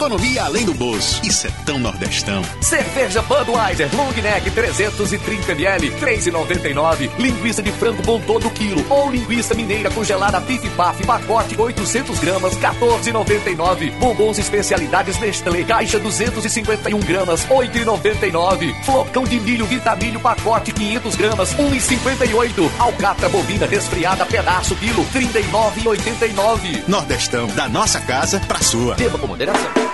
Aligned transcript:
Economia 0.00 0.44
além 0.44 0.64
do 0.64 0.72
bolso. 0.72 1.20
Isso 1.22 1.46
é 1.46 1.50
tão 1.66 1.78
nordestão. 1.78 2.42
Cerveja 2.62 3.20
Budweiser 3.20 3.94
Long 3.94 4.10
Neck 4.12 4.50
330ml 4.50 5.92
3,99. 6.00 7.10
Linguiça 7.18 7.62
de 7.62 7.70
frango 7.70 8.02
bom 8.02 8.18
todo 8.18 8.48
quilo. 8.48 8.82
Ou 8.88 9.10
linguiça 9.10 9.54
mineira 9.54 9.90
congelada 9.90 10.40
Pif 10.40 10.66
Paf 10.70 11.04
pacote 11.04 11.54
800 11.54 12.18
gramas 12.18 12.56
14,99. 12.56 13.92
Bombons 13.98 14.38
especialidades 14.38 15.20
Nestlé 15.20 15.64
caixa 15.64 15.98
251 15.98 16.98
gramas 17.00 17.44
8,99. 17.48 18.82
Flocão 18.82 19.24
de 19.24 19.38
milho 19.38 19.66
Vitamilho 19.66 20.18
pacote 20.18 20.72
500 20.72 21.14
gramas 21.14 21.54
1,58. 21.56 22.70
Alcatra 22.78 23.28
bovina 23.28 23.66
resfriada 23.66 24.24
pedaço 24.24 24.74
quilo 24.76 25.04
39,89. 25.12 26.88
Nordestão, 26.88 27.48
da 27.48 27.68
nossa 27.68 28.00
casa 28.00 28.40
pra 28.48 28.60
sua. 28.60 28.94
Beba 28.94 29.18
com 29.18 29.26
moderação. 29.26 29.89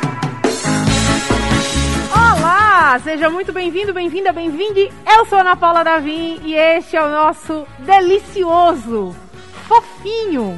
Olá, 2.86 3.00
seja 3.00 3.28
muito 3.28 3.52
bem-vindo, 3.52 3.92
bem-vinda, 3.92 4.32
bem-vinde. 4.32 4.92
Eu 5.12 5.26
sou 5.26 5.40
Ana 5.40 5.56
Paula 5.56 5.82
Davim 5.82 6.40
e 6.44 6.54
este 6.54 6.96
é 6.96 7.02
o 7.02 7.10
nosso 7.10 7.66
delicioso, 7.80 9.12
fofinho, 9.66 10.56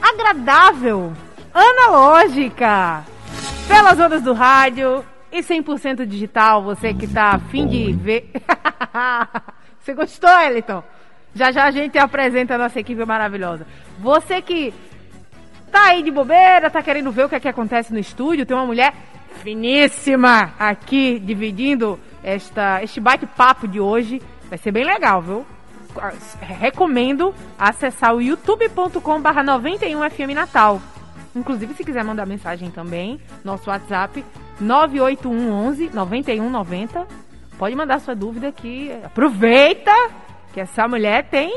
agradável, 0.00 1.12
analógica, 1.52 3.04
pelas 3.66 3.98
ondas 3.98 4.22
do 4.22 4.32
rádio 4.32 5.04
e 5.32 5.40
100% 5.40 6.06
digital. 6.06 6.62
Você 6.62 6.94
que 6.94 7.08
tá 7.08 7.30
afim 7.30 7.66
de 7.66 7.92
ver. 7.92 8.30
Você 9.82 9.92
gostou, 9.92 10.40
Eliton? 10.42 10.80
Já 11.34 11.50
já 11.50 11.64
a 11.64 11.72
gente 11.72 11.98
apresenta 11.98 12.54
a 12.54 12.58
nossa 12.58 12.78
equipe 12.78 13.04
maravilhosa. 13.04 13.66
Você 13.98 14.40
que 14.40 14.72
tá 15.72 15.88
aí 15.88 16.04
de 16.04 16.10
bobeira, 16.12 16.70
tá 16.70 16.80
querendo 16.80 17.10
ver 17.10 17.24
o 17.24 17.28
que 17.28 17.34
é 17.34 17.40
que 17.40 17.48
acontece 17.48 17.92
no 17.92 17.98
estúdio, 17.98 18.46
tem 18.46 18.56
uma 18.56 18.64
mulher 18.64 18.92
finíssima 19.42 20.54
aqui 20.58 21.18
dividindo 21.18 21.98
esta, 22.22 22.82
este 22.82 23.00
bate-papo 23.00 23.66
de 23.66 23.80
hoje. 23.80 24.20
Vai 24.48 24.58
ser 24.58 24.70
bem 24.72 24.84
legal, 24.84 25.22
viu? 25.22 25.46
Recomendo 26.40 27.34
acessar 27.58 28.14
o 28.14 28.20
youtube.com 28.20 29.20
barra 29.20 29.42
91FM 29.42 30.34
Natal. 30.34 30.80
Inclusive, 31.34 31.74
se 31.74 31.84
quiser 31.84 32.04
mandar 32.04 32.26
mensagem 32.26 32.70
também, 32.70 33.20
nosso 33.44 33.70
WhatsApp 33.70 34.24
98111 34.60 35.90
9190. 35.94 37.06
Pode 37.58 37.76
mandar 37.76 38.00
sua 38.00 38.14
dúvida 38.14 38.48
aqui. 38.48 38.90
Aproveita 39.04 39.92
que 40.52 40.60
essa 40.60 40.88
mulher 40.88 41.28
tem, 41.28 41.54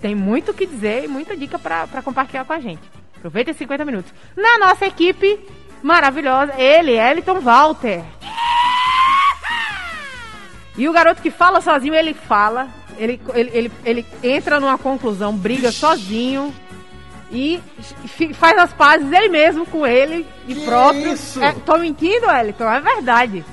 tem 0.00 0.14
muito 0.14 0.50
o 0.50 0.54
que 0.54 0.66
dizer 0.66 1.04
e 1.04 1.08
muita 1.08 1.36
dica 1.36 1.58
para 1.58 2.02
compartilhar 2.02 2.44
com 2.44 2.52
a 2.52 2.60
gente. 2.60 2.82
Aproveita 3.16 3.50
esses 3.50 3.58
50 3.58 3.84
minutos. 3.84 4.12
Na 4.36 4.58
nossa 4.58 4.86
equipe 4.86 5.38
maravilhosa, 5.82 6.54
ele, 6.56 6.92
Eliton 6.92 7.40
Walter. 7.40 8.02
E 10.76 10.88
o 10.88 10.92
garoto 10.92 11.20
que 11.20 11.30
fala 11.30 11.60
sozinho, 11.60 11.94
ele 11.94 12.14
fala. 12.14 12.68
Ele, 12.96 13.20
ele, 13.34 13.50
ele, 13.54 13.72
ele 13.84 14.06
entra 14.22 14.60
numa 14.60 14.76
conclusão, 14.76 15.34
briga 15.34 15.72
sozinho 15.72 16.54
e 17.32 17.60
faz 18.34 18.58
as 18.58 18.72
pazes 18.72 19.10
ele 19.10 19.28
mesmo 19.28 19.64
com 19.64 19.86
ele 19.86 20.26
de 20.46 20.54
próprio. 20.66 21.12
Isso? 21.14 21.42
É, 21.42 21.52
tô 21.52 21.78
mentindo, 21.78 22.30
Eliton? 22.30 22.70
É 22.70 22.80
verdade. 22.80 23.44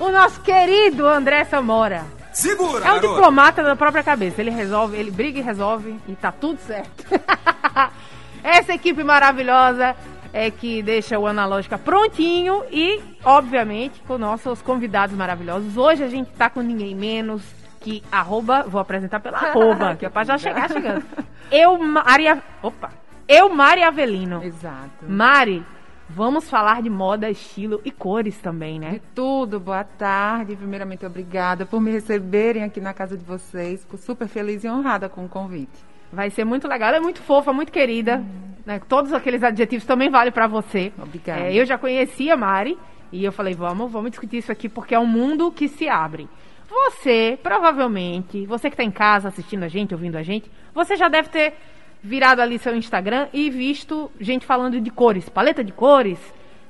O 0.00 0.10
nosso 0.10 0.40
querido 0.40 1.06
André 1.06 1.44
Samora. 1.44 2.04
Segura, 2.32 2.84
É 2.84 2.88
um 2.92 2.94
garoto. 2.94 3.08
diplomata 3.08 3.62
da 3.62 3.74
própria 3.76 4.02
cabeça. 4.02 4.40
Ele 4.40 4.50
resolve, 4.50 4.96
ele 4.96 5.10
briga 5.10 5.38
e 5.38 5.42
resolve 5.42 5.96
e 6.08 6.14
tá 6.14 6.30
tudo 6.32 6.58
certo. 6.60 7.04
Essa 8.42 8.74
equipe 8.74 9.02
maravilhosa 9.02 9.96
é 10.32 10.50
que 10.50 10.82
deixa 10.82 11.18
o 11.18 11.26
Analógica 11.26 11.78
prontinho 11.78 12.62
e, 12.70 13.00
obviamente, 13.24 14.00
com 14.06 14.18
nossos 14.18 14.62
convidados 14.62 15.16
maravilhosos. 15.16 15.76
Hoje 15.76 16.04
a 16.04 16.08
gente 16.08 16.30
tá 16.32 16.50
com 16.50 16.60
ninguém 16.60 16.94
menos 16.94 17.42
que 17.80 18.02
arroba, 18.10 18.64
vou 18.64 18.80
apresentar 18.80 19.20
pela 19.20 19.38
arroba, 19.38 19.96
que 19.96 20.04
é 20.04 20.08
pra 20.08 20.24
já 20.24 20.36
chegar 20.36 20.70
chegando. 20.70 21.04
Eu, 21.50 21.78
Maria, 21.78 22.42
opa, 22.62 22.90
eu, 23.26 23.48
Mari 23.48 23.82
Avelino. 23.82 24.42
Exato. 24.42 25.06
Mari, 25.06 25.64
vamos 26.08 26.48
falar 26.48 26.82
de 26.82 26.90
moda, 26.90 27.30
estilo 27.30 27.80
e 27.84 27.90
cores 27.90 28.38
também, 28.38 28.80
De 28.80 28.86
né? 28.86 29.00
tudo, 29.14 29.60
boa 29.60 29.84
tarde. 29.84 30.56
Primeiramente, 30.56 31.06
obrigada 31.06 31.64
por 31.64 31.80
me 31.80 31.90
receberem 31.90 32.64
aqui 32.64 32.80
na 32.80 32.92
casa 32.92 33.16
de 33.16 33.24
vocês. 33.24 33.80
Fico 33.82 33.96
super 33.96 34.28
feliz 34.28 34.64
e 34.64 34.68
honrada 34.68 35.08
com 35.08 35.24
o 35.24 35.28
convite. 35.28 35.88
Vai 36.12 36.30
ser 36.30 36.44
muito 36.44 36.66
legal. 36.66 36.88
Ela 36.88 36.98
é 36.98 37.00
muito 37.00 37.20
fofa, 37.22 37.52
muito 37.52 37.70
querida. 37.70 38.24
Né? 38.68 38.78
Todos 38.86 39.14
aqueles 39.14 39.42
adjetivos 39.42 39.86
também 39.86 40.10
valem 40.10 40.30
pra 40.30 40.46
você. 40.46 40.92
Obrigada. 40.98 41.40
É, 41.40 41.54
eu 41.54 41.64
já 41.64 41.78
conhecia 41.78 42.34
a 42.34 42.36
Mari 42.36 42.78
e 43.10 43.24
eu 43.24 43.32
falei, 43.32 43.54
vamos, 43.54 43.90
vamos 43.90 44.10
discutir 44.10 44.36
isso 44.36 44.52
aqui 44.52 44.68
porque 44.68 44.94
é 44.94 44.98
um 44.98 45.06
mundo 45.06 45.50
que 45.50 45.68
se 45.68 45.88
abre. 45.88 46.28
Você, 46.68 47.38
provavelmente, 47.42 48.44
você 48.44 48.68
que 48.68 48.74
está 48.74 48.84
em 48.84 48.90
casa 48.90 49.28
assistindo 49.28 49.62
a 49.62 49.68
gente, 49.68 49.94
ouvindo 49.94 50.16
a 50.16 50.22
gente, 50.22 50.50
você 50.74 50.96
já 50.96 51.08
deve 51.08 51.30
ter 51.30 51.54
virado 52.02 52.42
ali 52.42 52.58
seu 52.58 52.76
Instagram 52.76 53.28
e 53.32 53.48
visto 53.48 54.12
gente 54.20 54.44
falando 54.44 54.78
de 54.78 54.90
cores, 54.90 55.30
paleta 55.30 55.64
de 55.64 55.72
cores. 55.72 56.20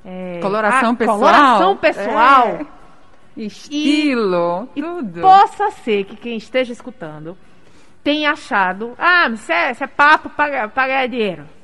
é, 0.05 0.39
Coloração 0.41 0.93
ah, 0.93 0.95
pessoal. 0.95 1.19
Coloração 1.19 1.77
pessoal. 1.77 2.47
É. 2.47 2.67
Estilo, 3.37 4.69
E 4.77 4.83
tudo. 4.83 5.21
possa 5.21 5.71
ser 5.73 6.05
que 6.05 6.15
quem 6.17 6.37
esteja 6.37 6.73
escutando 6.73 7.37
tenha 8.05 8.31
achado, 8.31 8.95
ah, 8.97 9.29
isso 9.31 9.51
é, 9.51 9.73
isso 9.73 9.83
é 9.83 9.87
papo 9.89 10.31
para 10.31 10.69
ganhar 10.87 11.07
dinheiro. 11.09 11.58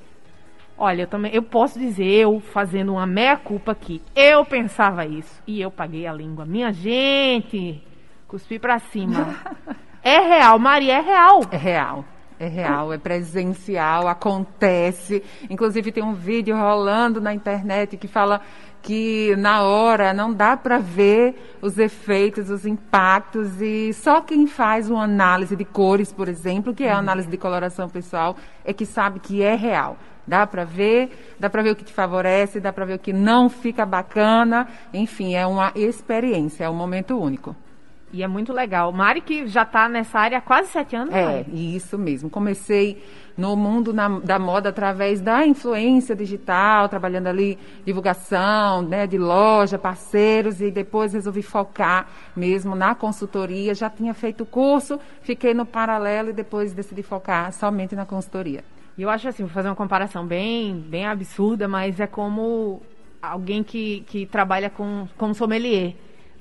Olha, 0.76 1.02
eu 1.02 1.06
também, 1.06 1.32
eu 1.32 1.42
posso 1.42 1.78
dizer, 1.78 2.04
eu 2.04 2.40
fazendo 2.40 2.92
uma 2.92 3.06
meia-culpa 3.06 3.72
aqui, 3.72 4.02
eu 4.14 4.44
pensava 4.44 5.06
isso 5.06 5.40
e 5.46 5.60
eu 5.60 5.70
paguei 5.70 6.06
a 6.06 6.12
língua. 6.12 6.44
Minha 6.44 6.72
gente, 6.72 7.80
cuspi 8.26 8.58
pra 8.58 8.78
cima. 8.78 9.36
é 10.02 10.18
real, 10.18 10.58
Maria, 10.58 10.94
é 10.94 11.00
real. 11.00 11.42
É 11.50 11.56
real. 11.56 12.04
É 12.38 12.48
real, 12.48 12.92
é 12.92 12.98
presencial, 12.98 14.08
acontece. 14.08 15.22
Inclusive 15.48 15.92
tem 15.92 16.02
um 16.02 16.14
vídeo 16.14 16.56
rolando 16.56 17.20
na 17.20 17.32
internet 17.32 17.96
que 17.96 18.08
fala 18.08 18.40
que 18.82 19.34
na 19.36 19.62
hora 19.62 20.12
não 20.12 20.32
dá 20.32 20.56
para 20.56 20.78
ver 20.78 21.56
os 21.62 21.78
efeitos, 21.78 22.50
os 22.50 22.66
impactos 22.66 23.60
e 23.60 23.92
só 23.94 24.20
quem 24.20 24.46
faz 24.46 24.90
uma 24.90 25.04
análise 25.04 25.56
de 25.56 25.64
cores, 25.64 26.12
por 26.12 26.28
exemplo, 26.28 26.74
que 26.74 26.84
é 26.84 26.92
a 26.92 26.98
análise 26.98 27.28
de 27.28 27.38
coloração 27.38 27.88
pessoal, 27.88 28.36
é 28.64 28.72
que 28.72 28.84
sabe 28.84 29.20
que 29.20 29.42
é 29.42 29.54
real. 29.54 29.96
Dá 30.26 30.46
para 30.46 30.64
ver, 30.64 31.36
dá 31.38 31.48
para 31.48 31.62
ver 31.62 31.70
o 31.70 31.76
que 31.76 31.84
te 31.84 31.92
favorece, 31.92 32.60
dá 32.60 32.72
para 32.72 32.84
ver 32.84 32.94
o 32.94 32.98
que 32.98 33.12
não 33.12 33.48
fica 33.48 33.86
bacana. 33.86 34.66
Enfim, 34.92 35.34
é 35.34 35.46
uma 35.46 35.70
experiência, 35.74 36.64
é 36.64 36.70
um 36.70 36.74
momento 36.74 37.18
único. 37.18 37.54
E 38.14 38.22
é 38.22 38.28
muito 38.28 38.52
legal. 38.52 38.92
Mari 38.92 39.20
que 39.20 39.48
já 39.48 39.64
tá 39.64 39.88
nessa 39.88 40.20
área 40.20 40.38
há 40.38 40.40
quase 40.40 40.68
sete 40.68 40.94
anos. 40.94 41.12
É, 41.12 41.38
Mari. 41.38 41.74
isso 41.76 41.98
mesmo. 41.98 42.30
Comecei 42.30 43.02
no 43.36 43.56
mundo 43.56 43.92
na- 43.92 44.20
da 44.20 44.38
moda 44.38 44.68
através 44.68 45.20
da 45.20 45.44
influência 45.44 46.14
digital, 46.14 46.88
trabalhando 46.88 47.26
ali 47.26 47.58
divulgação, 47.84 48.82
né, 48.82 49.08
de 49.08 49.18
loja, 49.18 49.76
parceiros, 49.76 50.60
e 50.60 50.70
depois 50.70 51.12
resolvi 51.12 51.42
focar 51.42 52.06
mesmo 52.36 52.76
na 52.76 52.94
consultoria. 52.94 53.74
Já 53.74 53.90
tinha 53.90 54.14
feito 54.14 54.42
o 54.42 54.46
curso, 54.46 55.00
fiquei 55.22 55.52
no 55.52 55.66
paralelo 55.66 56.30
e 56.30 56.32
depois 56.32 56.72
decidi 56.72 57.02
focar 57.02 57.52
somente 57.52 57.96
na 57.96 58.06
consultoria. 58.06 58.62
E 58.96 59.02
eu 59.02 59.10
acho 59.10 59.26
assim, 59.28 59.42
vou 59.42 59.50
fazer 59.52 59.66
uma 59.68 59.74
comparação 59.74 60.24
bem, 60.24 60.72
bem 60.88 61.04
absurda, 61.04 61.66
mas 61.66 61.98
é 61.98 62.06
como 62.06 62.80
alguém 63.20 63.64
que, 63.64 64.04
que 64.06 64.24
trabalha 64.26 64.70
com, 64.70 65.08
com 65.18 65.34
sommelier. 65.34 65.94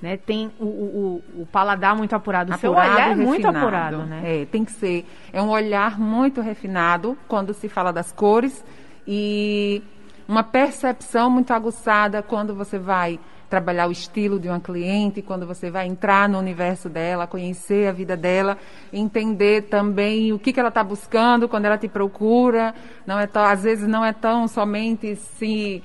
Né? 0.04 0.18
Tem 0.18 0.52
o, 0.60 0.66
o, 0.66 1.24
o- 1.40 1.46
paladar 1.46 1.96
muito 1.96 2.14
apurado. 2.14 2.52
O 2.52 2.58
seu 2.58 2.74
olhar 2.94 3.12
é 3.12 3.16
muito 3.16 3.48
apurado, 3.48 3.98
né? 4.06 4.42
É, 4.42 4.46
tem 4.46 4.66
que 4.66 4.74
ser. 4.74 5.06
É 5.32 5.42
um 5.42 5.48
olhar 5.50 5.98
muito 5.98 6.42
refinado 6.42 7.18
quando 7.26 7.54
se 7.54 7.70
fala 7.70 7.94
das 7.94 8.12
cores 8.12 8.66
e 9.08 9.82
uma 10.28 10.44
percepção 10.44 11.30
muito 11.30 11.54
aguçada 11.54 12.22
quando 12.22 12.54
você 12.54 12.78
vai 12.78 13.18
trabalhar 13.50 13.88
o 13.88 13.92
estilo 13.94 14.40
de 14.42 14.50
uma 14.50 14.60
cliente, 14.60 15.22
quando 15.22 15.48
você 15.48 15.72
vai 15.72 15.88
entrar 15.88 16.28
no 16.28 16.38
universo 16.38 16.90
dela, 16.90 17.26
conhecer 17.26 17.88
a 17.88 17.94
vida 17.94 18.18
dela, 18.18 18.58
entender 18.92 19.64
também 19.70 20.34
o 20.34 20.40
que, 20.40 20.52
que 20.52 20.60
ela 20.60 20.68
está 20.70 20.84
buscando 20.84 21.48
quando 21.48 21.64
ela 21.64 21.78
te 21.78 21.88
procura. 21.88 22.76
Não 23.08 23.18
é 23.18 23.26
tão, 23.28 23.44
às 23.46 23.64
vezes 23.64 23.88
não 23.88 24.04
é 24.04 24.12
tão 24.12 24.50
somente 24.50 25.16
se 25.16 25.82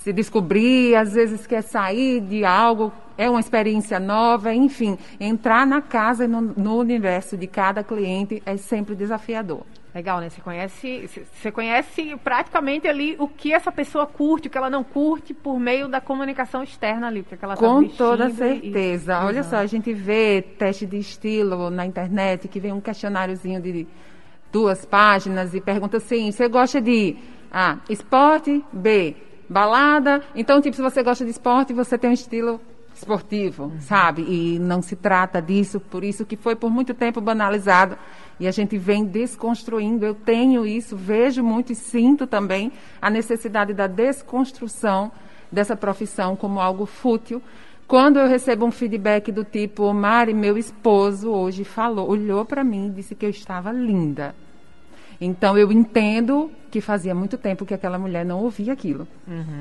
se 0.00 0.12
descobrir, 0.14 0.96
às 0.96 1.12
vezes 1.12 1.46
quer 1.46 1.62
sair 1.62 2.20
de 2.22 2.42
algo, 2.42 2.90
é 3.18 3.28
uma 3.28 3.38
experiência 3.38 4.00
nova, 4.00 4.52
enfim, 4.54 4.96
entrar 5.20 5.66
na 5.66 5.82
casa 5.82 6.24
e 6.24 6.28
no, 6.28 6.40
no 6.40 6.78
universo 6.78 7.36
de 7.36 7.46
cada 7.46 7.84
cliente 7.84 8.42
é 8.46 8.56
sempre 8.56 8.94
desafiador. 8.94 9.60
Legal, 9.94 10.20
né? 10.20 10.30
Você 10.30 10.40
conhece, 10.40 11.06
você 11.34 11.52
conhece 11.52 12.16
praticamente 12.24 12.88
ali 12.88 13.14
o 13.18 13.28
que 13.28 13.52
essa 13.52 13.70
pessoa 13.70 14.06
curte, 14.06 14.48
o 14.48 14.50
que 14.50 14.56
ela 14.56 14.70
não 14.70 14.82
curte, 14.82 15.34
por 15.34 15.60
meio 15.60 15.86
da 15.86 16.00
comunicação 16.00 16.62
externa 16.62 17.08
ali, 17.08 17.20
o 17.20 17.24
que 17.24 17.36
ela 17.44 17.54
tá 17.54 17.60
Com 17.60 17.80
vestindo 17.80 17.98
toda 17.98 18.30
certeza. 18.30 19.12
e 19.12 19.24
Olha 19.26 19.42
só, 19.42 19.56
a 19.56 19.66
gente 19.66 19.92
vê 19.92 20.40
teste 20.40 20.86
de 20.86 20.96
estilo 20.96 21.68
na 21.68 21.84
internet, 21.84 22.48
que 22.48 22.60
vem 22.60 22.72
um 22.72 22.80
questionáriozinho 22.80 23.60
de 23.60 23.86
duas 24.50 24.86
páginas 24.86 25.54
e 25.54 25.60
pergunta 25.60 25.98
assim, 25.98 26.30
você 26.30 26.48
gosta 26.48 26.80
de 26.80 27.16
A, 27.52 27.78
esporte, 27.90 28.64
B, 28.72 29.14
balada. 29.50 30.22
Então, 30.36 30.60
tipo, 30.60 30.76
se 30.76 30.82
você 30.82 31.02
gosta 31.02 31.24
de 31.24 31.32
esporte, 31.32 31.72
você 31.72 31.98
tem 31.98 32.08
um 32.08 32.14
estilo 32.14 32.60
esportivo, 32.94 33.72
sabe? 33.80 34.22
E 34.22 34.58
não 34.60 34.80
se 34.80 34.94
trata 34.94 35.42
disso, 35.42 35.80
por 35.80 36.04
isso 36.04 36.24
que 36.24 36.36
foi 36.36 36.54
por 36.54 36.70
muito 36.70 36.94
tempo 36.94 37.20
banalizado 37.20 37.98
e 38.38 38.46
a 38.46 38.50
gente 38.50 38.78
vem 38.78 39.04
desconstruindo. 39.04 40.06
Eu 40.06 40.14
tenho 40.14 40.64
isso, 40.66 40.96
vejo 40.96 41.42
muito 41.42 41.72
e 41.72 41.74
sinto 41.74 42.26
também 42.26 42.72
a 43.02 43.10
necessidade 43.10 43.74
da 43.74 43.86
desconstrução 43.86 45.10
dessa 45.50 45.74
profissão 45.74 46.36
como 46.36 46.60
algo 46.60 46.86
fútil. 46.86 47.42
Quando 47.88 48.20
eu 48.20 48.28
recebo 48.28 48.64
um 48.64 48.70
feedback 48.70 49.32
do 49.32 49.44
tipo, 49.44 49.92
Mari, 49.92 50.32
meu 50.32 50.56
esposo 50.56 51.30
hoje 51.30 51.64
falou, 51.64 52.08
olhou 52.08 52.44
para 52.44 52.62
mim 52.62 52.86
e 52.86 52.90
disse 52.90 53.16
que 53.16 53.26
eu 53.26 53.30
estava 53.30 53.72
linda. 53.72 54.34
Então 55.20 55.58
eu 55.58 55.72
entendo 55.72 56.50
que 56.70 56.80
fazia 56.80 57.14
muito 57.14 57.36
tempo 57.36 57.66
que 57.66 57.74
aquela 57.74 57.98
mulher 57.98 58.24
não 58.24 58.42
ouvia 58.42 58.72
aquilo 58.72 59.06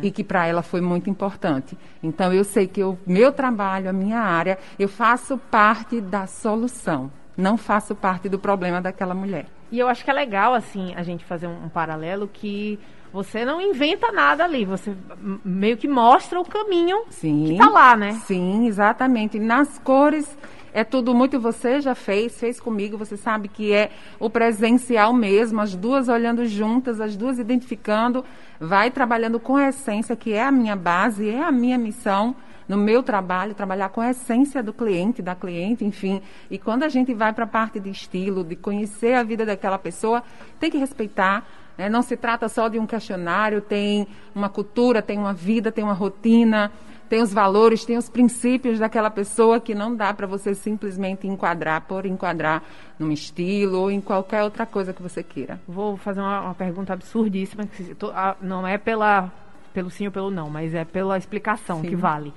e 0.02 0.12
que 0.12 0.24
para 0.24 0.46
ela 0.46 0.62
foi 0.62 0.82
muito 0.82 1.10
importante. 1.10 1.78
Então 2.02 2.32
eu 2.32 2.44
sei 2.44 2.68
que 2.68 2.84
o 2.84 2.98
meu 3.06 3.32
trabalho, 3.32 3.90
a 3.90 3.94
minha 3.94 4.20
área, 4.20 4.58
eu 4.78 4.88
faço 4.88 5.38
parte 5.38 6.00
da 6.00 6.28
solução, 6.28 7.12
não 7.36 7.58
faço 7.58 7.96
parte 7.96 8.30
do 8.30 8.38
problema 8.38 8.82
daquela 8.82 9.14
mulher. 9.14 9.46
E 9.72 9.80
eu 9.80 9.88
acho 9.88 10.04
que 10.04 10.10
é 10.10 10.14
legal, 10.14 10.54
assim, 10.54 10.94
a 10.96 11.04
gente 11.04 11.24
fazer 11.26 11.48
um, 11.48 11.66
um 11.66 11.70
paralelo 11.70 12.28
que 12.28 12.80
você 13.12 13.44
não 13.44 13.60
inventa 13.60 14.12
nada 14.12 14.44
ali, 14.44 14.66
você 14.66 14.96
meio 15.44 15.78
que 15.78 15.88
mostra 15.88 16.40
o 16.40 16.46
caminho 16.46 17.06
Sim. 17.10 17.46
que 17.46 17.58
tá 17.58 17.70
lá, 17.70 17.96
né? 17.96 18.14
Sim, 18.26 18.68
exatamente. 18.68 19.40
Nas 19.40 19.80
cores 19.80 20.38
é 20.74 20.84
tudo 20.84 21.14
muito 21.14 21.40
você 21.40 21.82
já 21.82 21.96
fez, 21.96 22.40
fez 22.40 22.60
comigo, 22.60 22.98
você 22.98 23.18
sabe 23.18 23.48
que 23.48 23.74
é 23.74 23.92
o 24.20 24.30
presencial 24.30 25.14
mesmo, 25.14 25.62
as 25.62 25.76
duas 25.76 26.08
olhando 26.08 26.46
juntas, 26.46 27.02
as 27.02 27.16
duas 27.16 27.40
identificando, 27.40 28.24
vai 28.60 28.92
trabalhando 28.92 29.40
com 29.40 29.56
a 29.56 29.70
essência, 29.70 30.16
que 30.16 30.34
é 30.34 30.44
a 30.44 30.52
minha 30.52 30.76
base, 30.76 31.30
é 31.30 31.42
a 31.42 31.52
minha 31.52 31.78
missão 31.78 32.36
no 32.68 32.78
meu 32.78 33.02
trabalho, 33.02 33.56
trabalhar 33.56 33.90
com 33.90 34.00
a 34.00 34.12
essência 34.12 34.62
do 34.62 34.72
cliente, 34.72 35.24
da 35.24 35.34
cliente, 35.34 35.84
enfim. 35.84 36.22
E 36.52 36.60
quando 36.60 36.84
a 36.84 36.90
gente 36.90 37.16
vai 37.16 37.34
para 37.34 37.46
a 37.46 37.48
parte 37.48 37.80
de 37.80 37.90
estilo, 37.90 38.44
de 38.44 38.56
conhecer 38.56 39.16
a 39.16 39.24
vida 39.24 39.44
daquela 39.44 39.80
pessoa, 39.80 40.22
tem 40.60 40.70
que 40.70 40.78
respeitar. 40.78 41.48
né? 41.76 41.90
Não 41.90 42.04
se 42.04 42.16
trata 42.16 42.48
só 42.48 42.68
de 42.68 42.78
um 42.78 42.86
questionário, 42.86 43.60
tem 43.60 44.08
uma 44.36 44.50
cultura, 44.50 45.02
tem 45.02 45.18
uma 45.18 45.34
vida, 45.34 45.72
tem 45.72 45.84
uma 45.84 45.94
rotina, 45.94 46.72
tem 47.10 47.22
os 47.22 47.34
valores, 47.34 47.84
tem 47.84 47.98
os 47.98 48.08
princípios 48.08 48.78
daquela 48.78 49.10
pessoa 49.10 49.60
que 49.60 49.74
não 49.74 49.96
dá 49.96 50.14
para 50.14 50.28
você 50.28 50.54
simplesmente 50.54 51.28
enquadrar 51.28 51.82
por 51.82 52.06
enquadrar 52.06 52.62
num 53.00 53.12
estilo 53.12 53.80
ou 53.80 53.92
em 53.92 54.00
qualquer 54.00 54.44
outra 54.44 54.66
coisa 54.66 54.94
que 54.94 55.02
você 55.02 55.24
queira. 55.24 55.60
Vou 55.68 55.98
fazer 55.98 56.22
uma, 56.22 56.42
uma 56.42 56.56
pergunta 56.56 56.94
absurdíssima, 56.94 57.66
que 57.66 57.96
não 58.42 58.68
é 58.68 58.78
pela, 58.78 59.32
pelo 59.74 59.90
sim 59.90 60.06
ou 60.06 60.12
pelo 60.12 60.30
não, 60.30 60.50
mas 60.50 60.76
é 60.76 60.86
pela 60.86 61.18
explicação 61.18 61.82
Sim. 61.82 61.90
que 61.90 61.96
vale. 61.96 62.32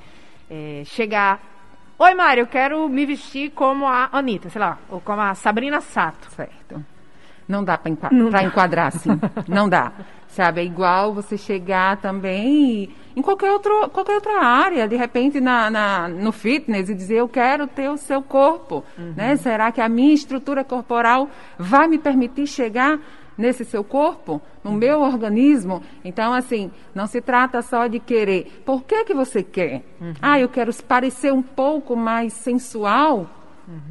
É, 0.50 0.82
chegar. 0.86 1.40
Oi, 1.98 2.14
Mário, 2.14 2.42
eu 2.42 2.46
quero 2.46 2.88
me 2.88 3.04
vestir 3.04 3.50
como 3.50 3.86
a 3.86 4.08
Anitta, 4.10 4.48
sei 4.48 4.60
lá, 4.60 4.78
ou 4.88 5.00
como 5.00 5.20
a 5.20 5.34
Sabrina 5.34 5.80
Sato. 5.82 6.30
Certo. 6.30 6.82
Não 7.52 7.64
dá 7.64 7.76
para 8.30 8.40
dá. 8.42 8.42
enquadrar 8.44 8.86
assim. 8.88 9.10
não 9.48 9.68
dá. 9.68 9.92
Sabe, 10.28 10.62
é 10.62 10.64
igual 10.64 11.12
você 11.12 11.36
chegar 11.36 11.98
também 11.98 12.88
em 13.14 13.20
qualquer, 13.20 13.50
outro, 13.52 13.90
qualquer 13.90 14.14
outra 14.14 14.42
área, 14.42 14.88
de 14.88 14.96
repente 14.96 15.38
na, 15.40 15.68
na- 15.70 16.08
no 16.08 16.32
fitness 16.32 16.88
e 16.88 16.94
dizer 16.94 17.16
eu 17.16 17.28
quero 17.28 17.66
ter 17.66 17.90
o 17.90 17.98
seu 17.98 18.22
corpo. 18.22 18.82
Né? 19.14 19.36
Será 19.36 19.70
que 19.70 19.80
a 19.82 19.88
minha 19.90 20.14
estrutura 20.14 20.64
corporal 20.64 21.28
vai 21.58 21.86
me 21.86 21.98
permitir 21.98 22.46
chegar 22.46 22.98
nesse 23.36 23.62
seu 23.64 23.84
corpo, 23.84 24.40
no 24.64 24.72
meu 24.72 25.02
organismo? 25.02 25.82
Então, 26.02 26.32
assim, 26.32 26.70
não 26.94 27.06
se 27.06 27.20
trata 27.20 27.60
só 27.60 27.86
de 27.86 27.98
querer. 28.00 28.62
Por 28.64 28.84
que, 28.84 29.04
que 29.04 29.12
você 29.12 29.42
quer? 29.42 29.82
Ah, 30.22 30.40
eu 30.40 30.48
quero 30.48 30.72
parecer 30.82 31.30
um 31.30 31.42
pouco 31.42 31.94
mais 31.94 32.32
sensual. 32.32 33.26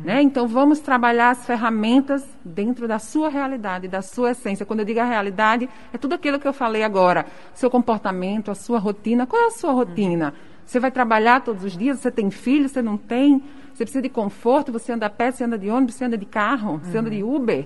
Né? 0.03 0.21
Então 0.21 0.47
vamos 0.47 0.79
trabalhar 0.79 1.29
as 1.29 1.45
ferramentas 1.45 2.25
dentro 2.43 2.87
da 2.87 2.99
sua 2.99 3.29
realidade, 3.29 3.87
da 3.87 4.01
sua 4.01 4.31
essência. 4.31 4.65
Quando 4.65 4.79
eu 4.79 4.85
digo 4.85 4.99
a 4.99 5.05
realidade, 5.05 5.69
é 5.93 5.97
tudo 5.97 6.13
aquilo 6.13 6.39
que 6.39 6.47
eu 6.47 6.53
falei 6.53 6.83
agora. 6.83 7.25
Seu 7.53 7.69
comportamento, 7.69 8.51
a 8.51 8.55
sua 8.55 8.79
rotina. 8.79 9.25
Qual 9.25 9.41
é 9.41 9.47
a 9.47 9.51
sua 9.51 9.71
rotina? 9.71 10.33
Você 10.65 10.79
vai 10.79 10.91
trabalhar 10.91 11.41
todos 11.41 11.63
os 11.63 11.77
dias? 11.77 11.99
Você 11.99 12.11
tem 12.11 12.29
filho? 12.29 12.67
Você 12.67 12.81
não 12.81 12.97
tem? 12.97 13.43
Você 13.73 13.85
precisa 13.85 14.01
de 14.01 14.09
conforto? 14.09 14.71
Você 14.71 14.91
anda 14.91 15.05
a 15.05 15.09
pé? 15.09 15.31
Você 15.31 15.43
anda 15.43 15.57
de 15.57 15.69
ônibus? 15.69 15.95
Você 15.95 16.05
anda 16.05 16.17
de 16.17 16.25
carro? 16.25 16.79
Você 16.83 16.97
anda 16.97 17.09
de 17.09 17.23
Uber? 17.23 17.65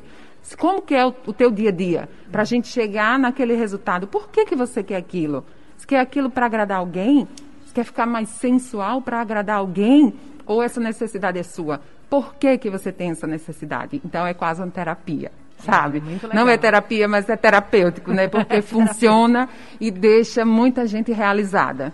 Como 0.57 0.81
que 0.81 0.93
é 0.93 1.05
o, 1.05 1.13
o 1.25 1.33
teu 1.33 1.49
dia 1.49 1.69
a 1.69 1.71
dia? 1.71 2.09
Para 2.31 2.43
a 2.43 2.45
gente 2.45 2.67
chegar 2.67 3.17
naquele 3.17 3.55
resultado. 3.55 4.07
Por 4.07 4.29
que, 4.29 4.45
que 4.45 4.55
você 4.55 4.83
quer 4.83 4.97
aquilo? 4.97 5.43
Você 5.75 5.87
quer 5.87 5.99
aquilo 5.99 6.29
para 6.29 6.45
agradar 6.45 6.77
alguém? 6.77 7.27
Você 7.65 7.73
quer 7.73 7.83
ficar 7.83 8.05
mais 8.05 8.29
sensual 8.29 9.01
para 9.01 9.19
agradar 9.19 9.57
alguém? 9.57 10.13
Ou 10.45 10.61
essa 10.61 10.79
necessidade 10.79 11.39
é 11.39 11.43
sua? 11.43 11.81
Por 12.09 12.35
que, 12.35 12.57
que 12.57 12.69
você 12.69 12.91
tem 12.91 13.11
essa 13.11 13.25
necessidade? 13.27 13.99
Então 14.05 14.25
é 14.27 14.33
quase 14.33 14.61
uma 14.61 14.69
terapia, 14.71 15.31
sabe? 15.59 15.99
legal. 15.99 16.29
Não 16.33 16.47
é 16.49 16.57
terapia, 16.57 17.07
mas 17.07 17.27
é 17.29 17.35
terapêutico, 17.35 18.11
né? 18.11 18.27
Porque 18.27 18.61
funciona 18.63 19.49
e 19.79 19.89
deixa 19.89 20.45
muita 20.45 20.85
gente 20.85 21.11
realizada. 21.11 21.91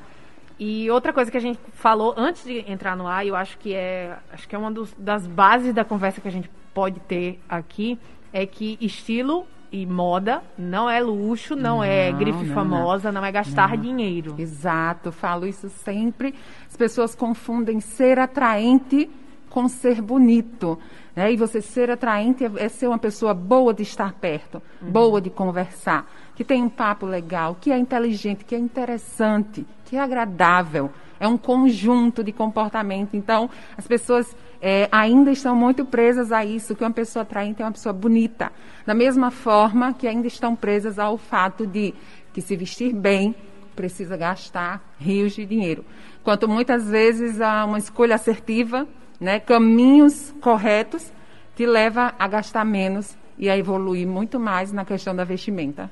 E 0.60 0.92
outra 0.92 1.12
coisa 1.12 1.32
que 1.32 1.38
a 1.38 1.42
gente 1.42 1.60
falou 1.74 2.14
antes 2.16 2.44
de 2.44 2.60
entrar 2.72 2.96
no 2.96 3.08
ar, 3.08 3.26
eu 3.26 3.36
acho 3.36 3.58
que 3.58 3.74
é, 3.74 4.16
acho 4.32 4.48
que 4.48 4.56
é 4.56 4.60
uma 4.60 4.70
dos- 4.72 4.94
das 4.98 5.26
bases 5.26 5.74
da 5.74 5.84
conversa 5.84 6.22
que 6.22 6.28
a 6.28 6.32
gente 6.32 6.50
pode 6.74 7.00
ter 7.02 7.40
aqui, 7.50 7.98
é 8.32 8.46
que 8.46 8.78
estilo 8.80 9.48
e 9.72 9.86
moda 9.86 10.44
não 10.58 10.90
é 10.90 11.00
luxo, 11.00 11.56
não, 11.56 11.84
é 11.84 12.12
Não, 12.12 12.20
grife 12.20 12.46
não, 12.46 12.54
famosa, 12.54 13.12
não, 13.12 13.24
é 13.24 13.32
gastar 13.32 13.78
dinheiro. 13.78 14.36
Exato, 14.38 15.12
falo 15.12 15.48
isso 15.48 15.70
sempre. 15.70 16.36
As 16.68 16.76
pessoas 16.76 17.16
confundem 17.16 17.80
ser 17.80 18.20
atraente 18.20 19.10
com 19.50 19.68
ser 19.68 20.02
bonito. 20.02 20.78
Né? 21.16 21.32
E 21.34 21.38
você 21.38 21.62
ser 21.62 21.90
atraente 21.90 22.44
é, 22.44 22.52
é 22.58 22.70
ser 22.70 22.88
uma 22.88 22.98
pessoa 22.98 23.34
boa 23.34 23.74
de 23.74 23.84
estar 23.84 24.14
perto, 24.14 24.62
boa 24.82 25.22
de 25.22 25.30
conversar, 25.30 26.10
que 26.36 26.44
tem 26.44 26.62
um 26.62 26.70
papo 26.70 27.06
legal, 27.06 27.56
que 27.60 27.72
é 27.72 27.78
inteligente, 27.78 28.44
que 28.44 28.56
é 28.56 28.60
interessante, 28.60 29.66
que 29.86 29.96
é 29.96 30.00
agradável. 30.00 30.90
É 31.22 31.28
um 31.28 31.38
conjunto 31.38 32.24
de 32.24 32.32
comportamento. 32.32 33.16
Então, 33.16 33.48
as 33.78 33.88
pessoas 33.88 34.36
eh, 34.60 34.90
ainda 34.92 35.32
estão 35.32 35.56
muito 35.56 35.86
presas 35.86 36.32
a 36.32 36.44
isso, 36.44 36.76
que 36.76 36.84
uma 36.84 36.92
pessoa 36.92 37.22
atraente 37.22 37.62
é 37.62 37.66
uma 37.66 37.72
pessoa 37.72 37.94
bonita. 37.94 38.52
Da 38.88 38.96
mesma 38.96 39.30
forma 39.30 39.94
que 39.94 40.08
ainda 40.08 40.26
estão 40.26 40.56
presas 40.56 40.98
ao 40.98 41.20
fato 41.20 41.68
de 41.68 41.94
que 42.34 42.42
se 42.42 42.56
vestir 42.56 42.92
bem 42.92 43.36
precisa 43.76 44.18
gastar 44.18 44.82
rios 45.00 45.34
de 45.34 45.46
dinheiro. 45.46 45.86
Quanto 46.24 46.50
muitas 46.50 46.90
vezes 46.90 47.40
a 47.40 47.66
uma 47.66 47.78
escolha 47.78 48.16
assertiva, 48.16 48.88
né, 49.20 49.40
caminhos 49.40 50.34
corretos, 50.42 51.14
te 51.56 51.68
leva 51.68 52.16
a 52.18 52.28
gastar 52.28 52.66
menos 52.66 53.16
e 53.38 53.48
a 53.48 53.56
evoluir 53.56 54.08
muito 54.08 54.40
mais 54.40 54.72
na 54.72 54.84
questão 54.84 55.16
da 55.16 55.24
vestimenta. 55.24 55.88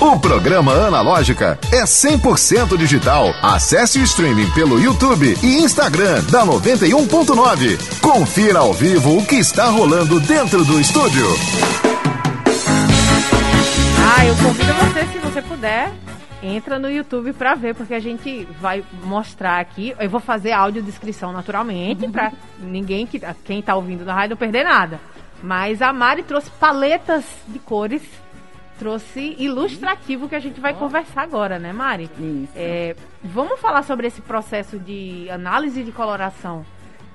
O 0.00 0.16
programa 0.16 0.72
Analógica 0.74 1.58
é 1.72 1.82
100% 1.82 2.76
digital. 2.76 3.34
Acesse 3.42 3.98
o 3.98 4.04
streaming 4.04 4.48
pelo 4.52 4.78
YouTube 4.78 5.36
e 5.42 5.58
Instagram 5.58 6.22
da 6.30 6.46
91.9. 6.46 8.00
Confira 8.00 8.60
ao 8.60 8.72
vivo 8.72 9.18
o 9.18 9.26
que 9.26 9.34
está 9.34 9.66
rolando 9.66 10.20
dentro 10.20 10.64
do 10.64 10.80
estúdio. 10.80 11.26
Ah, 14.16 14.24
eu 14.24 14.36
convido 14.36 14.72
você, 14.74 15.04
se 15.06 15.18
você 15.18 15.42
puder, 15.42 15.92
entra 16.44 16.78
no 16.78 16.88
YouTube 16.88 17.32
pra 17.32 17.56
ver, 17.56 17.74
porque 17.74 17.94
a 17.94 18.00
gente 18.00 18.46
vai 18.60 18.84
mostrar 19.02 19.58
aqui. 19.58 19.96
Eu 19.98 20.08
vou 20.08 20.20
fazer 20.20 20.52
audiodescrição 20.52 21.32
naturalmente, 21.32 22.06
pra 22.06 22.30
ninguém 22.60 23.04
que 23.04 23.20
quem 23.44 23.60
tá 23.60 23.74
ouvindo 23.74 24.04
na 24.04 24.14
rádio 24.14 24.30
não 24.30 24.36
perder 24.36 24.62
nada. 24.62 25.00
Mas 25.42 25.82
a 25.82 25.92
Mari 25.92 26.22
trouxe 26.22 26.50
paletas 26.50 27.24
de 27.48 27.58
cores, 27.58 28.02
trouxe 28.78 29.34
ilustrativo 29.38 30.28
que 30.28 30.34
a 30.34 30.40
gente 30.40 30.60
vai 30.60 30.72
conversar 30.74 31.22
agora, 31.22 31.58
né, 31.58 31.72
Mari? 31.72 32.04
Isso. 32.18 32.52
É, 32.54 32.94
vamos 33.22 33.60
falar 33.60 33.82
sobre 33.82 34.06
esse 34.06 34.20
processo 34.22 34.78
de 34.78 35.28
análise 35.30 35.82
de 35.82 35.90
coloração, 35.92 36.64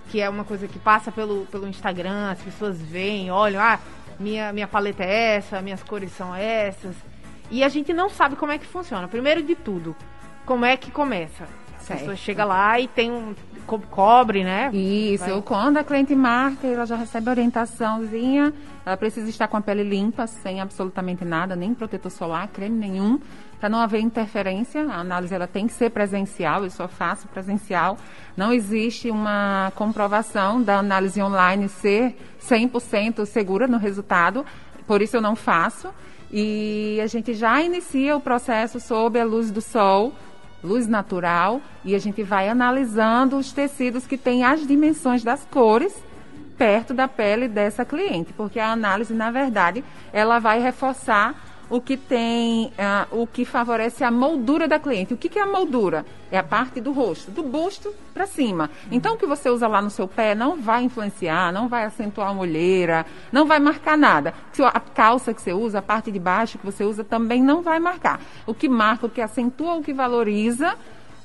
que 0.10 0.20
é 0.22 0.29
uma 0.29 0.43
coisa 0.43 0.67
que 0.67 0.77
passa 0.77 1.12
pelo, 1.12 1.46
pelo 1.48 1.67
Instagram, 1.67 2.32
as 2.32 2.41
pessoas 2.41 2.82
veem, 2.82 3.32
olham, 3.32 3.62
ah, 3.62 3.79
minha, 4.20 4.51
minha 4.53 4.67
paleta 4.67 5.03
é 5.03 5.38
essa, 5.38 5.62
minhas 5.62 5.82
cores 5.82 6.12
são 6.12 6.36
essas. 6.36 6.96
E 7.50 7.63
a 7.63 7.70
gente 7.70 7.93
não 7.93 8.10
sabe 8.10 8.36
como 8.36 8.51
é 8.51 8.58
que 8.58 8.65
funciona. 8.65 9.08
Primeiro 9.08 9.41
de 9.41 9.55
tudo, 9.55 9.96
como 10.46 10.65
é 10.65 10.75
que 10.77 10.91
começa? 10.91 11.46
A 11.75 11.79
Certo. 11.79 12.00
pessoa 12.00 12.15
chega 12.15 12.46
lá 12.46 12.79
e 12.79 12.88
tem 12.88 13.12
um. 13.12 13.36
Co 13.65 13.79
cobre, 13.79 14.43
né? 14.43 14.70
Isso, 14.74 15.25
Vai. 15.25 15.41
quando 15.41 15.77
a 15.77 15.84
cliente 15.84 16.15
marca, 16.15 16.67
ela 16.67 16.86
já 16.86 16.96
recebe 16.96 17.29
orientaçãozinha, 17.29 18.53
ela 18.86 18.98
precisa 18.98 19.29
estar 19.29 19.48
com 19.48 19.58
a 19.58 19.62
pele 19.62 19.84
limpa, 19.84 20.27
sem 20.27 20.62
absolutamente 20.62 21.24
nada, 21.24 21.55
nem 21.55 21.74
protetor 21.74 22.12
solar, 22.12 22.48
creme 22.50 22.77
nenhum, 22.77 23.20
para 23.60 23.70
não 23.70 23.79
haver 23.79 24.01
interferência. 24.01 24.86
A 24.89 25.00
análise 25.00 25.34
ela 25.34 25.48
tem 25.48 25.67
que 25.67 25.74
ser 25.74 25.89
presencial, 25.89 26.63
eu 26.63 26.70
só 26.70 26.88
faço 26.88 27.27
presencial. 27.27 27.98
Não 28.36 28.51
existe 28.51 29.10
uma 29.10 29.72
comprovação 29.75 30.62
da 30.62 30.79
análise 30.79 31.22
online 31.22 31.70
ser 31.70 32.17
100% 32.41 33.25
segura 33.25 33.67
no 33.67 33.77
resultado, 33.77 34.46
por 34.86 35.01
isso 35.01 35.17
eu 35.17 35.22
não 35.22 35.36
faço. 35.36 35.89
E 36.36 37.00
a 37.00 37.05
gente 37.05 37.34
já 37.36 37.62
inicia 37.62 38.17
o 38.17 38.20
processo 38.20 38.79
sob 38.79 39.20
a 39.20 39.24
luz 39.24 39.51
do 39.51 39.62
sol, 39.62 40.13
luz 40.63 40.88
natural, 40.88 41.62
e 41.84 41.93
a 41.93 42.00
gente 42.00 42.24
vai 42.24 42.48
analisando 42.48 43.38
os 43.38 43.51
tecidos 43.51 44.08
que 44.08 44.17
têm 44.17 44.43
as 44.43 44.65
dimensões 44.65 45.24
das 45.24 45.46
cores 45.46 45.93
perto 46.58 46.93
da 46.93 47.08
pele 47.08 47.48
dessa 47.48 47.84
cliente, 47.84 48.32
porque 48.34 48.60
a 48.60 48.72
análise, 48.72 49.13
na 49.13 49.32
verdade, 49.32 49.84
ela 50.13 50.39
vai 50.39 50.62
reforçar 50.62 51.36
o 51.70 51.82
que 51.82 51.98
tem, 51.98 52.72
ah, 52.77 53.08
o 53.12 53.25
que 53.25 53.46
favorece 53.46 54.03
a 54.03 54.12
moldura 54.12 54.67
da 54.67 54.79
cliente. 54.79 55.13
O 55.13 55.17
que, 55.17 55.29
que 55.29 55.39
é 55.39 55.41
a 55.41 55.48
moldura? 55.48 56.05
É 56.32 56.38
a 56.38 56.43
parte 56.43 56.82
do 56.82 56.91
rosto, 56.91 57.32
do 57.32 57.43
busto 57.43 57.93
para 58.13 58.25
cima. 58.25 58.70
Então, 58.91 59.15
o 59.15 59.17
que 59.17 59.25
você 59.25 59.50
usa 59.50 59.67
lá 59.67 59.82
no 59.82 59.89
seu 59.89 60.08
pé 60.08 60.36
não 60.36 60.60
vai 60.60 60.84
influenciar, 60.84 61.51
não 61.51 61.67
vai 61.67 61.86
acentuar 61.86 62.29
a 62.29 62.34
olheira, 62.34 63.05
não 63.32 63.46
vai 63.46 63.60
marcar 63.60 63.98
nada. 63.98 64.34
A 64.74 64.79
calça 64.79 65.34
que 65.34 65.41
você 65.41 65.53
usa, 65.53 65.79
a 65.79 65.82
parte 65.82 66.12
de 66.12 66.20
baixo 66.20 66.58
que 66.58 66.65
você 66.65 66.84
usa 66.84 67.03
também 67.03 67.41
não 67.41 67.62
vai 67.62 67.79
marcar. 67.79 68.20
O 68.46 68.53
que 68.53 68.67
marca, 68.67 69.05
o 69.05 69.10
que 69.10 69.22
acentua, 69.22 69.75
o 69.75 69.84
que 69.84 69.93
valoriza 69.93 70.75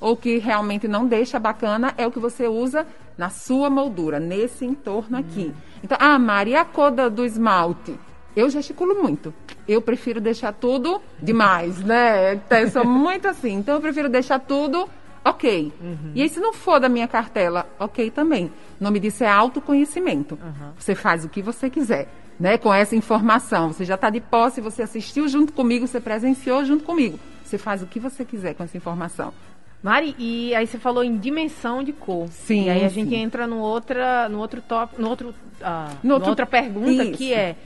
ou 0.01 0.17
que 0.17 0.39
realmente 0.39 0.87
não 0.87 1.07
deixa 1.07 1.39
bacana 1.39 1.93
é 1.97 2.07
o 2.07 2.13
que 2.13 2.21
você 2.21 2.47
usa 2.47 2.87
na 3.17 3.31
sua 3.31 3.69
moldura, 3.69 4.21
nesse 4.21 4.65
entorno 4.65 5.19
aqui. 5.19 5.53
Então, 5.83 5.99
ah, 6.01 6.19
Mari, 6.19 6.55
a 6.55 6.65
cor 6.65 6.93
do 7.11 7.25
esmalte? 7.25 7.99
Eu 8.37 8.49
gesticulo 8.51 9.03
muito. 9.03 9.35
Eu 9.67 9.83
prefiro 9.83 10.21
deixar 10.21 10.53
tudo 10.53 11.01
demais, 11.21 11.79
né? 11.81 12.35
Então, 12.35 12.59
Eu 12.59 12.71
sou 12.71 12.85
muito 12.85 13.27
assim. 13.29 13.55
Então, 13.55 13.75
eu 13.77 13.81
prefiro 13.81 14.09
deixar 14.09 14.39
tudo 14.39 14.89
ok. 15.25 15.73
E 16.15 16.23
aí, 16.23 16.29
se 16.29 16.39
não 16.41 16.53
for 16.53 16.79
da 16.79 16.89
minha 16.89 17.09
cartela, 17.09 17.67
ok 17.79 18.11
também. 18.11 18.47
O 18.81 18.85
nome 18.85 19.01
disso 19.01 19.25
é 19.25 19.29
autoconhecimento. 19.29 20.39
Você 20.79 20.95
faz 20.95 21.25
o 21.25 21.29
que 21.29 21.43
você 21.43 21.69
quiser. 21.69 22.09
Né, 22.39 22.57
com 22.57 22.73
essa 22.73 22.95
informação, 22.95 23.73
você 23.73 23.85
já 23.85 23.97
está 23.97 24.09
de 24.11 24.21
posse, 24.21 24.61
você 24.61 24.83
assistiu 24.83 25.27
junto 25.27 25.53
comigo, 25.53 25.89
você 25.89 26.01
presenciou 26.01 26.65
junto 26.65 26.85
comigo. 26.85 27.19
Você 27.45 27.59
faz 27.59 27.83
o 27.83 27.87
que 27.87 27.99
você 27.99 28.25
quiser 28.25 28.55
com 28.55 28.63
essa 28.63 28.77
informação. 28.77 29.35
Mari, 29.83 30.15
e 30.17 30.55
aí 30.55 30.65
você 30.65 30.79
falou 30.79 31.03
em 31.03 31.17
dimensão 31.19 31.83
de 31.83 31.93
cor. 31.93 32.29
Sim, 32.29 32.67
E 32.67 32.71
aí 32.71 32.85
a 32.85 32.89
sim. 32.91 33.01
gente 33.03 33.15
entra 33.17 33.45
no, 33.45 33.59
outra, 33.59 34.29
no 34.29 34.39
outro 34.39 34.63
top, 34.63 34.95
no 35.03 35.09
outro, 35.09 35.35
ah, 35.61 35.89
No 36.01 36.11
no 36.11 36.15
outro- 36.15 36.31
outra 36.31 36.47
pergunta 36.47 37.03
Isso. 37.03 37.19
que 37.19 37.35
é. 37.35 37.57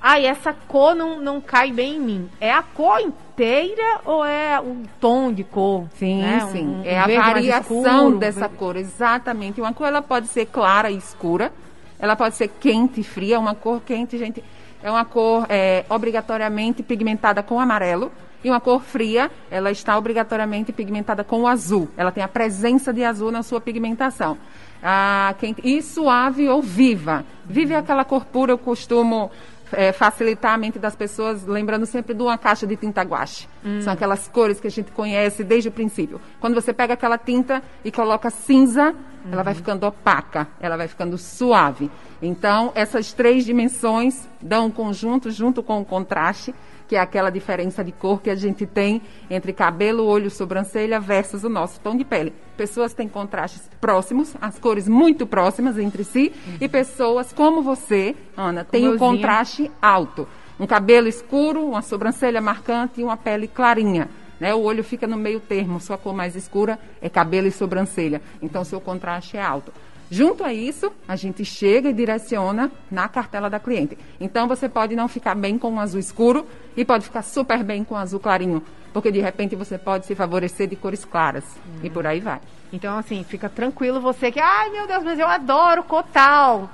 Ah, 0.00 0.20
e 0.20 0.26
essa 0.26 0.52
cor 0.52 0.94
não, 0.94 1.20
não 1.20 1.40
cai 1.40 1.72
bem 1.72 1.96
em 1.96 2.00
mim. 2.00 2.30
É 2.40 2.52
a 2.52 2.62
cor 2.62 3.00
inteira 3.00 4.00
ou 4.04 4.24
é 4.24 4.60
o 4.60 4.82
tom 5.00 5.32
de 5.32 5.42
cor? 5.42 5.84
Sim, 5.96 6.20
né? 6.20 6.44
Um- 6.44 6.52
sim. 6.52 6.66
um 6.66 6.82
é 6.84 6.98
a 6.98 7.06
variação 7.06 7.82
escuro, 7.82 8.18
dessa 8.18 8.40
verde- 8.40 8.56
cor, 8.56 8.76
exatamente. 8.76 9.60
Uma 9.60 9.72
cor 9.72 9.86
ela 9.88 10.02
pode 10.02 10.28
ser 10.28 10.46
clara 10.46 10.90
e 10.90 10.96
escura, 10.96 11.52
ela 11.98 12.14
pode 12.14 12.36
ser 12.36 12.48
quente 12.48 13.00
e 13.00 13.04
fria. 13.04 13.38
Uma 13.40 13.54
cor 13.54 13.80
quente, 13.80 14.16
gente, 14.18 14.44
é 14.82 14.90
uma 14.90 15.04
cor 15.04 15.46
é, 15.48 15.84
obrigatoriamente 15.88 16.82
pigmentada 16.82 17.42
com 17.42 17.58
amarelo. 17.58 18.12
E 18.44 18.50
uma 18.50 18.60
cor 18.60 18.80
fria, 18.80 19.28
ela 19.50 19.72
está 19.72 19.98
obrigatoriamente 19.98 20.70
pigmentada 20.72 21.24
com 21.24 21.40
o 21.40 21.46
azul. 21.48 21.88
Ela 21.96 22.12
tem 22.12 22.22
a 22.22 22.28
presença 22.28 22.92
de 22.92 23.02
azul 23.02 23.32
na 23.32 23.42
sua 23.42 23.60
pigmentação. 23.60 24.38
Ah, 24.80 25.34
quente, 25.40 25.60
e 25.64 25.82
suave 25.82 26.46
ou 26.48 26.62
viva. 26.62 27.24
Viva 27.44 27.74
é 27.74 27.76
aquela 27.78 28.04
cor 28.04 28.24
pura, 28.26 28.52
eu 28.52 28.58
costumo 28.58 29.32
é, 29.72 29.92
facilitar 29.92 30.54
a 30.54 30.58
mente 30.58 30.78
das 30.78 30.94
pessoas, 30.94 31.44
lembrando 31.46 31.86
sempre 31.86 32.14
de 32.14 32.22
uma 32.22 32.38
caixa 32.38 32.66
de 32.66 32.76
tinta 32.76 33.02
guache. 33.02 33.48
São 33.82 33.92
aquelas 33.92 34.28
cores 34.28 34.60
que 34.60 34.66
a 34.66 34.70
gente 34.70 34.92
conhece 34.92 35.42
desde 35.42 35.68
o 35.68 35.72
princípio. 35.72 36.20
Quando 36.40 36.54
você 36.54 36.72
pega 36.72 36.94
aquela 36.94 37.18
tinta 37.18 37.62
e 37.84 37.90
coloca 37.90 38.30
cinza, 38.30 38.94
ela 39.30 39.42
vai 39.42 39.54
ficando 39.54 39.84
opaca, 39.86 40.46
ela 40.60 40.76
vai 40.76 40.86
ficando 40.86 41.18
suave. 41.18 41.90
Então, 42.22 42.72
essas 42.74 43.12
três 43.12 43.44
dimensões 43.44 44.28
dão 44.40 44.66
um 44.66 44.70
conjunto 44.70 45.30
junto 45.30 45.62
com 45.62 45.80
o 45.80 45.84
contraste, 45.84 46.54
que 46.88 46.96
é 46.96 47.00
aquela 47.00 47.30
diferença 47.30 47.82
de 47.82 47.92
cor 47.92 48.20
que 48.20 48.30
a 48.30 48.34
gente 48.34 48.66
tem 48.66 49.02
entre 49.28 49.52
cabelo, 49.52 50.04
olho, 50.04 50.30
sobrancelha 50.30 51.00
versus 51.00 51.44
o 51.44 51.48
nosso 51.48 51.80
tom 51.80 51.96
de 51.96 52.04
pele. 52.04 52.32
Pessoas 52.56 52.94
têm 52.94 53.08
contrastes 53.08 53.68
próximos, 53.80 54.34
as 54.40 54.58
cores 54.58 54.88
muito 54.88 55.26
próximas 55.26 55.78
entre 55.78 56.04
si, 56.04 56.32
e 56.60 56.68
pessoas 56.68 57.32
como 57.32 57.62
você, 57.62 58.14
Ana, 58.36 58.64
tem 58.64 58.82
um 58.82 58.92
euzinha. 58.92 58.98
contraste 58.98 59.70
alto. 59.80 60.26
Um 60.58 60.66
cabelo 60.66 61.06
escuro, 61.06 61.66
uma 61.66 61.82
sobrancelha 61.82 62.40
marcante 62.40 63.00
e 63.00 63.04
uma 63.04 63.16
pele 63.16 63.46
clarinha. 63.46 64.08
Né? 64.40 64.54
O 64.54 64.62
olho 64.62 64.84
fica 64.84 65.06
no 65.06 65.16
meio 65.16 65.40
termo, 65.40 65.80
sua 65.80 65.98
cor 65.98 66.14
mais 66.14 66.36
escura 66.36 66.78
é 67.00 67.08
cabelo 67.08 67.46
e 67.46 67.52
sobrancelha. 67.52 68.22
Então, 68.40 68.64
seu 68.64 68.80
contraste 68.80 69.36
é 69.36 69.42
alto. 69.42 69.72
Junto 70.10 70.44
a 70.44 70.52
isso, 70.52 70.92
a 71.08 71.16
gente 71.16 71.44
chega 71.44 71.88
e 71.90 71.92
direciona 71.92 72.70
na 72.90 73.08
cartela 73.08 73.50
da 73.50 73.58
cliente. 73.58 73.98
Então, 74.20 74.46
você 74.46 74.68
pode 74.68 74.94
não 74.94 75.08
ficar 75.08 75.34
bem 75.34 75.58
com 75.58 75.74
o 75.74 75.80
azul 75.80 75.98
escuro 75.98 76.46
e 76.76 76.84
pode 76.84 77.04
ficar 77.04 77.22
super 77.22 77.62
bem 77.64 77.82
com 77.82 77.94
o 77.94 77.98
azul 77.98 78.20
clarinho, 78.20 78.62
porque 78.92 79.10
de 79.10 79.20
repente 79.20 79.56
você 79.56 79.76
pode 79.76 80.06
se 80.06 80.14
favorecer 80.14 80.68
de 80.68 80.76
cores 80.76 81.04
claras 81.04 81.44
e 81.82 81.90
por 81.90 82.06
aí 82.06 82.20
vai. 82.20 82.38
Então, 82.72 82.96
assim, 82.96 83.24
fica 83.24 83.48
tranquilo 83.48 84.00
você 84.00 84.30
que, 84.30 84.38
ai 84.40 84.70
meu 84.70 84.86
Deus, 84.86 85.02
mas 85.02 85.18
eu 85.18 85.26
adoro 85.26 85.82
cor 85.82 86.04
tal. 86.12 86.70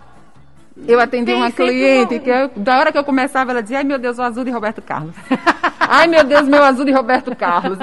Eu 0.87 0.99
atendi 1.01 1.27
Tem 1.27 1.35
uma 1.35 1.51
cliente 1.51 2.19
que 2.19 2.31
eu- 2.31 2.49
da 2.57 2.79
hora 2.79 2.91
que 2.93 2.97
eu 2.97 3.05
começava, 3.05 3.51
ela 3.51 3.63
dizia, 3.63 3.79
ai 3.79 3.85
meu 3.85 3.99
Deus, 3.99 4.19
o 4.19 4.23
azul 4.23 4.43
de 4.45 4.51
Roberto 4.51 4.81
Carlos. 4.81 5.15
ai 5.79 6.07
meu 6.07 6.25
Deus, 6.25 6.49
meu 6.49 6.63
azul 6.63 6.85
de 6.87 6.93
Roberto 6.93 7.35
Carlos. 7.37 7.79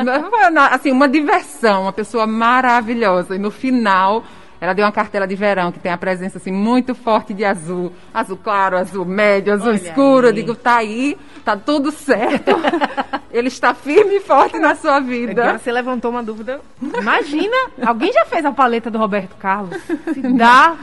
Assim, 0.71 0.91
uma 0.91 1.07
diversão, 1.07 1.83
uma 1.83 1.93
pessoa 1.93 2.25
maravilhosa. 2.25 3.35
E 3.35 3.39
no 3.39 3.51
final, 3.51 4.23
ela 4.61 4.73
deu 4.73 4.85
uma 4.85 4.91
cartela 4.91 5.25
de 5.25 5.35
verão 5.35 5.71
que 5.71 5.79
tem 5.79 5.91
a 5.91 5.97
presença 5.97 6.37
assim 6.37 6.51
muito 6.51 6.93
forte 6.93 7.33
de 7.33 7.45
azul. 7.45 7.93
Azul 8.13 8.37
claro, 8.37 8.77
azul 8.77 9.05
médio, 9.05 9.53
azul 9.53 9.69
Olha 9.69 9.75
escuro. 9.77 10.27
Eu 10.27 10.33
digo, 10.33 10.53
tá 10.53 10.77
aí, 10.77 11.17
tá 11.45 11.55
tudo 11.55 11.91
certo. 11.91 12.51
Ele 13.31 13.47
está 13.47 13.73
firme 13.73 14.15
e 14.17 14.19
forte 14.19 14.59
na 14.59 14.75
sua 14.75 14.99
vida. 14.99 15.41
Agora 15.43 15.59
você 15.59 15.71
levantou 15.71 16.11
uma 16.11 16.23
dúvida. 16.23 16.59
Imagina, 16.81 17.55
alguém 17.85 18.11
já 18.11 18.25
fez 18.25 18.43
a 18.43 18.51
paleta 18.51 18.89
do 18.91 18.97
Roberto 18.97 19.35
Carlos? 19.37 19.81
Se 20.13 20.21
dá. 20.33 20.75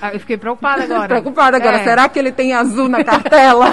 Ah, 0.00 0.12
eu 0.14 0.20
fiquei 0.20 0.36
preocupada 0.36 0.84
agora. 0.84 1.08
Preocupada 1.08 1.56
agora, 1.58 1.78
É. 1.78 1.84
será 1.84 2.08
que 2.08 2.18
ele 2.18 2.32
tem 2.32 2.54
azul 2.54 2.88
na 2.88 3.04
cartela? 3.04 3.66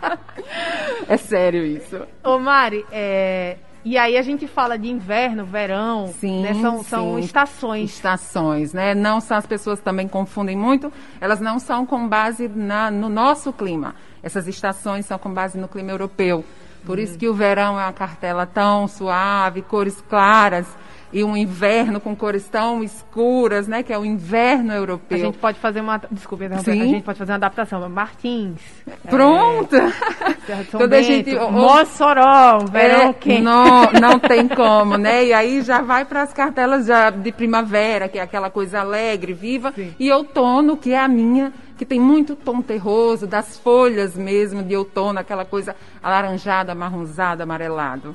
é 1.08 1.16
sério 1.16 1.64
isso. 1.64 2.00
Ô 2.22 2.38
Mari, 2.38 2.84
é, 2.92 3.56
e 3.84 3.96
aí 3.96 4.16
a 4.16 4.22
gente 4.22 4.46
fala 4.46 4.78
de 4.78 4.88
inverno, 4.88 5.44
verão, 5.44 6.08
Sim, 6.18 6.42
né? 6.42 6.54
são, 6.54 6.82
são 6.84 7.18
estações. 7.18 7.90
Estações, 7.90 8.72
né? 8.72 8.94
Não 8.94 9.20
são 9.20 9.36
as 9.36 9.46
pessoas 9.46 9.80
também 9.80 10.06
confundem 10.06 10.56
muito. 10.56 10.92
Elas 11.20 11.40
não 11.40 11.58
são 11.58 11.86
com 11.86 12.06
base 12.08 12.46
na, 12.48 12.90
no 12.90 13.08
nosso 13.08 13.52
clima. 13.52 13.94
Essas 14.22 14.46
estações 14.46 15.06
são 15.06 15.18
com 15.18 15.32
base 15.32 15.56
no 15.58 15.66
clima 15.68 15.90
europeu. 15.90 16.44
Por 16.84 16.98
Hum. 16.98 17.02
isso 17.02 17.18
que 17.18 17.28
o 17.28 17.34
verão 17.34 17.78
é 17.78 17.84
uma 17.84 17.92
cartela 17.92 18.46
tão 18.46 18.86
suave, 18.88 19.62
cores 19.62 20.00
claras, 20.08 20.66
e 21.12 21.24
um 21.24 21.36
inverno 21.36 22.00
com 22.00 22.14
cores 22.14 22.48
tão 22.48 22.82
escuras, 22.84 23.66
né? 23.66 23.82
Que 23.82 23.92
é 23.92 23.98
o 23.98 24.04
inverno 24.04 24.72
A 24.72 24.76
europeu. 24.76 25.18
gente 25.18 25.38
pode 25.38 25.58
fazer 25.58 25.80
uma. 25.80 26.00
Desculpa, 26.10 26.44
interromper, 26.44 26.72
Sim. 26.72 26.80
a 26.80 26.84
gente 26.84 27.02
pode 27.04 27.18
fazer 27.18 27.32
uma 27.32 27.36
adaptação. 27.36 27.88
Martins. 27.88 28.60
Pronto! 29.08 29.76
De 30.46 30.70
São 30.70 30.80
a 30.82 30.86
Bento, 30.86 31.04
gente- 31.04 31.34
o- 31.36 31.50
Mossoró, 31.50 32.58
verão 32.70 33.10
É, 33.10 33.12
quente. 33.12 33.42
Não, 33.42 33.82
não 34.00 34.18
tem 34.18 34.48
como, 34.48 34.96
né? 34.96 35.24
E 35.26 35.32
aí 35.32 35.62
já 35.62 35.80
vai 35.80 36.04
para 36.04 36.22
as 36.22 36.32
cartelas 36.32 36.86
de 37.22 37.32
primavera, 37.32 38.08
que 38.08 38.18
é 38.18 38.22
aquela 38.22 38.50
coisa 38.50 38.80
alegre, 38.80 39.32
viva, 39.32 39.72
Sim. 39.74 39.94
e 39.98 40.10
outono, 40.10 40.76
que 40.76 40.92
é 40.92 40.98
a 40.98 41.06
minha, 41.08 41.52
que 41.76 41.84
tem 41.84 42.00
muito 42.00 42.34
tom 42.34 42.60
terroso, 42.62 43.26
das 43.26 43.58
folhas 43.58 44.16
mesmo 44.16 44.62
de 44.62 44.76
outono, 44.76 45.18
aquela 45.20 45.44
coisa 45.44 45.74
alaranjada, 46.02 46.72
amarronzada, 46.72 47.44
amarelado. 47.44 48.14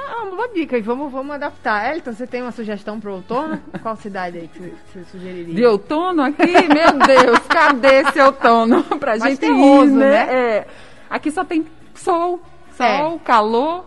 Ah, 0.00 0.22
uma 0.22 0.36
boa 0.36 0.48
dica. 0.48 0.76
E 0.78 0.80
vamos, 0.82 1.10
vamos 1.10 1.34
adaptar. 1.34 1.94
Elton, 1.94 2.12
você 2.12 2.26
tem 2.26 2.42
uma 2.42 2.52
sugestão 2.52 3.00
para 3.00 3.10
o 3.10 3.14
outono? 3.14 3.60
Qual 3.82 3.96
cidade 3.96 4.38
aí 4.38 4.48
que 4.48 4.58
você, 4.58 4.72
você 4.92 5.04
sugeriria? 5.10 5.54
De 5.54 5.64
outono 5.66 6.22
aqui, 6.22 6.46
meu 6.46 7.06
Deus, 7.06 7.38
cadê 7.48 8.02
esse 8.02 8.20
outono 8.20 8.82
pra 8.98 9.16
Mais 9.16 9.22
gente 9.22 9.40
terroso, 9.40 9.94
né? 9.94 10.26
né? 10.26 10.34
É. 10.34 10.66
Aqui 11.10 11.30
só 11.30 11.44
tem 11.44 11.66
sol, 11.94 12.40
sol, 12.76 13.16
É. 13.16 13.18
calor, 13.24 13.86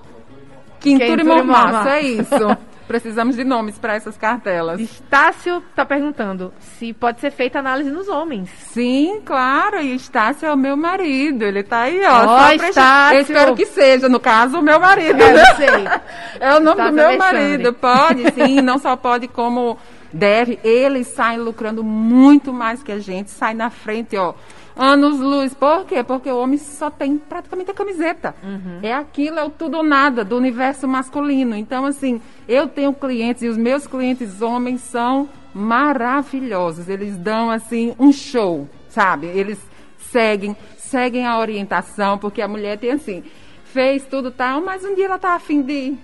quintura 0.80 1.06
e 1.06 1.16
Quentura 1.18 1.22
e 1.22 1.24
mormaço. 1.44 1.90
é 1.90 2.02
isso. 2.02 2.58
precisamos 2.92 3.38
de 3.38 3.46
nomes 3.46 3.80
para 3.80 3.96
essas 3.96 4.18
cartelas. 4.18 4.78
Estácio 4.82 5.64
está 5.70 5.86
perguntando 5.86 6.52
se 6.60 6.92
pode 6.92 7.22
ser 7.22 7.32
feita 7.32 7.60
análise 7.60 7.90
nos 7.90 8.10
homens. 8.10 8.50
Sim, 8.60 9.22
claro. 9.24 9.80
E 9.82 9.96
Estácio 9.96 10.46
é 10.46 10.54
o 10.54 10.58
meu 10.58 10.76
marido. 10.76 11.44
Ele 11.46 11.60
está 11.62 11.84
aí, 11.84 12.02
ó. 12.06 12.48
Presta- 12.50 12.68
Estácio. 12.68 13.16
Eu 13.18 13.22
espero 13.22 13.56
que 13.56 13.66
seja, 13.66 14.10
no 14.10 14.20
caso, 14.20 14.60
o 14.60 14.62
meu 14.62 14.78
marido. 14.78 15.22
É, 15.24 15.34
né? 15.34 15.42
não 15.42 15.56
sei. 15.56 16.02
É 16.42 16.56
o 16.56 16.60
nome 16.60 16.72
Estácio 16.72 16.92
do 16.92 16.96
meu 16.96 17.06
Alexandre. 17.08 17.38
marido. 17.40 17.74
Pode, 17.74 18.32
sim. 18.34 18.62
Não 18.62 18.78
só 18.78 18.96
pode, 18.98 19.28
como 19.30 19.78
deve. 20.12 20.60
Eles 20.64 21.08
saem 21.08 21.40
lucrando 21.40 21.84
muito 21.84 22.52
mais 22.52 22.84
que 22.84 22.92
a 22.92 23.00
gente. 23.00 23.32
Sai 23.32 23.54
na 23.54 23.70
frente, 23.70 24.18
ó. 24.18 24.34
Anos 24.76 25.20
luz. 25.20 25.54
Por 25.54 25.86
quê? 25.86 26.04
Porque 26.04 26.30
o 26.30 26.38
homem 26.38 26.58
só 26.58 26.90
tem 26.90 27.18
praticamente 27.18 27.72
a 27.72 27.74
camiseta. 27.74 28.36
É 28.82 28.94
aquilo, 28.94 29.40
é 29.40 29.44
o 29.44 29.50
tudo 29.50 29.78
ou 29.78 29.84
nada 29.84 30.24
do 30.24 30.38
universo 30.38 30.88
masculino. 30.88 31.56
Então, 31.56 31.86
assim, 31.86 32.22
eu 32.48 32.68
tenho 32.68 32.94
clientes 32.94 33.44
e 33.44 33.48
os 33.48 33.58
meus 33.58 33.86
clientes 33.86 34.42
homens 34.42 34.82
são 34.82 35.30
maravilhosos. 35.54 36.88
Eles 36.88 37.18
dão, 37.18 37.50
assim, 37.50 37.94
um 38.00 38.12
show, 38.12 38.68
sabe? 38.90 39.28
Eles 39.28 39.60
seguem, 39.98 40.56
seguem 40.78 41.26
a 41.26 41.38
orientação, 41.38 42.18
porque 42.18 42.42
a 42.42 42.48
mulher 42.48 42.78
tem 42.78 42.92
assim, 42.92 43.24
fez 43.66 44.06
tudo 44.06 44.32
tal, 44.32 44.62
mas 44.62 44.84
um 44.84 44.96
dia 44.96 45.06
ela 45.06 45.20
tá 45.20 45.34
afim 45.34 45.62
de 45.62 45.96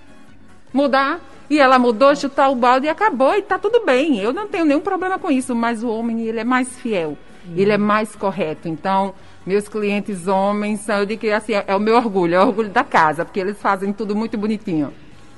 mudar. 0.74 1.20
E 1.50 1.60
ela 1.60 1.80
mudou, 1.80 2.14
chutar 2.14 2.50
o 2.50 2.56
balde 2.56 2.88
e 2.88 2.90
acabou, 2.90 3.34
e 3.34 3.42
tá 3.42 3.58
tudo 3.58 3.86
bem. 3.86 4.20
Eu 4.20 4.34
não 4.34 4.50
tenho 4.50 4.66
nenhum 4.66 4.82
problema 4.82 5.18
com 5.18 5.32
isso, 5.32 5.56
mas 5.56 5.82
o 5.82 5.88
homem, 5.88 6.24
ele 6.24 6.42
é 6.42 6.44
mais 6.44 6.78
fiel, 6.78 7.18
ele 7.56 7.72
é 7.72 7.78
mais 7.78 8.16
correto. 8.16 8.68
Então, 8.68 9.14
meus 9.46 9.68
clientes 9.70 10.28
homens, 10.28 10.82
são- 10.82 10.98
eu 10.98 11.06
digo 11.06 11.22
que 11.22 11.32
assim, 11.32 11.54
é, 11.54 11.76
o 11.76 11.80
meu 11.80 11.96
orgulho, 11.96 12.36
é 12.36 12.40
o 12.40 12.48
orgulho 12.48 12.70
da 12.70 12.84
casa, 12.84 13.24
porque 13.24 13.40
eles 13.40 13.60
fazem 13.62 13.94
tudo 13.94 14.16
muito 14.16 14.38
bonitinho. 14.38 14.94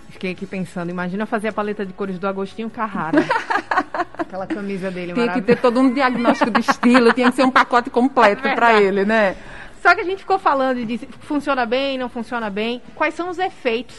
Fiquei 0.10 0.32
aqui 0.32 0.46
pensando, 0.46 0.90
imagina 0.90 1.26
fazer 1.26 1.50
a 1.50 1.54
paleta 1.54 1.86
de 1.86 1.94
cores 1.94 2.18
do 2.18 2.28
Agostinho 2.28 2.70
Carrara. 2.70 3.20
Aquela 4.18 4.48
camisa 4.48 4.92
dele 4.92 5.14
Tinha 5.14 5.32
que 5.32 5.42
ter 5.42 5.58
todo 5.58 5.80
um 5.80 5.94
diagnóstico 5.94 6.52
de 6.52 6.60
estilo, 6.62 7.14
tinha 7.14 7.30
que 7.30 7.36
ser 7.36 7.44
um 7.44 7.52
pacote 7.52 7.90
completo 7.90 8.46
É 8.48 8.56
para 8.56 8.82
ele, 8.82 9.06
né? 9.06 9.36
Só 9.82 9.96
que 9.96 10.02
a 10.02 10.04
gente 10.04 10.20
ficou 10.20 10.38
falando 10.38 10.86
de 10.86 10.98
funciona 11.22 11.66
bem, 11.66 11.98
não 11.98 12.10
funciona 12.10 12.50
bem. 12.50 12.82
Quais 12.96 13.14
são 13.14 13.30
os 13.30 13.40
efeitos 13.40 13.96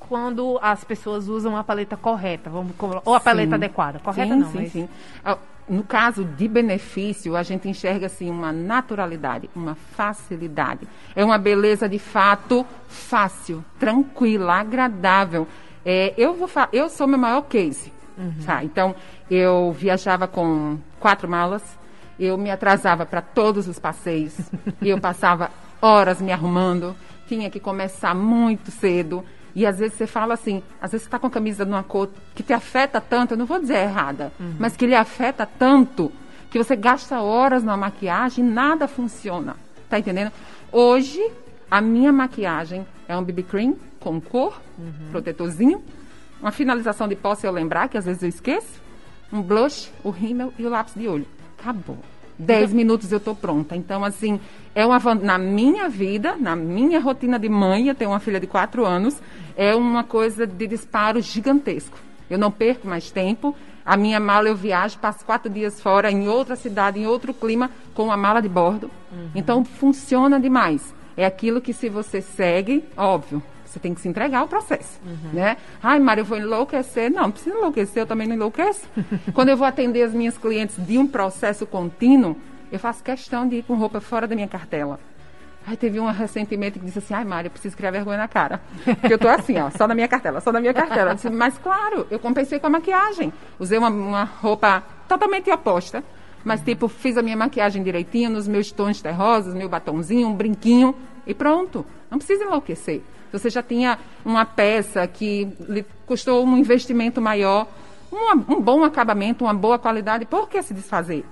quando 0.00 0.58
as 0.60 0.82
pessoas 0.82 1.28
usam 1.28 1.56
a 1.56 1.62
paleta 1.62 1.96
correta? 1.96 2.50
Vamos, 2.50 2.72
ou 3.04 3.14
a 3.14 3.20
paleta 3.20 3.50
Sim. 3.50 3.54
adequada? 3.54 4.00
Correta 4.00 4.34
sim, 4.34 4.40
não, 4.40 4.50
sim, 4.50 4.58
mas... 4.58 4.72
sim. 4.72 4.88
No 5.70 5.84
caso 5.84 6.24
de 6.24 6.48
benefício, 6.48 7.36
a 7.36 7.44
gente 7.44 7.68
enxerga 7.68 8.06
assim 8.06 8.28
uma 8.28 8.52
naturalidade, 8.52 9.48
uma 9.54 9.76
facilidade. 9.76 10.80
É 11.14 11.24
uma 11.24 11.38
beleza 11.38 11.88
de 11.88 12.00
fato 12.00 12.66
fácil, 12.88 13.64
tranquila, 13.78 14.54
agradável. 14.54 15.46
É, 15.86 16.12
eu, 16.18 16.34
vou 16.34 16.50
eu 16.72 16.88
sou 16.88 17.06
meu 17.06 17.18
maior 17.18 17.42
case. 17.42 17.92
tá? 18.44 18.64
Então, 18.64 18.96
eu 19.30 19.70
viajava 19.70 20.26
com 20.26 20.76
quatro 20.98 21.28
malas, 21.28 21.62
eu 22.18 22.36
me 22.36 22.50
atrasava 22.50 23.06
para 23.06 23.22
todos 23.22 23.68
os 23.68 23.78
passeios, 23.78 24.36
e 24.82 24.88
eu 24.88 25.00
passava 25.00 25.52
horas 25.80 26.20
me 26.20 26.32
arrumando, 26.32 26.96
tinha 27.28 27.48
que 27.48 27.60
começar 27.60 28.12
muito 28.12 28.72
cedo. 28.72 29.24
E 29.54 29.66
às 29.66 29.78
vezes 29.78 29.96
você 29.96 30.06
fala 30.06 30.34
assim, 30.34 30.62
às 30.80 30.92
vezes 30.92 31.02
você 31.02 31.08
está 31.08 31.18
com 31.18 31.26
a 31.26 31.30
camisa 31.30 31.64
numa 31.64 31.82
cor 31.82 32.08
que 32.34 32.42
te 32.42 32.52
afeta 32.52 33.00
tanto, 33.00 33.34
eu 33.34 33.38
não 33.38 33.46
vou 33.46 33.58
dizer 33.58 33.78
errada, 33.78 34.32
mas 34.58 34.76
que 34.76 34.86
lhe 34.86 34.94
afeta 34.94 35.44
tanto 35.46 36.12
que 36.50 36.58
você 36.58 36.74
gasta 36.74 37.20
horas 37.20 37.62
na 37.62 37.76
maquiagem 37.76 38.44
e 38.44 38.48
nada 38.48 38.88
funciona. 38.88 39.56
Tá 39.88 39.98
entendendo? 39.98 40.32
Hoje, 40.72 41.20
a 41.70 41.80
minha 41.80 42.12
maquiagem 42.12 42.86
é 43.08 43.16
um 43.16 43.22
BB 43.22 43.42
cream 43.44 43.76
com 43.98 44.20
cor, 44.20 44.60
protetorzinho, 45.10 45.82
uma 46.40 46.50
finalização 46.50 47.06
de 47.06 47.14
pó, 47.14 47.34
se 47.34 47.46
eu 47.46 47.52
lembrar, 47.52 47.88
que 47.88 47.98
às 47.98 48.06
vezes 48.06 48.22
eu 48.22 48.28
esqueço, 48.28 48.80
um 49.32 49.42
blush, 49.42 49.92
o 50.02 50.10
rímel 50.10 50.52
e 50.58 50.64
o 50.64 50.70
lápis 50.70 50.94
de 50.94 51.06
olho. 51.06 51.26
Acabou. 51.58 51.98
Dez 52.40 52.72
minutos 52.72 53.12
eu 53.12 53.18
estou 53.18 53.34
pronta. 53.34 53.76
Então, 53.76 54.02
assim, 54.02 54.40
é 54.74 54.84
uma 54.86 54.98
na 55.14 55.36
minha 55.36 55.88
vida, 55.90 56.36
na 56.36 56.56
minha 56.56 56.98
rotina 56.98 57.38
de 57.38 57.48
mãe, 57.50 57.88
eu 57.88 57.94
tenho 57.94 58.10
uma 58.10 58.18
filha 58.18 58.40
de 58.40 58.46
quatro 58.46 58.86
anos, 58.86 59.20
é 59.56 59.74
uma 59.74 60.02
coisa 60.02 60.46
de 60.46 60.66
disparo 60.66 61.20
gigantesco. 61.20 61.98
Eu 62.30 62.38
não 62.38 62.50
perco 62.50 62.88
mais 62.88 63.10
tempo. 63.10 63.54
A 63.84 63.96
minha 63.96 64.18
mala 64.18 64.48
eu 64.48 64.56
viajo, 64.56 64.98
passo 64.98 65.24
quatro 65.24 65.50
dias 65.52 65.80
fora, 65.80 66.10
em 66.10 66.28
outra 66.28 66.56
cidade, 66.56 66.98
em 66.98 67.06
outro 67.06 67.34
clima, 67.34 67.70
com 67.94 68.10
a 68.10 68.16
mala 68.16 68.40
de 68.40 68.48
bordo. 68.48 68.90
Então, 69.34 69.64
funciona 69.64 70.40
demais. 70.40 70.94
É 71.16 71.26
aquilo 71.26 71.60
que 71.60 71.74
se 71.74 71.90
você 71.90 72.22
segue, 72.22 72.84
óbvio, 72.96 73.42
você 73.70 73.78
tem 73.78 73.94
que 73.94 74.00
se 74.00 74.08
entregar 74.08 74.40
ao 74.40 74.48
processo, 74.48 75.00
né? 75.32 75.56
Ai, 75.82 75.98
Mário, 76.00 76.22
eu 76.22 76.24
vou 76.24 76.36
enlouquecer. 76.36 77.10
Não, 77.10 77.22
não 77.22 77.30
precisa 77.30 77.56
enlouquecer, 77.56 78.02
eu 78.02 78.06
também 78.06 78.26
não 78.26 78.34
enlouqueço. 78.34 78.84
Quando 79.32 79.48
eu 79.48 79.56
vou 79.56 79.66
atender 79.66 80.02
as 80.02 80.12
minhas 80.12 80.36
clientes 80.36 80.76
de 80.76 80.98
um 80.98 81.06
processo 81.06 81.64
contínuo, 81.66 82.36
eu 82.72 82.78
faço 82.78 83.02
questão 83.02 83.46
de 83.46 83.56
ir 83.56 83.62
com 83.62 83.74
roupa 83.74 84.00
fora 84.00 84.26
da 84.26 84.34
minha 84.34 84.48
cartela. 84.48 84.98
Ai, 85.66 85.76
teve 85.76 86.00
uma 86.00 86.10
recentemente 86.10 86.78
que 86.78 86.84
disse 86.84 86.98
assim, 86.98 87.14
ai, 87.14 87.24
Mário, 87.24 87.48
eu 87.48 87.50
preciso 87.50 87.76
criar 87.76 87.90
vergonha 87.90 88.18
na 88.18 88.28
cara. 88.28 88.60
Porque 88.82 89.12
eu 89.12 89.18
tô 89.18 89.28
assim, 89.28 89.58
ó, 89.58 89.70
só 89.70 89.86
na 89.86 89.94
minha 89.94 90.08
cartela, 90.08 90.40
só 90.40 90.50
na 90.50 90.60
minha 90.60 90.74
cartela. 90.74 91.14
Disse, 91.14 91.30
mas 91.30 91.56
claro, 91.58 92.06
eu 92.10 92.18
compensei 92.18 92.58
com 92.58 92.66
a 92.66 92.70
maquiagem. 92.70 93.32
Usei 93.58 93.78
uma, 93.78 93.90
uma 93.90 94.24
roupa 94.24 94.82
totalmente 95.06 95.50
oposta. 95.50 96.02
Mas, 96.42 96.62
tipo, 96.62 96.88
fiz 96.88 97.18
a 97.18 97.22
minha 97.22 97.36
maquiagem 97.36 97.82
direitinho, 97.82 98.30
nos 98.30 98.48
meus 98.48 98.72
tons 98.72 99.02
terrosos, 99.02 99.52
meu 99.52 99.68
batonzinho, 99.68 100.26
um 100.26 100.34
brinquinho 100.34 100.94
e 101.26 101.34
pronto. 101.34 101.84
Não 102.10 102.16
precisa 102.18 102.44
enlouquecer. 102.44 103.02
Se 103.30 103.38
você 103.38 103.50
já 103.50 103.62
tinha 103.62 103.98
uma 104.24 104.44
peça 104.44 105.06
que 105.06 105.48
lhe 105.68 105.84
custou 106.06 106.44
um 106.44 106.56
investimento 106.56 107.20
maior, 107.20 107.66
uma- 108.10 108.34
um 108.34 108.60
bom 108.60 108.82
acabamento, 108.84 109.44
uma 109.44 109.54
boa 109.54 109.78
qualidade, 109.78 110.24
por 110.26 110.48
que 110.48 110.60
se 110.62 110.74
desfazer? 110.74 111.24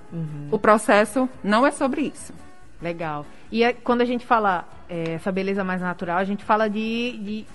O 0.50 0.58
processo 0.58 1.28
não 1.42 1.66
é 1.66 1.70
sobre 1.72 2.02
isso. 2.02 2.32
Legal. 2.80 3.26
E 3.50 3.64
é- 3.64 3.72
quando 3.72 4.02
a 4.02 4.04
gente 4.04 4.24
fala 4.24 4.64
é, 4.90 5.14
essa 5.14 5.30
beleza 5.30 5.62
mais 5.62 5.82
natural, 5.82 6.16
a 6.16 6.24
gente 6.24 6.42
fala 6.44 6.66
de, 6.70 7.18
de- 7.18 7.46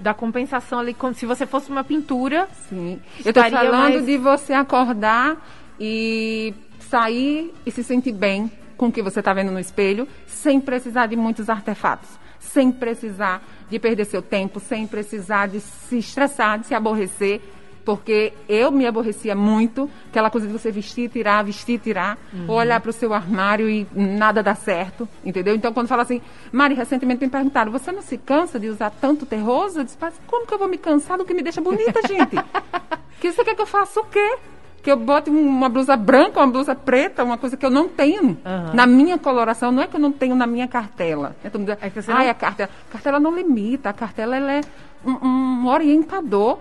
da 0.00 0.12
compensação 0.12 0.80
ali, 0.80 0.92
como 0.92 1.14
se 1.14 1.24
você 1.24 1.46
fosse 1.46 1.70
uma 1.70 1.84
pintura. 1.84 2.48
Sim. 2.68 2.98
Eu 3.24 3.28
estou 3.30 3.44
falando 3.48 3.72
mais- 3.78 4.04
de 4.04 4.16
você 4.18 4.52
acordar 4.54 5.36
e 5.78 6.52
sair 6.80 7.54
e 7.64 7.70
se 7.70 7.84
sentir 7.84 8.10
bem 8.12 8.50
com 8.76 8.86
o 8.88 8.92
que 8.92 9.02
você 9.02 9.20
está 9.20 9.32
vendo 9.32 9.52
no 9.52 9.60
espelho, 9.60 10.08
sem 10.26 10.60
precisar 10.60 11.06
de 11.06 11.14
muitos 11.14 11.48
artefatos, 11.48 12.08
sem 12.40 12.72
precisar 12.72 13.40
de 13.74 13.78
perder 13.80 14.04
seu 14.04 14.22
tempo, 14.22 14.60
sem 14.60 14.86
precisar 14.86 15.48
de 15.48 15.60
se 15.60 15.98
estressar, 15.98 16.58
de 16.58 16.66
se 16.66 16.74
aborrecer. 16.74 17.40
Porque 17.84 18.32
eu 18.48 18.70
me 18.70 18.86
aborrecia 18.86 19.34
muito, 19.34 19.90
aquela 20.08 20.30
coisa 20.30 20.46
de 20.46 20.52
você 20.54 20.70
vestir, 20.70 21.10
tirar, 21.10 21.44
vestir, 21.44 21.78
tirar, 21.78 22.16
ou 22.48 22.56
olhar 22.56 22.80
para 22.80 22.88
o 22.88 22.92
seu 22.94 23.12
armário 23.12 23.68
e 23.68 23.86
nada 23.94 24.42
dá 24.42 24.54
certo, 24.54 25.06
entendeu? 25.22 25.54
Então, 25.54 25.70
quando 25.70 25.86
fala 25.86 26.02
assim, 26.02 26.22
Mari, 26.50 26.74
recentemente 26.74 27.22
me 27.22 27.30
perguntaram, 27.30 27.70
você 27.70 27.92
não 27.92 28.00
se 28.00 28.16
cansa 28.16 28.58
de 28.58 28.70
usar 28.70 28.88
tanto 28.88 29.26
terroso? 29.26 29.80
Eu 29.80 29.84
disse, 29.84 29.98
como 30.26 30.46
que 30.46 30.54
eu 30.54 30.58
vou 30.58 30.66
me 30.66 30.78
cansar 30.78 31.18
do 31.18 31.26
que 31.26 31.34
me 31.34 31.42
deixa 31.42 31.60
bonita, 31.60 32.00
gente? 32.08 32.36
que 33.20 33.30
você 33.30 33.44
quer 33.44 33.54
que 33.54 33.60
eu 33.60 33.66
faça 33.66 34.00
o 34.00 34.04
quê? 34.04 34.38
Que 34.84 34.92
eu 34.92 34.96
bote 34.98 35.30
um- 35.30 35.48
uma 35.48 35.68
blusa 35.68 35.96
branca, 35.96 36.38
uma 36.40 36.46
blusa 36.46 36.74
preta, 36.74 37.24
uma 37.24 37.38
coisa 37.38 37.56
que 37.56 37.64
eu 37.64 37.70
não 37.70 37.88
tenho 37.88 38.36
na 38.74 38.86
minha 38.86 39.16
coloração, 39.18 39.72
não 39.72 39.82
é 39.82 39.86
que 39.86 39.96
eu 39.96 40.00
não 40.00 40.12
tenho 40.12 40.36
na 40.36 40.46
minha 40.46 40.68
cartela. 40.68 41.34
Diz, 41.42 41.76
É 41.80 41.90
que 41.90 42.02
você 42.02 42.12
Ai, 42.12 42.24
não- 42.24 42.30
a 42.30 42.34
cartela, 42.34 42.70
a 42.88 42.92
cartela 42.92 43.18
não 43.18 43.34
limita, 43.34 43.88
a 43.88 43.92
cartela 43.94 44.36
ela 44.36 44.52
é 44.52 44.60
um, 45.06 45.26
um 45.26 45.66
orientador. 45.68 46.58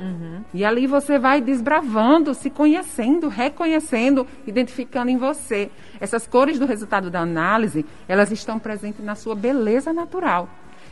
E 0.54 0.64
ali 0.64 0.88
você 0.88 1.20
vai 1.20 1.42
desbravando, 1.42 2.34
se 2.34 2.50
conhecendo, 2.50 3.28
reconhecendo, 3.28 4.26
identificando 4.48 5.12
em 5.12 5.18
você. 5.18 5.70
Essas 6.00 6.26
cores 6.26 6.58
do 6.58 6.66
resultado 6.66 7.10
da 7.10 7.20
análise, 7.20 7.86
elas 8.08 8.32
estão 8.32 8.58
presentes 8.58 9.04
na 9.04 9.16
sua 9.16 9.36
beleza 9.36 9.92
natural. 9.92 10.48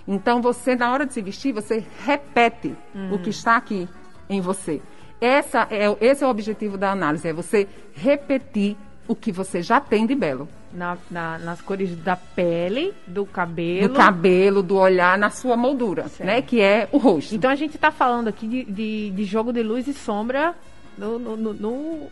Então 0.07 0.41
você, 0.41 0.75
na 0.75 0.91
hora 0.91 1.05
de 1.05 1.13
se 1.13 1.21
vestir, 1.21 1.53
você 1.53 1.83
repete 2.05 2.75
o 3.13 3.19
que 3.19 3.29
está 3.29 3.55
aqui 3.55 3.87
em 4.29 4.41
você. 4.41 4.81
Essa 5.21 5.67
é, 5.69 5.86
esse 6.01 6.23
é 6.23 6.27
o 6.27 6.29
objetivo 6.31 6.77
da 6.77 6.91
análise, 6.91 7.27
é 7.27 7.31
você 7.34 7.67
repetir 7.93 8.75
o 9.07 9.15
que 9.15 9.31
você 9.31 9.62
já 9.62 9.79
tem 9.79 10.05
de 10.07 10.15
belo. 10.15 10.49
na- 10.73 10.97
na- 11.12 11.38
nas 11.38 11.62
cores 11.62 11.93
da 11.97 12.15
pele, 12.15 12.93
do 13.05 13.25
cabelo. 13.25 13.89
Do 13.89 13.93
cabelo, 13.93 14.63
do 14.63 14.77
olhar, 14.77 15.17
na 15.17 15.29
sua 15.29 15.57
moldura, 15.57 16.05
né? 16.21 16.41
Que 16.41 16.62
é 16.62 16.88
o 16.93 16.97
rosto. 16.97 17.36
Então 17.36 17.51
a 17.51 17.55
gente 17.55 17.75
está 17.75 17.91
falando 17.91 18.29
aqui 18.29 18.47
de, 18.47 18.63
de, 18.63 19.10
de 19.12 19.23
jogo 19.25 19.51
de 19.51 19.62
luz 19.62 19.86
e 19.89 19.93
sombra 19.93 20.55
no, 20.97 21.19
no, 21.19 21.36
no, 21.53 22.07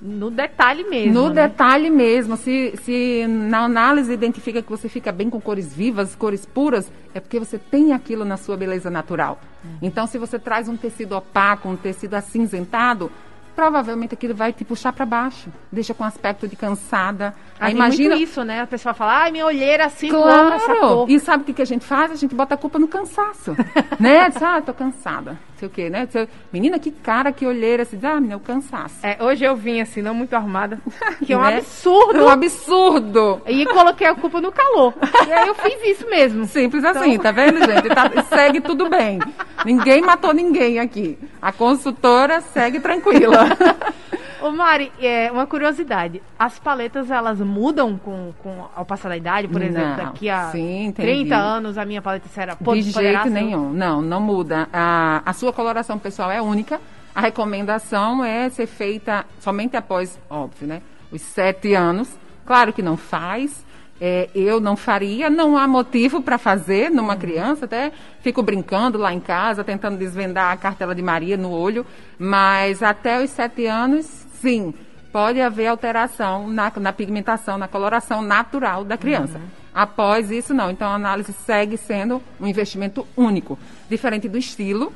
no- 0.00 0.30
detalhe 0.30 0.84
mesmo. 0.84 1.12
No 1.14 1.28
né? 1.28 1.48
detalhe 1.48 1.90
mesmo, 1.90 2.36
se, 2.36 2.74
se 2.82 3.26
na 3.26 3.60
análise 3.64 4.12
identifica 4.12 4.62
que 4.62 4.70
você 4.70 4.88
fica 4.88 5.10
bem 5.12 5.30
com 5.30 5.40
cores 5.40 5.74
vivas, 5.74 6.14
cores 6.14 6.44
puras, 6.44 6.90
é 7.14 7.20
porque 7.20 7.38
você 7.38 7.58
tem 7.58 7.92
aquilo 7.92 8.24
na 8.24 8.36
sua 8.36 8.56
beleza 8.56 8.90
natural. 8.90 9.40
Então, 9.80 10.06
se 10.06 10.18
você 10.18 10.38
traz 10.38 10.68
um 10.68 10.76
tecido 10.76 11.16
opaco, 11.16 11.68
um 11.68 11.76
tecido 11.76 12.14
acinzentado, 12.14 13.10
provavelmente 13.54 14.14
aquilo 14.14 14.34
vai 14.34 14.52
te 14.52 14.64
puxar 14.64 14.92
para 14.92 15.06
baixo, 15.06 15.48
deixa 15.70 15.94
com 15.94 16.04
aspecto 16.04 16.46
de 16.48 16.56
cansada. 16.56 17.34
Ah, 17.58 17.66
Aí 17.66 17.72
tem 17.72 17.76
imagina. 17.76 18.16
isso, 18.16 18.42
né? 18.44 18.62
A 18.62 18.66
pessoa 18.66 18.92
fala, 18.94 19.22
ai, 19.22 19.30
minha 19.30 19.46
olheira 19.46 19.84
essa 19.84 20.06
Claro! 20.08 21.06
E 21.08 21.18
sabe 21.20 21.42
o 21.42 21.46
que, 21.46 21.52
que 21.52 21.62
a 21.62 21.66
gente 21.66 21.84
faz? 21.84 22.10
A 22.10 22.16
gente 22.16 22.34
bota 22.34 22.54
a 22.54 22.58
culpa 22.58 22.78
no 22.78 22.88
cansaço. 22.88 23.54
né? 24.00 24.28
Diz, 24.28 24.42
ah, 24.42 24.60
tô 24.60 24.74
cansada. 24.74 25.38
sei 25.56 25.68
o 25.68 25.70
quê, 25.70 25.88
né? 25.88 26.06
Você, 26.10 26.28
menina, 26.52 26.78
que 26.78 26.90
cara, 26.90 27.32
que 27.32 27.46
olheira. 27.46 27.84
Diz, 27.84 28.02
ah, 28.04 28.16
menina, 28.16 28.36
o 28.36 28.40
cansaço. 28.40 28.96
É, 29.02 29.16
hoje 29.22 29.44
eu 29.44 29.54
vim 29.54 29.80
assim, 29.80 30.02
não 30.02 30.14
muito 30.14 30.34
arrumada, 30.34 30.80
que 31.24 31.32
é 31.32 31.36
um 31.38 31.42
Né? 31.42 31.58
absurdo. 31.58 32.18
É 32.18 32.22
um 32.22 32.28
absurdo. 32.28 33.42
E 33.46 33.64
coloquei 33.66 34.06
a 34.08 34.14
culpa 34.14 34.40
no 34.40 34.50
calor. 34.52 34.94
E 35.26 35.32
aí 35.32 35.48
eu 35.48 35.54
fiz 35.54 35.98
isso 35.98 36.10
mesmo. 36.10 36.44
Simples 36.44 36.84
assim, 36.84 37.18
tá 37.18 37.30
vendo, 37.30 37.58
gente? 37.64 37.88
Tá- 37.88 38.10
segue 38.28 38.60
tudo 38.60 38.90
bem. 38.90 39.18
Ninguém 39.64 40.02
matou 40.02 40.32
ninguém 40.32 40.78
aqui. 40.78 41.18
A 41.40 41.52
consultora 41.52 42.40
segue 42.40 42.80
tranquila. 42.80 43.46
Ô 44.44 44.50
Mari, 44.50 44.92
é, 45.00 45.32
uma 45.32 45.46
curiosidade. 45.46 46.20
As 46.38 46.58
paletas, 46.58 47.10
elas 47.10 47.40
mudam 47.40 47.96
com, 47.96 48.34
com 48.42 48.66
ao 48.76 48.84
passar 48.84 49.08
da 49.08 49.16
idade? 49.16 49.48
Por 49.48 49.62
exemplo, 49.62 49.88
Não. 49.88 49.96
daqui 49.96 50.28
a 50.28 50.50
Sim, 50.50 50.84
entendi. 50.86 51.08
30 51.08 51.34
anos 51.34 51.78
a 51.78 51.84
minha 51.86 52.02
paleta 52.02 52.28
será... 52.28 52.54
De 52.54 52.82
jeito 52.82 53.22
ser- 53.22 53.30
nenhum. 53.30 53.72
Não, 53.72 54.02
não 54.02 54.20
muda. 54.20 54.68
A, 54.70 55.22
a 55.24 55.32
sua 55.32 55.50
coloração 55.50 55.98
pessoal 55.98 56.30
é 56.30 56.42
única. 56.42 56.78
A 57.14 57.22
recomendação 57.22 58.22
é 58.22 58.50
ser 58.50 58.66
feita 58.66 59.24
somente 59.40 59.78
após, 59.78 60.18
óbvio, 60.28 60.68
né? 60.68 60.82
Os 61.10 61.22
sete 61.22 61.72
anos. 61.72 62.14
Claro 62.44 62.70
que 62.70 62.82
não 62.82 62.98
faz. 62.98 63.64
É, 64.00 64.28
eu 64.34 64.60
não 64.60 64.76
faria, 64.76 65.30
não 65.30 65.56
há 65.56 65.68
motivo 65.68 66.20
para 66.20 66.36
fazer 66.36 66.90
numa 66.90 67.16
criança, 67.16 67.64
até 67.64 67.92
fico 68.20 68.42
brincando 68.42 68.98
lá 68.98 69.12
em 69.12 69.20
casa, 69.20 69.62
tentando 69.62 69.96
desvendar 69.96 70.52
a 70.52 70.56
cartela 70.56 70.94
de 70.94 71.02
Maria 71.02 71.36
no 71.36 71.50
olho, 71.50 71.86
mas 72.18 72.82
até 72.82 73.22
os 73.22 73.30
sete 73.30 73.66
anos, 73.66 74.04
sim, 74.40 74.74
pode 75.12 75.40
haver 75.40 75.68
alteração 75.68 76.48
na, 76.48 76.72
na 76.80 76.92
pigmentação, 76.92 77.56
na 77.56 77.68
coloração 77.68 78.20
natural 78.20 78.82
da 78.82 78.98
criança. 78.98 79.40
Após 79.72 80.30
isso, 80.30 80.52
não. 80.52 80.72
Então, 80.72 80.88
a 80.88 80.94
análise 80.94 81.32
segue 81.32 81.76
sendo 81.76 82.20
um 82.40 82.46
investimento 82.48 83.06
único, 83.16 83.56
diferente 83.88 84.28
do 84.28 84.36
estilo, 84.36 84.92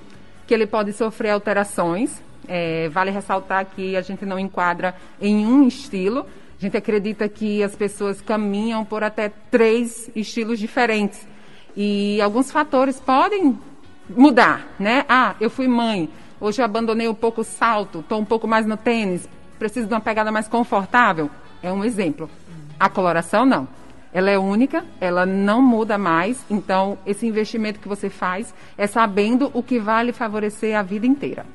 que 0.47 0.53
ele 0.53 0.67
pode 0.67 0.93
sofrer 0.93 1.31
alterações. 1.31 2.21
É, 2.49 2.89
vale 2.89 3.11
ressaltar 3.11 3.67
que 3.67 3.97
a 3.97 4.01
gente 4.01 4.27
não 4.27 4.39
enquadra 4.39 4.95
em 5.21 5.47
um 5.47 5.67
estilo. 5.69 6.27
A 6.59 6.61
gente 6.61 6.77
acredita 6.77 7.29
que 7.29 7.63
as 7.63 7.77
pessoas 7.77 8.21
caminham 8.21 8.85
por 8.85 9.05
até 9.05 9.29
três 9.51 10.11
estilos 10.17 10.59
diferentes. 10.59 11.27
E 11.77 12.21
alguns 12.21 12.51
fatores 12.51 12.99
podem 12.99 13.57
mudar, 14.11 14.67
né? 14.79 15.05
Ah, 15.09 15.37
eu 15.41 15.49
fui 15.49 15.69
mãe, 15.69 16.09
hoje 16.41 16.61
eu 16.61 16.65
abandonei 16.65 17.07
um 17.07 17.15
pouco 17.15 17.43
o 17.43 17.45
salto, 17.45 18.01
estou 18.01 18.19
um 18.19 18.25
pouco 18.25 18.49
mais 18.49 18.67
no 18.67 18.77
tênis, 18.77 19.29
preciso 19.57 19.87
de 19.87 19.95
uma 19.95 20.01
pegada 20.01 20.33
mais 20.33 20.49
confortável. 20.49 21.31
É 21.63 21.73
um 21.73 21.85
exemplo. 21.85 22.29
A 22.81 22.89
coloração, 22.89 23.47
não. 23.47 23.69
Ela 24.13 24.31
é 24.31 24.39
única, 24.39 24.85
ela 25.01 25.25
não 25.25 25.63
muda 25.63 25.97
mais, 25.97 26.45
então 26.51 26.99
esse 27.07 27.25
investimento 27.25 27.79
que 27.79 27.87
você 27.87 28.11
faz 28.11 28.53
é 28.77 28.87
sabendo 28.89 29.49
o 29.55 29.63
que 29.63 29.79
vai 29.79 30.07
lhe 30.07 30.13
favorecer 30.13 30.77
a 30.77 30.83
vida 30.83 31.07
inteira. 31.07 31.47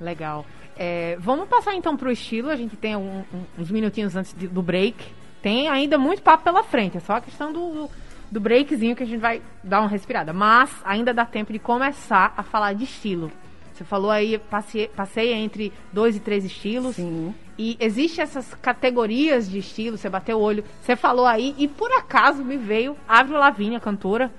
Legal. 0.00 0.44
É, 0.82 1.16
vamos 1.20 1.46
passar 1.46 1.74
então 1.74 1.94
pro 1.94 2.10
estilo. 2.10 2.48
A 2.48 2.56
gente 2.56 2.74
tem 2.74 2.96
um- 2.96 3.22
um- 3.34 3.44
uns 3.58 3.70
minutinhos 3.70 4.16
antes 4.16 4.32
de- 4.34 4.48
do 4.48 4.62
break. 4.62 4.96
Tem 5.42 5.68
ainda 5.68 5.98
muito 5.98 6.22
papo 6.22 6.42
pela 6.42 6.62
frente. 6.62 6.96
É 6.96 7.00
só 7.00 7.16
a 7.16 7.20
questão 7.20 7.52
do, 7.52 7.90
do 8.30 8.40
breakzinho 8.40 8.96
que 8.96 9.02
a 9.02 9.06
gente 9.06 9.20
vai 9.20 9.42
dar 9.62 9.80
uma 9.80 9.88
respirada. 9.90 10.32
Mas 10.32 10.70
ainda 10.82 11.12
dá 11.12 11.26
tempo 11.26 11.52
de 11.52 11.58
começar 11.58 12.32
a 12.34 12.42
falar 12.42 12.72
de 12.72 12.84
estilo. 12.84 13.30
Você 13.74 13.84
falou 13.84 14.10
aí, 14.10 14.38
passei, 14.38 14.88
passei 14.88 15.34
entre 15.34 15.70
dois 15.92 16.16
e 16.16 16.20
três 16.20 16.46
estilos. 16.46 16.96
Sim. 16.96 17.34
E 17.58 17.76
existe 17.78 18.22
essas 18.22 18.54
categorias 18.54 19.50
de 19.50 19.58
estilo, 19.58 19.98
você 19.98 20.08
bateu 20.08 20.38
o 20.38 20.40
olho, 20.40 20.64
você 20.80 20.96
falou 20.96 21.26
aí, 21.26 21.54
e 21.58 21.68
por 21.68 21.92
acaso 21.92 22.42
me 22.42 22.56
veio 22.56 22.96
Avril 23.06 23.38
Lavigne, 23.38 23.76
a 23.76 23.80
cantora. 23.80 24.32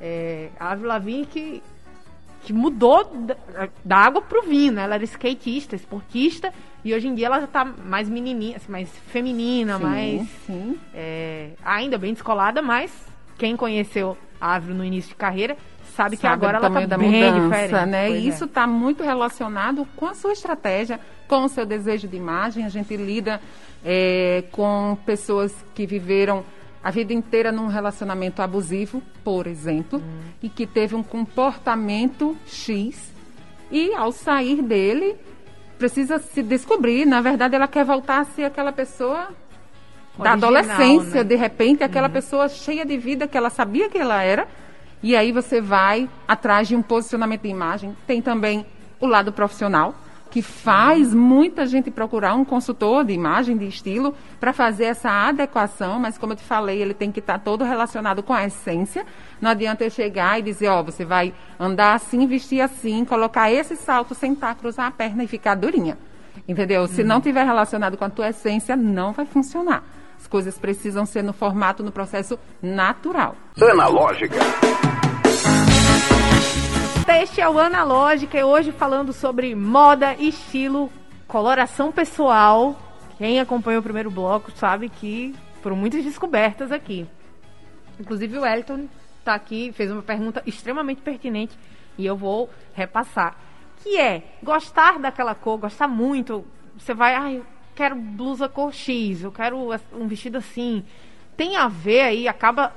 É, 0.00 0.50
Avril 0.58 0.86
Lavigne 0.88 1.26
que, 1.26 1.62
que 2.42 2.52
mudou 2.52 3.04
da, 3.84 3.96
água 3.96 4.22
pro 4.22 4.42
vinho, 4.42 4.72
né? 4.72 4.82
Ela 4.84 4.94
era 4.96 5.04
skatista, 5.04 5.76
esportista, 5.76 6.52
e 6.84 6.94
hoje 6.94 7.08
em 7.08 7.14
dia 7.14 7.26
ela 7.26 7.40
já 7.40 7.46
tá 7.46 7.64
mais 7.64 8.08
menininha, 8.08 8.56
assim, 8.56 8.72
mais 8.72 8.88
feminina, 9.12 9.76
Sim, 9.76 9.82
mais... 9.84 10.28
sim. 10.46 10.78
é, 10.94 11.50
ainda 11.64 11.98
bem 11.98 12.12
descolada, 12.12 12.62
mas 12.62 12.90
quem 13.38 13.56
conheceu 13.56 14.16
a 14.40 14.54
Avril 14.54 14.74
no 14.74 14.84
início 14.84 15.10
de 15.10 15.16
carreira 15.16 15.56
sabe, 15.94 16.16
que 16.16 16.22
Sabe 16.22 16.34
agora 16.34 16.58
do 16.58 16.66
ela 16.66 16.80
tá 16.80 16.86
da 16.86 16.96
bem 16.98 17.10
mudança, 17.10 17.40
diferente. 17.40 17.90
né? 17.90 18.06
Pois 18.08 18.22
E 18.22 18.26
é. 18.26 18.28
isso 18.30 18.44
está 18.44 18.66
muito 18.66 19.02
relacionado 19.02 19.86
com 19.96 20.06
a 20.06 20.14
sua 20.14 20.32
estratégia, 20.32 20.98
com 21.28 21.44
o 21.44 21.48
seu 21.48 21.66
desejo 21.66 22.08
de 22.08 22.16
imagem. 22.16 22.64
A 22.64 22.68
gente 22.68 22.96
lida 22.96 23.40
é, 23.84 24.44
com 24.50 24.96
pessoas 25.04 25.54
que 25.74 25.86
viveram 25.86 26.44
a 26.82 26.90
vida 26.90 27.12
inteira 27.12 27.52
num 27.52 27.66
relacionamento 27.66 28.40
abusivo, 28.40 29.02
por 29.22 29.46
exemplo, 29.46 29.98
Hum. 29.98 30.20
e 30.42 30.48
que 30.48 30.66
teve 30.66 30.94
um 30.94 31.02
comportamento 31.02 32.36
X 32.46 33.12
e 33.70 33.92
ao 33.94 34.12
sair 34.12 34.62
dele 34.62 35.16
precisa 35.78 36.18
se 36.18 36.42
descobrir. 36.42 37.06
Na 37.06 37.20
verdade, 37.20 37.54
ela 37.54 37.68
quer 37.68 37.84
voltar 37.84 38.20
a 38.20 38.24
ser 38.24 38.44
aquela 38.44 38.72
pessoa 38.72 39.28
da 40.18 40.32
Original, 40.32 40.32
adolescência, 40.32 41.22
né? 41.22 41.24
de 41.24 41.36
repente, 41.36 41.82
aquela 41.82 42.08
pessoa 42.08 42.48
cheia 42.48 42.84
de 42.84 42.96
vida 42.98 43.26
que 43.28 43.36
ela 43.36 43.48
sabia 43.50 43.88
que 43.88 43.96
ela 43.96 44.22
era. 44.22 44.46
E 45.02 45.16
aí 45.16 45.32
você 45.32 45.60
vai 45.60 46.08
atrás 46.28 46.68
de 46.68 46.76
um 46.76 46.82
posicionamento 46.82 47.42
de 47.42 47.48
imagem. 47.48 47.96
Tem 48.06 48.20
também 48.20 48.66
o 48.98 49.06
lado 49.06 49.32
profissional, 49.32 49.94
que 50.30 50.40
faz 50.40 51.12
muita 51.12 51.66
gente 51.66 51.90
procurar 51.90 52.34
um 52.34 52.44
consultor 52.44 53.04
de 53.04 53.12
imagem, 53.12 53.56
de 53.56 53.66
estilo, 53.66 54.14
para 54.38 54.52
fazer 54.52 54.84
essa 54.84 55.10
adequação, 55.10 55.98
mas 55.98 56.16
como 56.16 56.32
eu 56.32 56.36
te 56.36 56.44
falei, 56.44 56.80
ele 56.80 56.94
tem 56.94 57.10
que 57.10 57.18
estar 57.18 57.38
todo 57.40 57.64
relacionado 57.64 58.22
com 58.22 58.32
a 58.32 58.44
essência. 58.44 59.04
Não 59.40 59.50
adianta 59.50 59.84
eu 59.84 59.90
chegar 59.90 60.38
e 60.38 60.42
dizer, 60.42 60.68
ó, 60.68 60.82
você 60.82 61.04
vai 61.04 61.34
andar 61.58 61.94
assim, 61.94 62.26
vestir 62.26 62.60
assim, 62.60 63.04
colocar 63.04 63.50
esse 63.50 63.74
salto, 63.74 64.14
sentar, 64.14 64.54
cruzar 64.54 64.86
a 64.86 64.90
perna 64.90 65.24
e 65.24 65.26
ficar 65.26 65.56
durinha. 65.56 65.98
Entendeu? 66.46 66.86
Se 66.86 67.02
não 67.02 67.20
tiver 67.20 67.44
relacionado 67.44 67.96
com 67.96 68.04
a 68.04 68.10
tua 68.10 68.28
essência, 68.28 68.76
não 68.76 69.12
vai 69.12 69.26
funcionar. 69.26 69.82
As 70.16 70.26
coisas 70.26 70.58
precisam 70.58 71.04
ser 71.06 71.22
no 71.22 71.32
formato, 71.32 71.82
no 71.82 71.90
processo 71.90 72.38
natural. 72.62 73.34
Analógica. 73.60 74.38
Este 77.12 77.40
é 77.40 77.48
o 77.48 77.58
Analógica 77.58 78.38
e 78.38 78.44
hoje 78.44 78.70
falando 78.70 79.12
sobre 79.12 79.52
moda, 79.54 80.14
estilo, 80.14 80.90
coloração 81.26 81.90
pessoal. 81.90 82.80
Quem 83.18 83.40
acompanhou 83.40 83.80
o 83.80 83.82
primeiro 83.82 84.10
bloco 84.10 84.52
sabe 84.52 84.88
que 84.88 85.34
foram 85.60 85.74
muitas 85.74 86.04
descobertas 86.04 86.70
aqui. 86.70 87.06
Inclusive 87.98 88.38
o 88.38 88.46
Elton 88.46 88.88
tá 89.24 89.34
aqui, 89.34 89.72
fez 89.72 89.90
uma 89.90 90.02
pergunta 90.02 90.40
extremamente 90.46 91.02
pertinente 91.02 91.58
e 91.98 92.06
eu 92.06 92.16
vou 92.16 92.48
repassar. 92.74 93.36
Que 93.82 93.98
é 93.98 94.22
gostar 94.40 94.98
daquela 95.00 95.34
cor, 95.34 95.58
gostar 95.58 95.88
muito. 95.88 96.46
Você 96.78 96.94
vai, 96.94 97.14
ai, 97.16 97.36
eu 97.38 97.46
quero 97.74 97.96
blusa 97.96 98.48
cor 98.48 98.72
X, 98.72 99.24
eu 99.24 99.32
quero 99.32 99.58
um 99.92 100.06
vestido 100.06 100.38
assim. 100.38 100.84
Tem 101.36 101.56
a 101.56 101.66
ver 101.66 102.02
aí, 102.02 102.28
acaba 102.28 102.72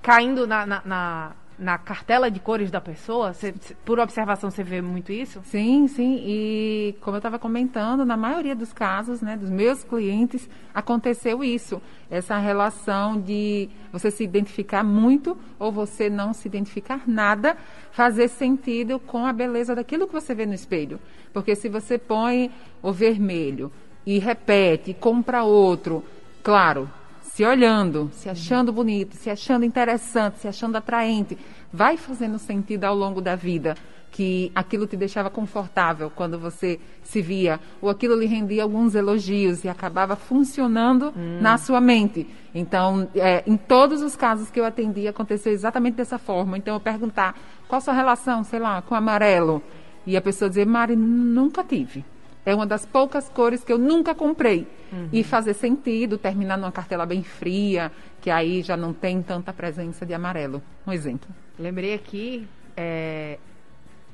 caindo 0.00 0.46
na, 0.46 0.64
na, 0.64 0.82
na, 0.84 1.32
na 1.62 1.78
cartela 1.78 2.30
de 2.30 2.40
cores 2.40 2.70
da 2.70 2.80
pessoa? 2.80 3.32
Cê- 3.32 3.54
cê- 3.60 3.74
por 3.84 3.98
observação, 4.00 4.50
você 4.50 4.62
vê 4.62 4.82
muito 4.82 5.12
isso? 5.12 5.40
Sim, 5.44 5.86
sim. 5.88 6.22
E 6.26 6.94
como 7.00 7.16
eu 7.16 7.18
estava 7.18 7.38
comentando, 7.38 8.04
na 8.04 8.16
maioria 8.16 8.54
dos 8.54 8.72
casos, 8.72 9.22
né, 9.22 9.36
dos 9.36 9.48
meus 9.48 9.84
clientes, 9.84 10.48
aconteceu 10.74 11.42
isso. 11.42 11.80
Essa 12.10 12.36
relação 12.38 13.20
de 13.20 13.68
você 13.92 14.10
se 14.10 14.24
identificar 14.24 14.82
muito 14.82 15.38
ou 15.58 15.70
você 15.72 16.10
não 16.10 16.32
se 16.32 16.48
identificar 16.48 17.02
nada, 17.06 17.56
fazer 17.92 18.28
sentido 18.28 18.98
com 18.98 19.24
a 19.24 19.32
beleza 19.32 19.74
daquilo 19.74 20.06
que 20.06 20.12
você 20.12 20.34
vê 20.34 20.44
no 20.44 20.54
espelho. 20.54 20.98
Porque 21.32 21.54
se 21.54 21.68
você 21.68 21.96
põe 21.96 22.50
o 22.82 22.92
vermelho 22.92 23.72
e 24.04 24.18
repete, 24.18 24.92
compra 24.92 25.44
outro, 25.44 26.04
claro, 26.42 26.90
se 27.34 27.46
olhando, 27.46 28.10
se 28.12 28.28
achando 28.28 28.70
bonito, 28.70 29.16
se 29.16 29.30
achando 29.30 29.64
interessante, 29.64 30.38
se 30.38 30.46
achando 30.46 30.76
atraente, 30.76 31.38
vai 31.72 31.96
fazendo 31.96 32.38
sentido 32.38 32.84
ao 32.84 32.94
longo 32.94 33.22
da 33.22 33.34
vida 33.34 33.74
que 34.10 34.52
aquilo 34.54 34.86
te 34.86 34.98
deixava 34.98 35.30
confortável 35.30 36.12
quando 36.14 36.38
você 36.38 36.78
se 37.02 37.22
via, 37.22 37.58
ou 37.80 37.88
aquilo 37.88 38.14
lhe 38.14 38.26
rendia 38.26 38.62
alguns 38.62 38.94
elogios 38.94 39.64
e 39.64 39.68
acabava 39.70 40.14
funcionando 40.14 41.10
na 41.40 41.56
sua 41.56 41.80
mente. 41.80 42.28
Então, 42.54 43.08
é, 43.14 43.42
em 43.46 43.56
todos 43.56 44.02
os 44.02 44.14
casos 44.14 44.50
que 44.50 44.60
eu 44.60 44.66
atendi, 44.66 45.08
aconteceu 45.08 45.50
exatamente 45.50 45.94
dessa 45.94 46.18
forma. 46.18 46.58
Então, 46.58 46.74
eu 46.74 46.80
perguntar 46.80 47.34
qual 47.66 47.78
a 47.78 47.80
sua 47.80 47.94
relação, 47.94 48.44
sei 48.44 48.58
lá, 48.58 48.82
com 48.82 48.94
amarelo, 48.94 49.62
e 50.06 50.18
a 50.18 50.20
pessoa 50.20 50.50
dizer, 50.50 50.66
Mari, 50.66 50.94
nunca 50.94 51.64
tive. 51.64 52.04
É 52.44 52.54
uma 52.54 52.66
das 52.66 52.84
poucas 52.84 53.28
cores 53.28 53.62
que 53.62 53.72
eu 53.72 53.78
nunca 53.78 54.14
comprei. 54.14 54.66
E 55.12 55.24
fazer 55.24 55.54
sentido, 55.54 56.18
terminar 56.18 56.58
numa 56.58 56.72
cartela 56.72 57.06
bem 57.06 57.22
fria, 57.22 57.90
que 58.20 58.30
aí 58.30 58.62
já 58.62 58.76
não 58.76 58.92
tem 58.92 59.22
tanta 59.22 59.52
presença 59.52 60.04
de 60.04 60.12
amarelo. 60.12 60.62
Um 60.86 60.92
exemplo. 60.92 61.28
Lembrei 61.58 61.94
aqui 61.94 62.46
é, 62.76 63.38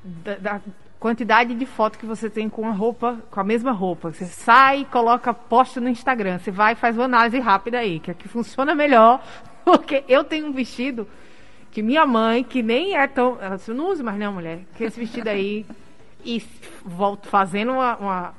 da, 0.04 0.36
da 0.36 0.60
quantidade 0.98 1.54
de 1.54 1.66
foto 1.66 1.98
que 1.98 2.06
você 2.06 2.28
tem 2.28 2.48
com 2.48 2.66
a 2.66 2.72
roupa, 2.72 3.18
com 3.30 3.40
a 3.40 3.44
mesma 3.44 3.72
roupa. 3.72 4.12
Você 4.12 4.26
sai 4.26 4.80
e 4.80 4.84
coloca, 4.84 5.32
posta 5.32 5.80
no 5.80 5.88
Instagram. 5.88 6.38
Você 6.38 6.50
vai 6.50 6.72
e 6.72 6.76
faz 6.76 6.96
uma 6.96 7.04
análise 7.04 7.38
rápida 7.38 7.78
aí, 7.78 8.00
que 8.00 8.10
aqui 8.10 8.28
funciona 8.28 8.74
melhor. 8.74 9.22
Porque 9.64 10.04
eu 10.08 10.24
tenho 10.24 10.46
um 10.46 10.52
vestido 10.52 11.06
que 11.70 11.82
minha 11.82 12.06
mãe, 12.06 12.42
que 12.42 12.62
nem 12.62 12.96
é 12.96 13.06
tão. 13.06 13.38
Ela 13.40 13.56
disse, 13.56 13.72
não 13.72 13.90
uso 13.90 14.02
mais 14.02 14.18
não, 14.18 14.32
mulher. 14.32 14.60
Que 14.76 14.84
esse 14.84 14.98
vestido 14.98 15.28
aí. 15.28 15.66
E 16.24 16.42
volto 16.84 17.28
fazendo 17.28 17.72
uma, 17.72 17.96
uma- 17.96 18.34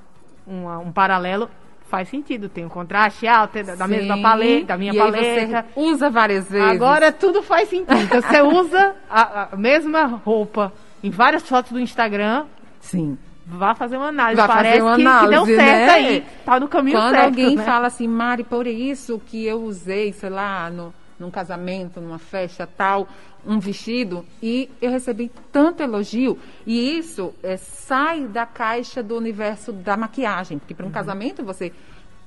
uma- 0.45 0.79
um 0.79 0.91
paralelo, 0.91 1.49
faz 1.87 2.09
sentido. 2.09 2.49
Tem 2.49 2.65
um 2.65 2.69
contraste 2.69 3.27
alto 3.27 3.57
é 3.57 3.63
da, 3.63 3.75
Sim. 3.75 3.87
mesma 3.87 4.21
paleta, 4.21 4.65
da 4.67 4.77
minha 4.77 4.93
e 4.93 4.97
paleta. 4.97 5.65
Usa 5.75 6.09
várias 6.09 6.49
vezes. 6.49 6.67
Agora 6.69 7.11
tudo 7.11 7.41
faz 7.41 7.69
sentido. 7.69 7.97
Então, 7.97 8.21
você 8.21 8.41
usa 8.43 8.95
a, 9.09 9.49
a 9.53 9.55
mesma 9.55 10.05
roupa 10.23 10.71
em 11.03 11.09
várias 11.09 11.43
fotos 11.47 11.71
do 11.71 11.79
Instagram, 11.79 12.45
Sim. 12.79 13.17
vá 13.47 13.73
fazer 13.73 13.97
uma 13.97 14.07
análise. 14.09 14.35
Vai 14.35 14.47
fazer 14.47 14.59
Parece 14.63 14.81
uma 14.81 14.95
que, 14.95 14.97
que 14.97 15.03
deu 15.03 15.41
análise, 15.41 15.55
certo 15.55 15.79
né? 15.87 15.89
aí. 15.91 16.25
Tá 16.45 16.59
no 16.59 16.67
caminho 16.67 16.97
Quando 16.97 17.11
certo. 17.11 17.25
alguém 17.25 17.55
né? 17.55 17.63
fala 17.63 17.87
assim, 17.87 18.07
Mari, 18.07 18.43
por 18.43 18.67
isso 18.67 19.19
que 19.25 19.45
eu 19.45 19.61
usei, 19.63 20.11
sei 20.13 20.29
lá, 20.29 20.69
no, 20.69 20.93
num 21.19 21.31
casamento, 21.31 21.99
numa 22.01 22.19
festa 22.19 22.67
tal, 22.67 23.07
um 23.45 23.59
vestido, 23.59 24.25
e 24.41 24.69
eu 24.81 24.91
recebi 24.91 25.31
tanto 25.51 25.81
elogio, 25.81 26.37
e 26.65 26.97
isso 26.97 27.33
é, 27.41 27.57
sai 27.57 28.25
da 28.27 28.45
caixa 28.45 29.01
do 29.01 29.15
universo 29.15 29.71
da 29.71 29.95
maquiagem, 29.95 30.59
porque 30.59 30.73
para 30.73 30.85
um 30.85 30.91
casamento 30.91 31.43
você. 31.43 31.71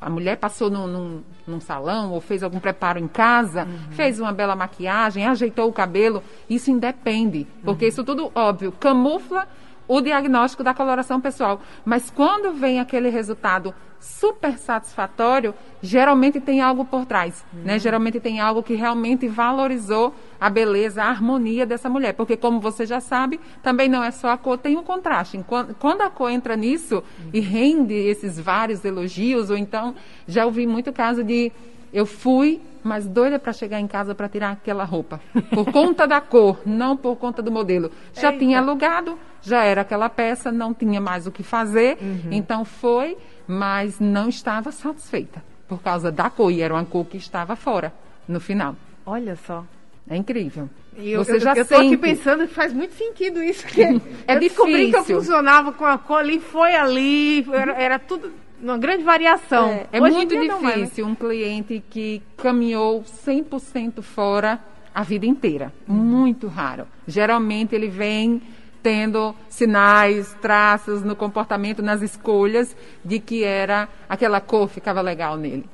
A 0.01 0.11
mulher 0.11 0.37
passou 0.37 0.69
num, 0.69 0.89
num, 0.89 1.23
num 1.47 1.61
salão 1.61 2.11
ou 2.11 2.21
fez 2.21 2.43
algum 2.43 2.59
preparo 2.59 2.99
em 2.99 3.07
casa, 3.07 3.69
fez 3.93 4.19
uma 4.19 4.33
bela 4.33 4.57
maquiagem, 4.57 5.25
ajeitou 5.29 5.69
o 5.69 5.73
cabelo. 5.73 6.25
Isso 6.51 6.73
independe, 6.73 7.47
porque 7.63 7.87
isso 7.87 8.03
tudo, 8.03 8.33
óbvio, 8.35 8.73
camufla 8.73 9.47
o 9.87 10.01
diagnóstico 10.01 10.65
da 10.65 10.75
coloração 10.75 11.21
pessoal. 11.21 11.61
Mas 11.85 12.11
quando 12.11 12.53
vem 12.53 12.81
aquele 12.81 13.11
resultado 13.11 13.73
super 14.03 14.59
satisfatório, 14.59 15.55
geralmente 15.81 16.41
tem 16.41 16.61
algo 16.61 16.85
por 16.85 17.07
trás, 17.07 17.45
né? 17.53 17.79
Geralmente 17.79 18.19
tem 18.19 18.41
algo 18.41 18.63
que 18.63 18.75
realmente 18.75 19.29
valorizou 19.29 20.15
a 20.41 20.51
beleza, 20.51 21.03
a 21.03 21.09
harmonia 21.09 21.65
dessa 21.65 21.89
mulher, 21.89 22.15
porque 22.15 22.37
como 22.37 22.61
você 22.61 22.85
já 22.85 23.01
sabe, 23.01 23.41
também 23.63 23.89
não 23.89 24.03
é 24.03 24.11
só 24.11 24.31
a 24.31 24.37
cor, 24.37 24.59
tem 24.59 24.77
o 24.77 24.83
contraste. 24.83 25.43
Quando 25.79 26.03
a 26.03 26.11
cor 26.11 26.31
entra 26.31 26.57
nisso 26.57 27.03
e 27.33 27.41
rende 27.41 27.95
esses 27.95 28.39
vários 28.39 28.85
elogios, 28.85 29.51
ou 29.51 29.57
então 29.57 29.95
já 30.27 30.45
ouvi 30.45 30.67
muito 30.67 30.93
caso 30.93 31.23
de 31.23 31.53
eu 31.93 32.07
fui, 32.07 32.61
mas 32.83 33.07
doida 33.07 33.39
para 33.39 33.53
chegar 33.53 33.79
em 33.79 33.87
casa 33.87 34.15
para 34.15 34.29
tirar 34.29 34.53
aquela 34.53 34.85
roupa. 34.85 35.21
Por 35.51 35.67
conta 35.71 36.07
da 36.07 36.21
cor, 36.21 36.61
não 36.65 36.97
por 36.97 37.17
conta 37.17 37.43
do 37.43 37.53
modelo. 37.53 37.91
Já 38.15 38.29
Eita. 38.29 38.39
tinha 38.39 38.59
alugado, 38.59 39.19
já 39.43 39.63
era 39.63 39.83
aquela 39.83 40.09
peça, 40.09 40.51
não 40.51 40.73
tinha 40.73 41.01
mais 41.01 41.27
o 41.27 41.31
que 41.31 41.43
fazer. 41.43 41.99
Uhum. 42.01 42.33
Então 42.33 42.65
foi, 42.65 43.17
mas 43.47 43.99
não 44.01 44.29
estava 44.29 44.73
satisfeita. 44.73 45.43
Por 45.69 45.81
causa 45.81 46.11
da 46.13 46.29
cor. 46.29 46.51
E 46.51 46.61
era 46.61 46.75
uma 46.75 46.85
cor 46.85 47.05
que 47.07 47.17
estava 47.17 47.57
fora 47.57 47.93
no 48.29 48.41
final. 48.41 48.77
Olha 49.07 49.37
só. 49.37 49.65
É 50.09 50.17
incrível. 50.17 50.69
E 50.97 51.13
eu, 51.13 51.25
Você 51.25 51.37
eu, 51.37 51.41
já 51.41 51.55
eu 51.55 51.67
tô 51.67 51.77
aqui 51.77 51.97
pensando 51.97 52.47
que 52.47 52.55
faz 52.55 52.73
muito 52.73 52.95
sentido 52.95 53.43
isso. 53.43 53.67
Que 53.67 53.83
É 54.27 54.35
eu 54.35 54.41
descobri 54.41 54.91
que 54.91 54.97
eu 54.97 55.05
funcionava 55.05 55.73
com 55.73 55.85
a 55.85 55.97
cor 55.97 56.19
ali, 56.19 56.41
foi 56.41 56.75
ali, 56.75 57.47
era, 57.53 57.73
era 57.73 57.99
tudo 57.99 58.31
uma 58.63 58.79
grande 58.79 59.03
variação. 59.03 59.69
É, 59.69 59.87
é 59.93 60.01
muito 60.01 60.35
mais, 60.35 60.63
né? 60.63 60.75
difícil 60.75 61.07
um 61.07 61.15
cliente 61.15 61.83
que 61.91 62.23
caminhou 62.37 63.03
100% 63.03 64.03
fora 64.03 64.61
a 64.95 65.03
vida 65.03 65.27
inteira. 65.27 65.73
Muito 65.87 66.47
raro. 66.47 66.87
Geralmente 67.07 67.75
ele 67.75 67.89
vem 67.89 68.43
tendo 68.83 69.35
sinais, 69.49 70.35
traços 70.41 71.03
no 71.03 71.15
comportamento, 71.15 71.83
nas 71.83 72.03
escolhas 72.03 72.77
de 73.05 73.19
que 73.21 73.45
era 73.45 73.89
aquela 74.09 74.41
cor 74.41 74.69
ficava 74.69 75.01
legal 75.01 75.37
nele. 75.37 75.65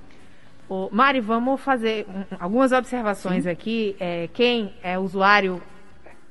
Ô, 0.69 0.89
Mari, 0.93 1.21
vamos 1.21 1.61
fazer 1.61 2.07
um- 2.09 2.37
algumas 2.39 2.73
observações 2.73 3.47
aqui. 3.47 3.97
É, 3.99 4.29
quem 4.35 4.75
é 4.83 4.99
usuário 4.99 5.63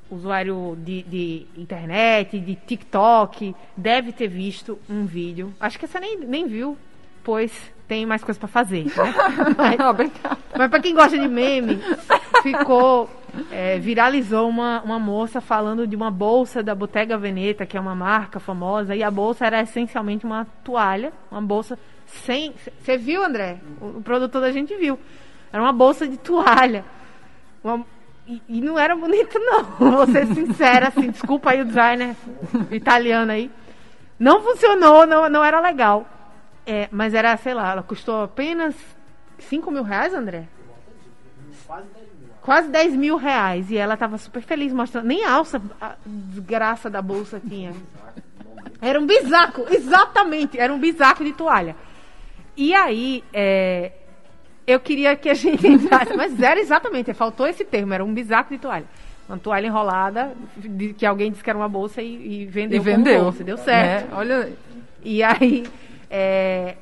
usuário 0.09 0.77
de, 0.85 1.03
de 1.03 1.45
internet, 1.57 2.39
de 2.39 2.55
TikTok, 2.55 3.53
deve 3.75 4.13
ter 4.13 4.29
visto 4.29 4.79
um 4.89 5.05
vídeo. 5.05 5.53
Acho 5.59 5.77
que 5.77 5.85
você 5.85 5.99
nem, 5.99 6.17
nem 6.19 6.47
viu, 6.47 6.77
pois 7.23 7.51
tem 7.88 8.06
mais 8.06 8.23
coisa 8.23 8.39
para 8.39 8.47
fazer. 8.50 8.86
Né? 8.86 9.13
Mas- 9.58 9.80
Obrigada. 9.80 10.38
Mas 10.58 10.69
para 10.69 10.80
quem 10.80 10.93
gosta 10.93 11.17
de 11.17 11.28
meme, 11.28 11.80
ficou. 12.41 13.10
é, 13.52 13.78
viralizou 13.80 14.50
uma, 14.50 14.82
uma 14.82 14.97
moça 15.00 15.39
falando 15.39 15.86
de 15.88 15.95
uma 15.95 16.10
bolsa 16.12 16.63
da 16.63 16.73
Bottega 16.73 17.17
Veneta, 17.17 17.65
que 17.65 17.78
é 17.78 17.80
uma 17.80 17.95
marca 17.95 18.39
famosa, 18.39 18.95
e 18.95 19.04
a 19.04 19.12
bolsa 19.12 19.45
era 19.45 19.62
essencialmente 19.62 20.26
uma 20.26 20.45
toalha, 20.63 21.13
uma 21.32 21.41
bolsa 21.41 21.78
sem. 22.06 22.54
Você 22.82 22.97
viu, 22.97 23.23
André? 23.23 23.58
O, 23.80 23.97
o 23.97 24.02
produtor 24.02 24.41
da 24.41 24.52
gente 24.52 24.76
viu. 24.76 24.97
Era 25.54 25.62
uma 25.63 25.73
bolsa 25.73 26.08
de 26.08 26.17
toalha. 26.17 26.84
Uma- 27.63 27.86
e, 28.28 28.41
e 28.50 28.62
não 28.62 28.78
era 28.78 28.95
bonita, 28.95 29.39
não. 29.39 29.63
Vou 29.91 30.06
ser 30.08 30.26
sincera, 30.28 30.89
assim, 30.89 31.10
desculpa 31.12 31.52
aí 31.52 31.62
o 31.62 31.65
designer 31.65 32.15
italiano 32.71 33.32
aí. 33.32 33.50
Não 34.19 34.41
funcionou, 34.41 35.06
não, 35.06 35.30
não 35.30 35.43
era 35.43 35.62
legal. 35.62 36.06
É, 36.67 36.89
mas 36.91 37.13
era, 37.13 37.36
sei 37.38 37.53
lá, 37.53 37.71
ela 37.71 37.82
custou 37.84 38.23
apenas 38.23 38.75
5 39.39 39.71
mil 39.71 39.84
reais, 39.84 40.13
André? 40.13 40.43
Quase 42.41 42.69
10 42.69 42.95
mil 42.95 43.17
reais. 43.17 43.69
E 43.71 43.77
ela 43.77 43.97
tava 43.97 44.17
super 44.17 44.41
feliz, 44.41 44.71
mostrando. 44.73 45.06
Nem 45.06 45.23
alça, 45.25 45.62
a 45.82 45.95
desgraça 46.06 46.89
da 46.89 47.01
bolsa 47.01 47.41
tinha. 47.45 47.73
Era 48.82 48.99
um 48.99 49.06
bisaco, 49.06 49.65
exatamente. 49.69 50.60
Era 50.60 50.73
um 50.73 50.80
bisaco 50.80 51.23
de 51.23 51.34
toalha. 51.34 51.75
E 52.56 52.73
aí, 52.73 53.23
é, 53.34 53.91
eu 54.65 54.80
queria 54.80 55.15
que 55.15 55.30
a 55.30 55.34
gente 55.34 55.65
entrasse. 55.67 56.13
Mas 56.15 56.39
era 56.41 56.60
exatamente, 56.60 57.13
faltou 57.13 57.47
esse 57.47 57.65
termo. 57.65 57.93
Era 57.93 58.03
um 58.03 58.13
bisaco 58.13 58.49
de 58.53 58.60
toalha. 58.60 58.86
Uma 59.27 59.38
toalha 59.38 59.67
enrolada, 59.67 60.32
de- 60.56 60.93
que 60.93 61.06
alguém 61.06 61.32
disse 61.32 61.43
que 61.43 61.49
era 61.49 61.60
uma 61.60 61.67
bolsa 61.67 62.01
e, 62.01 62.43
e 62.43 62.45
vendeu 62.45 62.77
E 62.77 62.80
vendeu. 62.80 63.13
como 63.13 63.23
bolsa. 63.25 63.43
Deu 63.43 63.58
certo. 63.58 64.12
É, 64.13 64.15
olha, 64.15 64.53
E 65.03 65.21
aí, 65.21 65.65
é, 66.09 66.75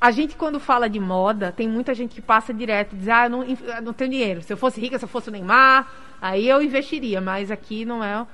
a 0.00 0.10
gente 0.10 0.36
quando 0.36 0.60
fala 0.60 0.88
de 0.88 1.00
moda, 1.00 1.52
tem 1.52 1.68
muita 1.68 1.94
gente 1.94 2.14
que 2.14 2.22
passa 2.22 2.54
direto, 2.54 2.94
diz, 2.94 3.08
ah, 3.08 3.24
eu 3.26 3.30
não, 3.30 3.42
eu 3.44 3.82
não 3.82 3.92
tenho 3.92 4.10
dinheiro. 4.10 4.42
Se 4.42 4.52
eu 4.52 4.56
fosse 4.56 4.80
rica, 4.80 4.98
se 4.98 5.04
eu 5.04 5.08
fosse 5.08 5.28
o 5.28 5.32
Neymar, 5.32 5.90
aí 6.20 6.48
eu 6.48 6.62
investiria, 6.62 7.20
mas 7.20 7.50
aqui 7.50 7.84
não 7.84 8.02
é. 8.02 8.26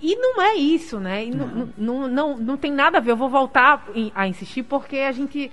E 0.00 0.16
não 0.16 0.42
é 0.42 0.56
isso, 0.56 0.98
né? 0.98 1.26
Não, 1.26 1.46
não, 1.46 1.68
não, 1.76 2.08
não, 2.08 2.36
não 2.36 2.56
tem 2.56 2.72
nada 2.72 2.98
a 2.98 3.00
ver. 3.00 3.12
Eu 3.12 3.16
vou 3.16 3.28
voltar 3.28 3.86
a 4.14 4.26
insistir 4.26 4.64
porque 4.64 4.98
a 4.98 5.12
gente 5.12 5.50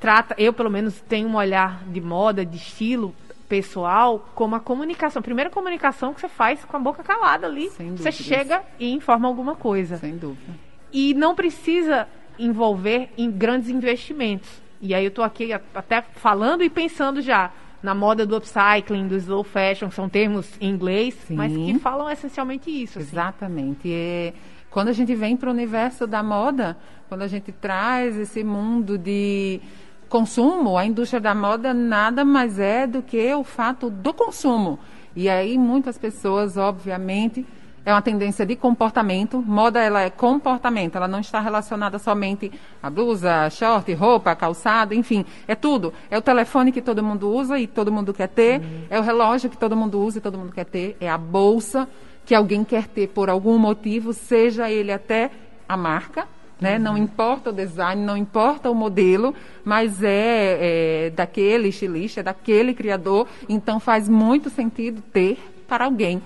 trata, 0.00 0.34
eu 0.38 0.52
pelo 0.52 0.70
menos 0.70 1.00
tenho 1.00 1.28
um 1.28 1.36
olhar 1.36 1.82
de 1.84 2.00
moda, 2.00 2.44
de 2.44 2.56
estilo 2.56 3.14
pessoal, 3.48 4.28
como 4.34 4.54
a 4.54 4.60
comunicação. 4.60 5.20
A 5.20 5.22
primeira 5.22 5.50
comunicação 5.50 6.14
que 6.14 6.20
você 6.20 6.28
faz 6.28 6.64
com 6.64 6.76
a 6.76 6.80
boca 6.80 7.02
calada 7.02 7.46
ali. 7.46 7.70
Sem 7.70 7.90
Você 7.96 8.10
dúvidas. 8.10 8.14
chega 8.14 8.62
e 8.78 8.92
informa 8.92 9.28
alguma 9.28 9.54
coisa. 9.54 9.96
sem 9.98 10.16
dúvida. 10.16 10.54
E 10.92 11.12
não 11.14 11.34
precisa 11.34 12.08
envolver 12.38 13.10
em 13.16 13.30
grandes 13.30 13.68
investimentos. 13.68 14.48
E 14.80 14.94
aí 14.94 15.04
eu 15.04 15.08
estou 15.08 15.24
aqui 15.24 15.52
até 15.52 16.02
falando 16.02 16.62
e 16.62 16.70
pensando 16.70 17.20
já 17.20 17.52
na 17.82 17.94
moda 17.94 18.24
do 18.24 18.36
upcycling, 18.36 19.08
do 19.08 19.16
slow 19.16 19.42
fashion, 19.42 19.88
que 19.88 19.94
são 19.94 20.08
termos 20.08 20.48
em 20.60 20.70
inglês, 20.70 21.14
Sim. 21.26 21.34
mas 21.34 21.52
que 21.52 21.78
falam 21.78 22.08
essencialmente 22.08 22.70
isso. 22.70 22.98
assim. 22.98 23.08
Exatamente. 23.10 23.88
E 23.88 24.32
quando 24.70 24.88
a 24.88 24.92
gente 24.92 25.14
vem 25.14 25.36
para 25.36 25.48
o 25.48 25.52
universo 25.52 26.06
da 26.06 26.22
moda, 26.22 26.76
quando 27.08 27.22
a 27.22 27.26
gente 27.26 27.50
traz 27.52 28.16
esse 28.16 28.44
mundo 28.44 28.96
de 28.96 29.60
consumo, 30.08 30.76
a 30.76 30.86
indústria 30.86 31.20
da 31.20 31.34
moda 31.34 31.74
nada 31.74 32.24
mais 32.24 32.58
é 32.58 32.86
do 32.86 33.02
que 33.02 33.34
o 33.34 33.42
fato 33.42 33.90
do 33.90 34.14
consumo. 34.14 34.78
E 35.14 35.28
aí 35.28 35.58
muitas 35.58 35.98
pessoas, 35.98 36.56
obviamente, 36.56 37.44
é 37.84 37.92
uma 37.92 38.02
tendência 38.02 38.46
de 38.46 38.56
comportamento. 38.56 39.42
Moda 39.42 39.80
ela 39.80 40.02
é 40.02 40.10
comportamento, 40.10 40.96
ela 40.96 41.08
não 41.08 41.20
está 41.20 41.40
relacionada 41.40 41.98
somente 41.98 42.52
a 42.82 42.88
blusa, 42.88 43.48
short, 43.50 43.92
roupa, 43.94 44.34
calçado, 44.34 44.94
enfim, 44.94 45.24
é 45.46 45.54
tudo. 45.54 45.92
É 46.10 46.16
o 46.16 46.22
telefone 46.22 46.72
que 46.72 46.82
todo 46.82 47.02
mundo 47.02 47.30
usa 47.30 47.58
e 47.58 47.66
todo 47.66 47.92
mundo 47.92 48.12
quer 48.12 48.28
ter, 48.28 48.62
é 48.88 48.98
o 48.98 49.02
relógio 49.02 49.50
que 49.50 49.56
todo 49.56 49.76
mundo 49.76 50.00
usa 50.00 50.18
e 50.18 50.20
todo 50.20 50.38
mundo 50.38 50.52
quer 50.52 50.64
ter, 50.64 50.96
é 51.00 51.08
a 51.08 51.18
bolsa 51.18 51.88
que 52.24 52.34
alguém 52.34 52.62
quer 52.64 52.86
ter 52.86 53.08
por 53.08 53.28
algum 53.28 53.58
motivo, 53.58 54.12
seja 54.12 54.70
ele 54.70 54.92
até 54.92 55.30
a 55.68 55.76
marca, 55.76 56.26
né? 56.60 56.78
Não 56.78 56.96
importa 56.96 57.50
o 57.50 57.52
design, 57.52 58.00
não 58.04 58.16
importa 58.16 58.70
o 58.70 58.74
modelo, 58.74 59.34
mas 59.64 60.00
é, 60.02 61.06
é 61.06 61.10
daquele 61.10 61.68
estilista, 61.68 62.20
é 62.20 62.22
daquele 62.22 62.72
criador, 62.72 63.26
então 63.48 63.80
faz 63.80 64.08
muito 64.08 64.48
sentido 64.48 65.02
ter 65.12 65.38
para 65.66 65.86
alguém. 65.86 66.22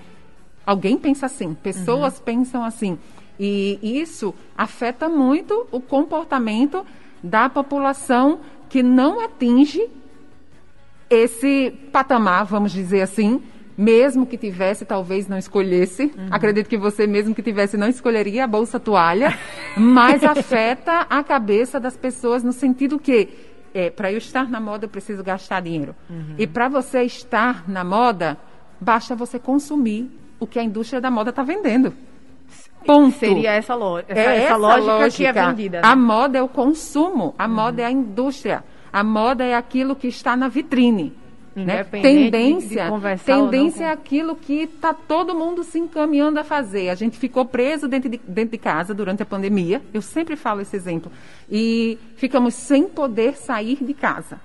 Alguém 0.67 0.97
pensa 0.97 1.27
assim, 1.27 1.53
pessoas 1.53 2.19
pensam 2.19 2.61
assim. 2.61 2.99
E 3.39 3.79
isso 3.81 4.35
afeta 4.57 5.07
muito 5.07 5.65
o 5.71 5.79
comportamento 5.79 6.85
da 7.23 7.47
população 7.47 8.41
que 8.67 8.83
não 8.83 9.21
atinge 9.21 9.89
esse 11.09 11.71
patamar, 11.93 12.43
vamos 12.43 12.73
dizer 12.73 13.01
assim, 13.01 13.41
mesmo 13.77 14.25
que 14.25 14.37
tivesse, 14.37 14.83
talvez 14.83 15.25
não 15.29 15.37
escolhesse. 15.37 16.11
Acredito 16.29 16.67
que 16.67 16.77
você, 16.77 17.07
mesmo 17.07 17.33
que 17.33 17.41
tivesse, 17.41 17.77
não 17.77 17.87
escolheria 17.87 18.43
a 18.43 18.47
bolsa 18.47 18.77
toalha, 18.77 19.39
mas 19.77 20.21
afeta 20.21 21.07
a 21.09 21.23
cabeça 21.23 21.79
das 21.79 21.95
pessoas 21.95 22.43
no 22.43 22.51
sentido 22.51 22.99
que, 22.99 23.29
é, 23.73 23.89
para 23.89 24.11
eu 24.11 24.17
estar 24.17 24.49
na 24.49 24.59
moda, 24.59 24.83
eu 24.83 24.89
preciso 24.89 25.23
gastar 25.23 25.61
dinheiro. 25.61 25.95
E 26.37 26.45
para 26.45 26.67
você 26.67 27.03
estar 27.03 27.69
na 27.69 27.85
moda, 27.85 28.37
basta 28.81 29.15
você 29.15 29.39
consumir 29.39 30.11
o 30.39 30.47
que 30.47 30.59
a 30.59 30.63
indústria 30.63 31.01
da 31.01 31.09
moda 31.09 31.29
está 31.29 31.43
vendendo. 31.43 31.93
Ponto. 32.85 33.17
Seria 33.17 33.51
essa, 33.51 33.75
lo 33.75 33.99
essa, 33.99 34.13
É 34.13 34.43
essa 34.43 34.55
lógica, 34.55 35.09
que 35.09 35.25
é 35.25 35.33
vendida. 35.33 35.81
né? 35.81 35.87
A 35.87 35.95
moda 35.95 36.37
é 36.37 36.41
o 36.41 36.47
consumo, 36.47 37.35
a 37.37 37.47
moda 37.47 37.81
é 37.81 37.85
a 37.85 37.91
indústria, 37.91 38.63
a 38.91 39.03
moda 39.03 39.43
é 39.43 39.55
aquilo 39.55 39.95
que 39.95 40.07
está 40.07 40.37
na 40.37 40.47
vitrine. 40.47 41.13
Né? 41.53 41.83
Tendência, 41.83 42.85
tendência 43.25 43.85
é 43.85 43.91
aquilo 43.91 44.35
que 44.35 44.61
está 44.61 44.93
todo 44.93 45.33
mundo 45.33 45.63
se 45.63 45.79
encaminhando 45.79 46.39
a 46.39 46.43
fazer. 46.43 46.89
A 46.89 46.95
gente 46.95 47.17
ficou 47.17 47.45
preso 47.45 47.87
dentro 47.87 48.07
de, 48.07 48.21
dentro 48.27 48.51
de 48.51 48.57
casa 48.59 48.93
durante 48.93 49.23
a 49.23 49.25
pandemia. 49.25 49.81
Eu 49.91 50.03
sempre 50.03 50.35
falo 50.35 50.61
esse 50.61 50.75
exemplo. 50.75 51.11
E 51.49 51.97
ficamos 52.15 52.53
sem 52.53 52.87
poder 52.87 53.35
sair 53.35 53.83
de 53.83 53.93
casa. 53.95 54.39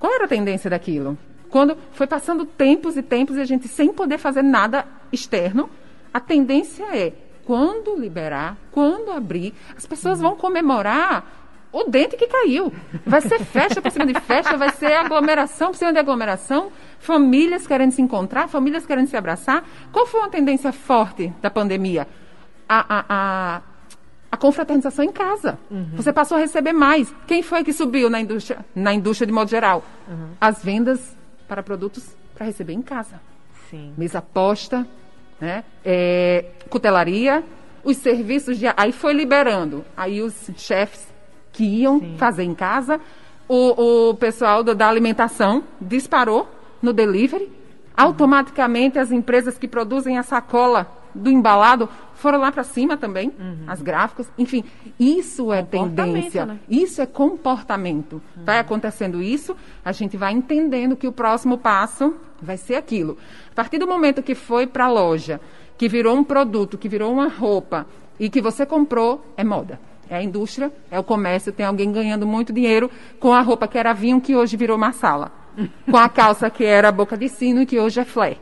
Qual 0.00 0.12
era 0.12 0.24
a 0.24 0.28
tendência 0.28 0.68
daquilo? 0.68 1.16
Quando 1.54 1.78
foi 1.92 2.08
passando 2.08 2.44
tempos 2.44 2.96
e 2.96 3.02
tempos 3.02 3.36
e 3.36 3.40
a 3.40 3.44
gente 3.44 3.68
sem 3.68 3.92
poder 3.92 4.18
fazer 4.18 4.42
nada 4.42 4.84
externo, 5.12 5.70
a 6.12 6.18
tendência 6.18 6.84
é, 6.92 7.12
quando 7.44 7.94
liberar, 7.94 8.56
quando 8.72 9.12
abrir, 9.12 9.54
as 9.76 9.86
pessoas 9.86 10.20
vão 10.20 10.34
comemorar 10.34 11.24
o 11.70 11.84
dente 11.84 12.16
que 12.16 12.26
caiu. 12.26 12.72
Vai 13.06 13.20
ser 13.20 13.38
festa 13.38 13.80
por 13.80 13.92
cima 13.92 14.04
de 14.04 14.18
festa, 14.18 14.56
vai 14.56 14.70
ser 14.70 14.94
aglomeração 14.94 15.70
por 15.70 15.76
cima 15.76 15.92
de 15.92 15.98
aglomeração, 16.00 16.72
famílias 16.98 17.68
querendo 17.68 17.92
se 17.92 18.02
encontrar, 18.02 18.48
famílias 18.48 18.84
querendo 18.84 19.06
se 19.06 19.16
abraçar. 19.16 19.62
Qual 19.92 20.06
foi 20.06 20.22
uma 20.22 20.30
tendência 20.30 20.72
forte 20.72 21.32
da 21.40 21.50
pandemia? 21.50 22.08
A, 22.68 22.98
a, 22.98 23.04
a, 23.08 23.62
a 24.28 24.36
confraternização 24.36 25.04
em 25.04 25.12
casa. 25.12 25.56
Você 25.94 26.12
passou 26.12 26.36
a 26.36 26.40
receber 26.40 26.72
mais. 26.72 27.14
Quem 27.28 27.44
foi 27.44 27.62
que 27.62 27.72
subiu 27.72 28.10
na 28.10 28.20
indústria, 28.20 28.66
na 28.74 28.92
indústria 28.92 29.24
de 29.24 29.32
modo 29.32 29.48
geral? 29.48 29.84
As 30.40 30.60
vendas 30.60 31.14
para 31.48 31.62
produtos 31.62 32.16
para 32.34 32.46
receber 32.46 32.72
em 32.72 32.82
casa. 32.82 33.20
Sim. 33.70 33.94
Mesa 33.96 34.20
posta, 34.20 34.86
né? 35.40 35.64
É, 35.84 36.46
cutelaria, 36.68 37.44
os 37.82 37.96
serviços 37.98 38.58
de. 38.58 38.66
Aí 38.76 38.92
foi 38.92 39.12
liberando. 39.12 39.84
Aí 39.96 40.20
os 40.20 40.50
chefes 40.56 41.06
que 41.52 41.64
iam 41.64 42.16
fazer 42.16 42.42
em 42.42 42.54
casa, 42.54 43.00
o, 43.48 44.10
o 44.10 44.14
pessoal 44.14 44.64
da, 44.64 44.74
da 44.74 44.88
alimentação 44.88 45.64
disparou 45.80 46.48
no 46.82 46.92
delivery. 46.92 47.50
Automaticamente 47.96 48.98
as 48.98 49.12
empresas 49.12 49.56
que 49.56 49.68
produzem 49.68 50.18
a 50.18 50.24
sacola 50.24 51.03
do 51.14 51.30
embalado 51.30 51.88
foram 52.14 52.38
lá 52.40 52.50
para 52.50 52.64
cima 52.64 52.96
também, 52.96 53.32
as 53.66 53.80
gráficas. 53.82 54.30
Enfim, 54.38 54.64
isso 54.98 55.52
é 55.52 55.62
tendência. 55.62 56.46
né? 56.46 56.58
Isso 56.68 57.00
é 57.02 57.06
comportamento. 57.06 58.20
Vai 58.36 58.58
acontecendo 58.58 59.22
isso, 59.22 59.56
a 59.84 59.92
gente 59.92 60.16
vai 60.16 60.32
entendendo 60.32 60.96
que 60.96 61.06
o 61.06 61.12
próximo 61.12 61.58
passo 61.58 62.14
vai 62.40 62.56
ser 62.56 62.74
aquilo. 62.76 63.16
A 63.50 63.54
partir 63.54 63.78
do 63.78 63.86
momento 63.86 64.22
que 64.22 64.34
foi 64.34 64.66
para 64.66 64.86
a 64.86 64.90
loja, 64.90 65.40
que 65.78 65.88
virou 65.88 66.16
um 66.16 66.24
produto, 66.24 66.76
que 66.78 66.88
virou 66.88 67.12
uma 67.12 67.28
roupa 67.28 67.86
e 68.18 68.28
que 68.30 68.40
você 68.40 68.64
comprou, 68.66 69.24
é 69.36 69.44
moda. 69.44 69.78
É 70.08 70.16
a 70.16 70.22
indústria, 70.22 70.70
é 70.90 70.98
o 70.98 71.02
comércio, 71.02 71.50
tem 71.52 71.64
alguém 71.64 71.90
ganhando 71.90 72.26
muito 72.26 72.52
dinheiro 72.52 72.90
com 73.18 73.32
a 73.32 73.40
roupa 73.40 73.66
que 73.66 73.78
era 73.78 73.92
vinho, 73.92 74.20
que 74.20 74.36
hoje 74.36 74.56
virou 74.56 74.76
marsala. 74.76 75.32
Com 75.90 75.96
a 75.96 76.08
calça 76.08 76.50
que 76.50 76.64
era 76.64 76.90
boca 76.92 77.16
de 77.16 77.28
sino 77.28 77.62
e 77.62 77.66
que 77.66 77.78
hoje 77.78 78.00
é 78.00 78.04
flare. 78.04 78.38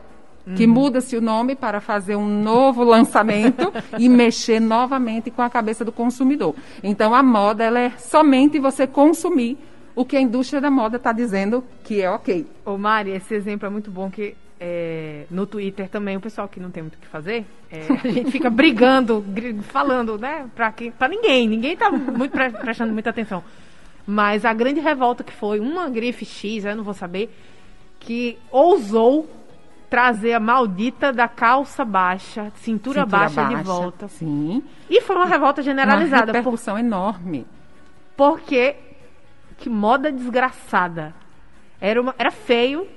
Que 0.57 0.67
muda-se 0.67 1.15
o 1.15 1.21
nome 1.21 1.55
para 1.55 1.79
fazer 1.79 2.17
um 2.17 2.27
novo 2.41 2.83
lançamento 2.83 3.71
e 3.97 4.09
mexer 4.09 4.59
novamente 4.59 5.31
com 5.31 5.41
a 5.41 5.49
cabeça 5.49 5.85
do 5.85 5.91
consumidor. 5.91 6.53
Então, 6.83 7.15
a 7.15 7.23
moda 7.23 7.63
ela 7.63 7.79
é 7.79 7.91
somente 7.91 8.59
você 8.59 8.85
consumir 8.85 9.57
o 9.95 10.03
que 10.03 10.17
a 10.17 10.21
indústria 10.21 10.59
da 10.59 10.69
moda 10.69 10.97
está 10.97 11.13
dizendo 11.13 11.63
que 11.83 12.01
é 12.01 12.09
ok. 12.09 12.45
Ô 12.65 12.77
Mari, 12.77 13.11
esse 13.11 13.33
exemplo 13.33 13.65
é 13.67 13.69
muito 13.69 13.89
bom 13.89 14.09
que 14.09 14.35
é, 14.59 15.25
no 15.29 15.45
Twitter 15.45 15.87
também 15.87 16.17
o 16.17 16.21
pessoal 16.21 16.47
que 16.47 16.59
não 16.59 16.71
tem 16.71 16.83
muito 16.83 16.95
o 16.95 16.97
que 16.99 17.07
fazer, 17.07 17.45
é, 17.71 17.85
a 18.03 18.07
gente 18.09 18.31
fica 18.31 18.49
brigando, 18.51 19.23
falando, 19.63 20.17
né, 20.17 20.45
pra, 20.55 20.71
quem, 20.71 20.91
pra 20.91 21.07
ninguém, 21.07 21.47
ninguém 21.47 21.75
tá 21.77 21.89
muito 21.91 22.31
pre- 22.31 22.49
prestando 22.49 22.91
muita 22.91 23.09
atenção. 23.11 23.43
Mas 24.05 24.43
a 24.45 24.53
grande 24.53 24.79
revolta 24.79 25.23
que 25.23 25.31
foi 25.33 25.59
uma 25.59 25.89
grife 25.89 26.25
X, 26.25 26.65
eu 26.65 26.75
não 26.75 26.83
vou 26.83 26.93
saber, 26.93 27.33
que 27.99 28.37
ousou 28.51 29.29
trazer 29.93 30.33
a 30.33 30.39
maldita 30.39 31.13
da 31.13 31.27
calça 31.27 31.85
baixa, 31.85 32.51
cintura, 32.55 33.01
Cintura 33.01 33.05
baixa, 33.05 33.43
de 33.45 33.55
volta. 33.61 34.07
Sim. 34.07 34.63
E 34.89 34.99
foi 35.01 35.15
uma 35.15 35.27
revolta 35.27 35.61
Uma 35.61 35.65
generalizada, 35.65 36.25
por- 36.25 36.33
repercussão 36.37 36.79
enorme. 36.79 37.45
porque 38.17 38.75
que 39.59 39.69
moda 39.69 40.11
desgraçada. 40.11 41.13
Era, 41.79 42.01
uma, 42.01 42.15
era 42.17 42.31
feio, 42.31 42.87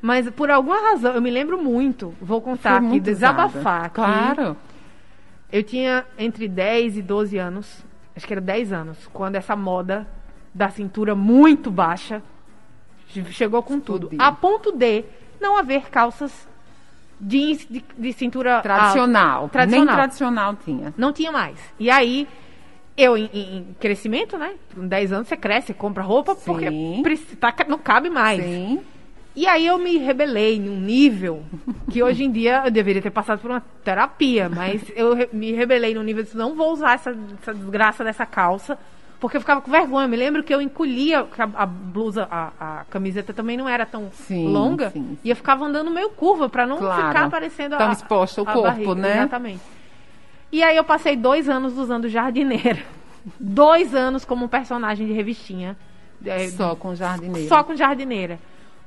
mas 0.00 0.30
por 0.30 0.50
alguma 0.50 0.80
razão, 0.90 1.12
eu 1.14 1.20
me 1.20 1.30
lembro 1.30 1.62
muito, 1.62 2.14
vou 2.18 2.40
contar 2.40 2.78
Foi 2.80 2.88
aqui, 2.88 3.00
desabafar 3.00 3.84
aqui. 3.84 3.94
Claro. 3.96 4.56
Eu 5.52 5.62
tinha 5.62 6.06
entre 6.18 6.48
10 6.48 6.96
e 6.96 7.02
12 7.02 7.36
anos, 7.36 7.84
acho 8.16 8.26
que 8.26 8.32
era 8.32 8.40
10 8.40 8.72
anos, 8.72 9.06
quando 9.12 9.34
essa 9.36 9.54
moda 9.54 10.08
da 10.54 10.70
cintura 10.70 11.14
muito 11.14 11.70
baixa 11.70 12.22
che- 13.08 13.22
chegou 13.32 13.62
com 13.62 13.78
tudo. 13.78 14.08
A 14.18 14.32
ponto 14.32 14.72
de 14.72 15.04
não 15.40 15.56
haver 15.56 15.88
calças 15.90 16.48
jeans 17.20 17.66
de, 17.68 17.84
de 17.96 18.12
cintura 18.12 18.60
Tradicional. 18.60 19.42
alta. 19.42 19.52
tradicional. 19.52 19.86
Nem 19.86 19.94
tradicional 19.94 20.56
tinha. 20.64 20.94
Não 20.96 21.12
tinha 21.12 21.32
mais. 21.32 21.58
E 21.78 21.90
aí, 21.90 22.28
eu 22.96 23.16
em, 23.16 23.28
em- 23.32 23.76
crescimento, 23.80 24.36
né? 24.38 24.54
Com 24.74 24.86
10 24.86 25.12
anos 25.12 25.28
você 25.28 25.36
cresce, 25.36 25.74
compra 25.74 26.02
roupa 26.02 26.34
porque 26.34 26.68
Sim. 26.68 27.00
preci- 27.02 27.36
tá 27.36 27.52
não 27.66 27.78
cabe 27.78 28.08
mais. 28.10 28.42
Sim. 28.42 28.80
E 29.36 29.46
aí 29.46 29.66
eu 29.66 29.78
me 29.78 29.98
rebelei 29.98 30.56
em 30.56 30.68
um 30.68 30.80
nível 30.80 31.44
que 31.92 32.02
hoje 32.02 32.24
em 32.24 32.30
dia 32.30 32.62
eu 32.64 32.70
deveria 32.72 33.00
ter 33.00 33.10
passado 33.10 33.38
por 33.38 33.50
uma 33.50 33.60
terapia, 33.84 34.48
mas 34.48 34.82
eu 34.96 35.14
me 35.32 35.52
rebelei 35.52 35.94
no 35.94 36.02
nível 36.02 36.24
de 36.24 36.36
não 36.36 36.56
vou 36.56 36.72
usar 36.72 36.94
essa, 36.94 37.16
essa 37.40 37.54
desgraça 37.54 38.02
dessa 38.02 38.26
calça, 38.26 38.76
porque 39.20 39.36
eu 39.36 39.40
ficava 39.40 39.60
com 39.60 39.70
vergonha. 39.70 40.04
Eu 40.04 40.08
me 40.08 40.16
lembro 40.16 40.42
que 40.42 40.54
eu 40.54 40.60
encolhia, 40.60 41.20
a, 41.38 41.62
a 41.62 41.66
blusa, 41.66 42.26
a, 42.30 42.50
a 42.80 42.84
camiseta 42.84 43.32
também 43.32 43.56
não 43.56 43.68
era 43.68 43.84
tão 43.86 44.10
Sim, 44.12 44.48
longa, 44.48 44.90
sim, 44.90 45.00
sim. 45.02 45.18
e 45.24 45.30
eu 45.30 45.36
ficava 45.36 45.64
andando 45.64 45.90
meio 45.90 46.10
curva 46.10 46.48
para 46.48 46.66
não 46.66 46.78
Claro. 46.78 47.08
ficar 47.08 47.24
aparecendo 47.26 47.76
Tão 47.76 47.88
a, 47.88 47.92
exposta 47.92 48.40
ao 48.40 48.48
a 48.48 48.52
corpo, 48.52 48.68
barriga. 48.68 48.94
né? 48.94 49.16
Exatamente. 49.18 49.62
E 50.52 50.62
aí 50.62 50.76
eu 50.76 50.84
passei 50.84 51.16
dois 51.16 51.48
anos 51.48 51.76
usando 51.76 52.08
jardineira. 52.08 52.82
Dois 53.38 53.94
anos 53.94 54.24
como 54.24 54.48
personagem 54.48 55.06
de 55.06 55.12
revistinha. 55.12 55.76
É, 56.24 56.48
Só 56.48 56.74
com 56.74 56.94
jardineiro. 56.94 57.48
só 57.48 57.62
com 57.62 57.74
jardineira. 57.76 58.38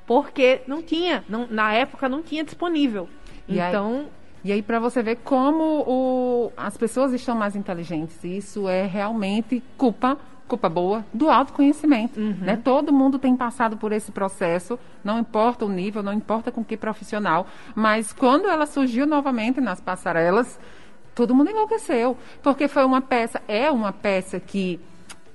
Porque 0.08 0.62
não 0.68 0.82
tinha, 0.82 1.24
não- 1.30 1.48
na 1.50 1.72
época 1.74 2.10
não 2.10 2.22
tinha 2.24 2.44
disponível. 2.44 3.08
E 3.48 3.60
aí- 3.62 3.70
então, 3.70 4.06
E 4.44 4.52
aí, 4.52 4.62
para 4.62 4.80
você 4.80 5.04
ver 5.04 5.18
como 5.18 5.64
o- 5.88 6.52
as 6.58 6.76
pessoas 6.76 7.14
estão 7.14 7.36
mais 7.36 7.56
inteligentes, 7.56 8.24
isso 8.24 8.68
é 8.68 8.86
realmente 8.88 9.62
culpa, 9.78 10.18
culpa 10.48 10.68
boa, 10.68 11.06
do 11.14 11.30
autoconhecimento. 11.30 12.20
Uhum. 12.20 12.38
Né? 12.42 12.58
Todo 12.58 12.92
mundo 12.92 13.20
tem 13.20 13.36
passado 13.36 13.78
por 13.78 13.92
esse 13.92 14.12
processo, 14.12 14.80
não 15.04 15.20
importa 15.20 15.64
o 15.66 15.70
nível, 15.70 16.02
não 16.02 16.12
importa 16.12 16.52
com 16.52 16.64
que 16.64 16.76
profissional, 16.76 17.46
mas 17.76 18.12
quando 18.12 18.48
ela 18.48 18.66
surgiu 18.66 19.06
novamente 19.06 19.62
nas 19.62 19.80
passarelas, 19.80 20.60
todo 21.14 21.36
mundo 21.36 21.52
enlouqueceu, 21.52 22.18
porque 22.42 22.68
foi 22.68 22.84
uma 22.84 23.00
peça, 23.02 23.42
é 23.48 23.70
uma 23.70 23.94
peça 23.94 24.40
que 24.40 24.80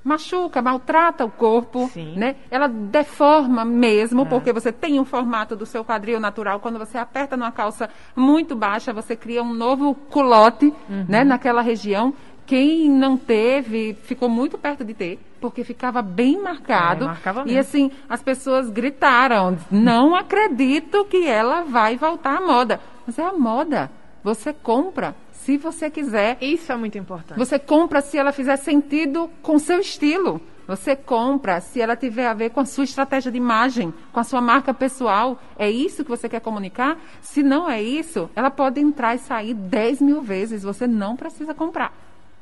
machuca, 0.07 0.63
maltrata 0.63 1.25
o 1.25 1.31
corpo, 1.31 1.89
Sim. 1.93 2.15
né? 2.17 2.37
Ela 2.51 2.69
deforma 2.69 3.65
mesmo, 3.65 4.25
porque 4.25 4.53
você 4.53 4.71
tem 4.71 5.01
um 5.01 5.05
formato 5.05 5.57
do 5.57 5.67
seu 5.67 5.85
quadril 5.85 6.21
natural. 6.21 6.61
Quando 6.61 6.79
você 6.79 6.97
aperta 6.97 7.37
numa 7.37 7.51
calça 7.51 7.91
muito 8.15 8.55
baixa, 8.55 8.93
você 8.93 9.17
cria 9.17 9.43
um 9.43 9.53
novo 9.53 9.95
culote, 9.95 10.73
né? 11.09 11.25
Naquela 11.25 11.61
região. 11.61 12.15
Quem 12.47 12.89
não 12.89 13.17
teve, 13.17 13.95
ficou 14.05 14.29
muito 14.29 14.57
perto 14.57 14.85
de 14.85 14.95
ter, 14.95 15.19
porque 15.41 15.65
ficava 15.65 16.01
bem 16.01 16.41
marcado. 16.41 17.05
É, 17.05 17.09
marcava 17.09 17.43
e 17.45 17.59
assim, 17.59 17.91
as 18.09 18.23
pessoas 18.23 18.71
gritaram, 18.71 19.59
não 19.69 20.15
acredito 20.15 21.05
que 21.07 21.27
ela 21.27 21.63
vai 21.63 21.97
voltar 21.97 22.37
à 22.37 22.41
moda. 22.41 22.81
Mas 23.05 23.19
é 23.19 23.25
a 23.25 23.33
moda. 23.33 23.91
Você 24.23 24.53
compra 24.53 25.17
se 25.47 25.57
você 25.57 25.89
quiser. 25.89 26.37
isso 26.41 26.71
é 26.73 26.77
muito 26.77 26.99
importante. 26.99 27.39
Você 27.39 27.59
compra 27.59 28.01
se 28.01 28.19
ela 28.19 28.33
fizer 28.33 28.57
sentido 28.57 29.31
com 29.43 29.59
seu 29.59 29.79
estilo. 29.81 30.41
Você 30.67 30.97
compra 30.97 31.61
se 31.61 31.81
ela 31.81 31.95
tiver 31.95 32.27
a 32.27 32.35
ver 32.35 32.51
com 32.51 32.59
a 32.59 32.65
sua 32.65 32.83
estratégia 32.83 33.31
de 33.31 33.39
imagem, 33.39 33.95
com 34.13 34.19
a 34.19 34.25
sua 34.25 34.41
marca 34.41 34.75
pessoal. 34.75 35.41
É 35.57 35.71
isso 35.71 36.03
que 36.03 36.11
você 36.11 36.29
quer 36.29 36.41
comunicar? 36.41 36.99
Se 37.21 37.41
não 37.41 37.71
é 37.71 37.81
isso, 37.81 38.29
ela 38.35 38.51
pode 38.51 38.81
entrar 38.81 39.15
e 39.15 39.19
sair 39.19 39.55
10 39.55 40.01
mil 40.03 40.21
vezes. 40.21 40.65
Você 40.65 40.87
não 40.89 41.15
precisa 41.15 41.55
comprar. 41.55 41.93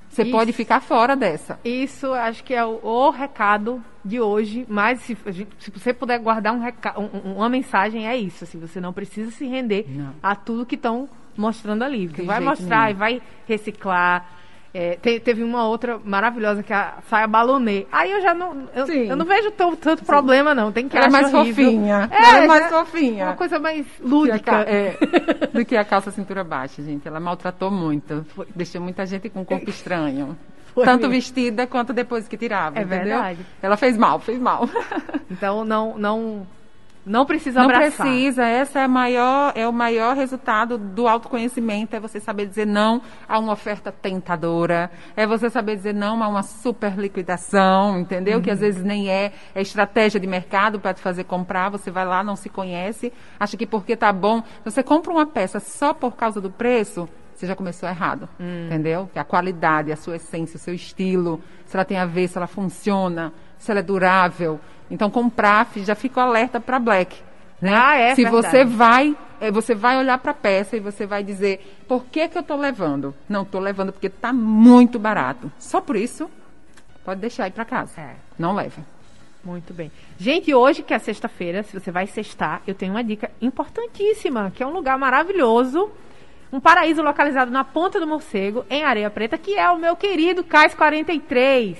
Você 0.08 0.22
Isso. 0.22 0.30
pode 0.30 0.52
ficar 0.52 0.80
fora 0.80 1.16
dessa. 1.16 1.58
Isso 1.64 2.12
acho 2.12 2.44
que 2.44 2.54
é 2.54 2.64
o, 2.64 2.78
o 2.84 3.10
recado 3.10 3.82
de 4.04 4.20
hoje, 4.20 4.64
mas 4.68 5.00
se, 5.00 5.16
se 5.58 5.70
você 5.72 5.92
puder 5.92 6.20
guardar 6.20 6.54
um 6.54 6.60
reca- 6.60 6.94
um- 6.98 7.32
uma 7.36 7.48
mensagem, 7.48 8.06
é 8.06 8.16
isso. 8.16 8.44
Assim, 8.44 8.60
você 8.60 8.80
não 8.80 8.92
precisa 8.92 9.30
se 9.32 9.44
render 9.44 9.86
Não. 9.88 10.14
a 10.22 10.36
tudo 10.36 10.64
que 10.64 10.76
estão 10.76 11.08
mostrando 11.36 11.82
ali. 11.82 12.06
De 12.06 12.22
vai 12.22 12.40
mostrar 12.40 12.84
nenhum. 12.86 12.90
e 12.90 12.94
vai 12.94 13.22
reciclar. 13.46 14.26
É, 14.76 14.96
te- 14.96 15.20
teve 15.20 15.40
uma 15.44 15.68
outra 15.68 16.00
maravilhosa 16.04 16.60
que 16.64 16.72
é 16.72 16.76
a 16.76 16.94
saia 17.08 17.28
balonê. 17.28 17.86
Aí 17.92 18.10
eu 18.10 18.20
já 18.20 18.34
não. 18.34 18.68
Eu, 18.74 18.86
Sim. 18.86 19.08
eu 19.08 19.14
não 19.16 19.24
vejo 19.24 19.52
tão- 19.52 19.76
tanto 19.76 20.04
problema, 20.04 20.52
não. 20.52 20.72
Tem 20.72 20.88
que 20.88 20.96
Ela 20.96 21.06
é 21.06 21.10
mais 21.10 21.32
horrível. 21.32 21.64
fofinha. 21.66 22.08
É, 22.10 22.16
Ela 22.16 22.38
é 22.42 22.46
mais 22.48 22.66
fofinha. 22.68 23.24
Uma 23.26 23.34
coisa 23.36 23.58
mais 23.60 23.86
Que 23.86 24.02
lúdica. 24.02 24.40
ca- 24.40 24.64
é, 24.66 24.96
do 25.52 25.64
que 25.64 25.76
a 25.76 25.84
calça 25.84 26.10
cintura 26.10 26.42
baixa, 26.42 26.82
gente. 26.82 27.06
Ela 27.06 27.20
maltratou 27.20 27.70
muito. 27.70 28.26
Deixou 28.52 28.80
muita 28.80 29.06
gente 29.06 29.28
com 29.28 29.42
um 29.42 29.44
corpo 29.44 29.70
estranho. 29.70 30.36
Foi 30.74 30.84
Tanto 30.84 31.02
mesmo. 31.02 31.12
vestida 31.12 31.68
quanto 31.68 31.92
depois 31.92 32.26
que 32.26 32.36
tirava, 32.36 32.76
É 32.80 32.82
entendeu? 32.82 33.04
verdade. 33.04 33.46
Ela 33.62 33.76
fez 33.76 33.96
mal, 33.96 34.18
fez 34.18 34.40
mal. 34.40 34.68
Então 35.30 35.64
não, 35.64 35.96
não, 35.96 36.44
não 37.06 37.26
precisa 37.26 37.60
Não 37.60 37.66
abraçar. 37.68 38.06
precisa, 38.06 38.44
essa 38.44 38.80
é, 38.80 38.84
a 38.84 38.88
maior, 38.88 39.52
é 39.54 39.68
o 39.68 39.72
maior 39.72 40.16
resultado 40.16 40.78
do 40.78 41.06
autoconhecimento, 41.06 41.94
é 41.94 42.00
você 42.00 42.18
saber 42.18 42.46
dizer 42.46 42.66
não 42.66 43.02
a 43.28 43.38
uma 43.38 43.52
oferta 43.52 43.92
tentadora, 43.92 44.90
é 45.16 45.26
você 45.26 45.50
saber 45.50 45.76
dizer 45.76 45.94
não 45.94 46.22
a 46.22 46.28
uma 46.28 46.42
super 46.42 46.96
liquidação, 46.96 47.98
entendeu? 47.98 48.40
Que 48.40 48.50
às 48.50 48.60
vezes 48.60 48.82
nem 48.82 49.10
é, 49.10 49.32
é 49.54 49.60
estratégia 49.60 50.18
de 50.18 50.26
mercado 50.26 50.80
para 50.80 50.94
te 50.94 51.00
fazer 51.00 51.24
comprar, 51.24 51.68
você 51.70 51.90
vai 51.90 52.06
lá, 52.06 52.24
não 52.24 52.36
se 52.36 52.48
conhece, 52.48 53.12
acha 53.38 53.56
que 53.56 53.66
porque 53.66 53.96
tá 53.96 54.12
bom, 54.12 54.42
você 54.64 54.82
compra 54.82 55.12
uma 55.12 55.26
peça 55.26 55.60
só 55.60 55.92
por 55.92 56.16
causa 56.16 56.40
do 56.40 56.50
preço, 56.50 57.08
você 57.34 57.46
já 57.46 57.56
começou 57.56 57.88
errado, 57.88 58.28
entendeu? 58.66 59.10
Que 59.12 59.18
a 59.18 59.24
qualidade, 59.24 59.92
a 59.92 59.96
sua 59.96 60.16
essência, 60.16 60.56
o 60.56 60.60
seu 60.60 60.72
estilo, 60.72 61.40
se 61.66 61.76
ela 61.76 61.84
tem 61.84 61.98
a 61.98 62.06
ver, 62.06 62.28
se 62.28 62.38
ela 62.38 62.46
funciona, 62.46 63.32
se 63.58 63.70
ela 63.70 63.80
é 63.80 63.82
durável. 63.82 64.60
Então, 64.90 65.10
comprar, 65.10 65.68
já 65.76 65.94
fico 65.94 66.20
alerta 66.20 66.60
para 66.60 66.78
Black. 66.78 67.16
Né? 67.60 67.72
Ah, 67.74 67.96
é 67.96 68.14
Se 68.14 68.22
verdade. 68.22 68.46
você 68.46 68.64
vai, 68.64 69.16
eh, 69.40 69.50
você 69.50 69.74
vai 69.74 69.96
olhar 69.96 70.18
para 70.18 70.32
a 70.32 70.34
peça 70.34 70.76
e 70.76 70.80
você 70.80 71.06
vai 71.06 71.22
dizer, 71.22 71.82
por 71.88 72.04
que, 72.04 72.28
que 72.28 72.36
eu 72.36 72.42
estou 72.42 72.58
levando? 72.58 73.14
Não 73.28 73.42
estou 73.42 73.60
levando 73.60 73.92
porque 73.92 74.08
está 74.08 74.32
muito 74.32 74.98
barato. 74.98 75.50
Só 75.58 75.80
por 75.80 75.96
isso, 75.96 76.30
pode 77.04 77.20
deixar 77.20 77.48
ir 77.48 77.52
para 77.52 77.64
casa. 77.64 78.00
É. 78.00 78.16
Não 78.38 78.54
leva. 78.54 78.82
Muito 79.44 79.74
bem. 79.74 79.92
Gente, 80.18 80.54
hoje, 80.54 80.82
que 80.82 80.94
é 80.94 80.98
sexta-feira, 80.98 81.62
se 81.62 81.78
você 81.78 81.90
vai 81.90 82.06
sextar, 82.06 82.62
eu 82.66 82.74
tenho 82.74 82.92
uma 82.92 83.04
dica 83.04 83.30
importantíssima, 83.42 84.50
que 84.54 84.62
é 84.62 84.66
um 84.66 84.72
lugar 84.72 84.98
maravilhoso, 84.98 85.90
um 86.52 86.58
paraíso 86.60 87.02
localizado 87.02 87.50
na 87.50 87.62
Ponta 87.62 88.00
do 88.00 88.06
Morcego, 88.06 88.64
em 88.70 88.84
Areia 88.84 89.10
Preta, 89.10 89.36
que 89.36 89.54
é 89.54 89.68
o 89.70 89.78
meu 89.78 89.96
querido 89.96 90.42
Cais 90.42 90.74
43. 90.74 91.76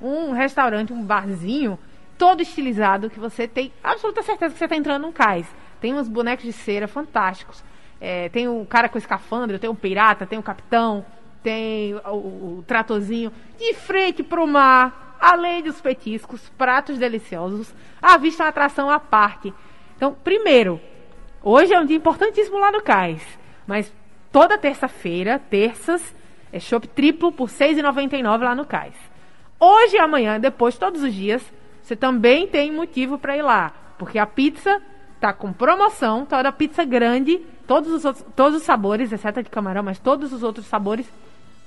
Um 0.00 0.32
restaurante, 0.32 0.92
um 0.92 1.02
barzinho, 1.02 1.78
todo 2.18 2.42
estilizado, 2.42 3.10
que 3.10 3.18
você 3.18 3.46
tem 3.48 3.72
absoluta 3.82 4.22
certeza 4.22 4.52
que 4.52 4.58
você 4.58 4.64
está 4.64 4.76
entrando 4.76 5.02
num 5.02 5.12
cais. 5.12 5.46
Tem 5.80 5.94
uns 5.94 6.08
bonecos 6.08 6.44
de 6.44 6.52
cera 6.52 6.86
fantásticos. 6.86 7.62
É, 8.00 8.28
tem 8.28 8.48
o 8.48 8.64
cara 8.66 8.88
com 8.88 8.98
escafandro, 8.98 9.58
tem 9.58 9.70
o 9.70 9.74
pirata, 9.74 10.26
tem 10.26 10.38
o 10.38 10.42
capitão, 10.42 11.04
tem 11.42 11.94
o, 11.94 12.58
o 12.58 12.64
tratorzinho 12.66 13.32
de 13.58 13.74
frente 13.74 14.22
pro 14.22 14.46
mar, 14.46 15.16
além 15.20 15.62
dos 15.62 15.80
petiscos, 15.80 16.48
pratos 16.56 16.98
deliciosos. 16.98 17.74
A 18.00 18.16
vista 18.16 18.42
uma 18.42 18.48
atração 18.48 18.90
à 18.90 18.98
parte. 18.98 19.52
Então, 19.96 20.16
primeiro, 20.24 20.80
hoje 21.42 21.72
é 21.72 21.80
um 21.80 21.86
dia 21.86 21.96
importantíssimo 21.96 22.58
lá 22.58 22.72
no 22.72 22.82
Cais, 22.82 23.22
mas 23.66 23.92
toda 24.32 24.58
terça-feira, 24.58 25.38
terças, 25.38 26.14
é 26.52 26.58
chopp 26.58 26.88
triplo 26.88 27.30
por 27.32 27.48
R$ 27.48 27.54
6,99 27.54 28.42
lá 28.42 28.54
no 28.54 28.66
Cais. 28.66 28.94
Hoje 29.60 29.94
e 29.96 30.00
amanhã, 30.00 30.40
depois, 30.40 30.76
todos 30.76 31.04
os 31.04 31.14
dias, 31.14 31.40
você 31.82 31.96
também 31.96 32.46
tem 32.46 32.72
motivo 32.72 33.18
para 33.18 33.36
ir 33.36 33.42
lá, 33.42 33.72
porque 33.98 34.18
a 34.18 34.26
pizza 34.26 34.80
tá 35.20 35.32
com 35.32 35.52
promoção, 35.52 36.24
toda 36.24 36.48
a 36.48 36.52
pizza 36.52 36.84
grande, 36.84 37.40
todos 37.66 38.04
os, 38.04 38.24
todos 38.34 38.60
os 38.60 38.62
sabores, 38.64 39.12
exceto 39.12 39.40
a 39.40 39.42
de 39.42 39.50
camarão, 39.50 39.82
mas 39.82 39.98
todos 39.98 40.32
os 40.32 40.42
outros 40.42 40.66
sabores 40.66 41.06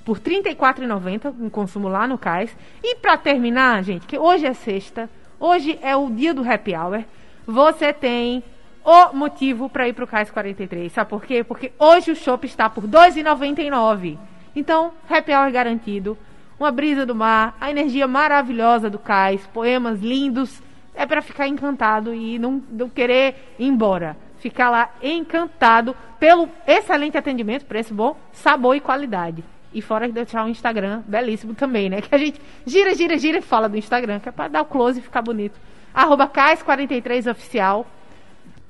por 0.04 0.18
R$ 0.18 0.42
34,90 0.42 1.34
em 1.40 1.48
consumo 1.48 1.88
lá 1.88 2.06
no 2.06 2.16
Cais. 2.16 2.56
E 2.82 2.96
para 2.96 3.16
terminar, 3.16 3.82
gente, 3.82 4.06
que 4.06 4.18
hoje 4.18 4.46
é 4.46 4.54
sexta, 4.54 5.10
hoje 5.40 5.78
é 5.82 5.96
o 5.96 6.08
dia 6.10 6.32
do 6.32 6.48
happy 6.48 6.74
hour, 6.74 7.04
você 7.46 7.92
tem 7.92 8.42
o 8.84 9.12
motivo 9.12 9.68
para 9.68 9.88
ir 9.88 9.94
pro 9.94 10.06
Cais 10.06 10.30
43. 10.30 10.92
Sabe 10.92 11.10
por 11.10 11.24
quê? 11.24 11.42
Porque 11.42 11.72
hoje 11.78 12.12
o 12.12 12.16
shopping 12.16 12.46
está 12.46 12.70
por 12.70 12.84
R$ 12.84 12.90
2,99. 12.90 14.16
Então, 14.54 14.92
happy 15.10 15.32
hour 15.32 15.50
garantido. 15.50 16.16
Uma 16.58 16.72
brisa 16.72 17.04
do 17.04 17.14
mar, 17.14 17.56
a 17.60 17.70
energia 17.70 18.06
maravilhosa 18.06 18.88
do 18.88 18.98
Cais, 18.98 19.46
poemas 19.52 20.00
lindos. 20.00 20.62
É 20.94 21.04
para 21.04 21.20
ficar 21.20 21.46
encantado 21.46 22.14
e 22.14 22.38
não, 22.38 22.62
não 22.70 22.88
querer 22.88 23.54
ir 23.58 23.66
embora. 23.66 24.16
Ficar 24.38 24.70
lá 24.70 24.90
encantado 25.02 25.94
pelo 26.18 26.48
excelente 26.66 27.18
atendimento, 27.18 27.66
preço 27.66 27.92
bom, 27.92 28.16
sabor 28.32 28.74
e 28.74 28.80
qualidade. 28.80 29.44
E 29.74 29.82
fora 29.82 30.06
de 30.06 30.14
deixar 30.14 30.46
o 30.46 30.48
Instagram 30.48 31.02
belíssimo 31.06 31.54
também, 31.54 31.90
né? 31.90 32.00
Que 32.02 32.14
a 32.14 32.18
gente 32.18 32.40
gira, 32.64 32.94
gira, 32.94 33.18
gira 33.18 33.38
e 33.38 33.42
fala 33.42 33.68
do 33.68 33.76
Instagram, 33.76 34.20
que 34.20 34.30
é 34.30 34.32
para 34.32 34.48
dar 34.48 34.62
o 34.62 34.66
close 34.66 35.00
e 35.00 35.02
ficar 35.02 35.20
bonito. 35.20 35.58
Arroba 35.92 36.26
Cais43Oficial. 36.26 37.86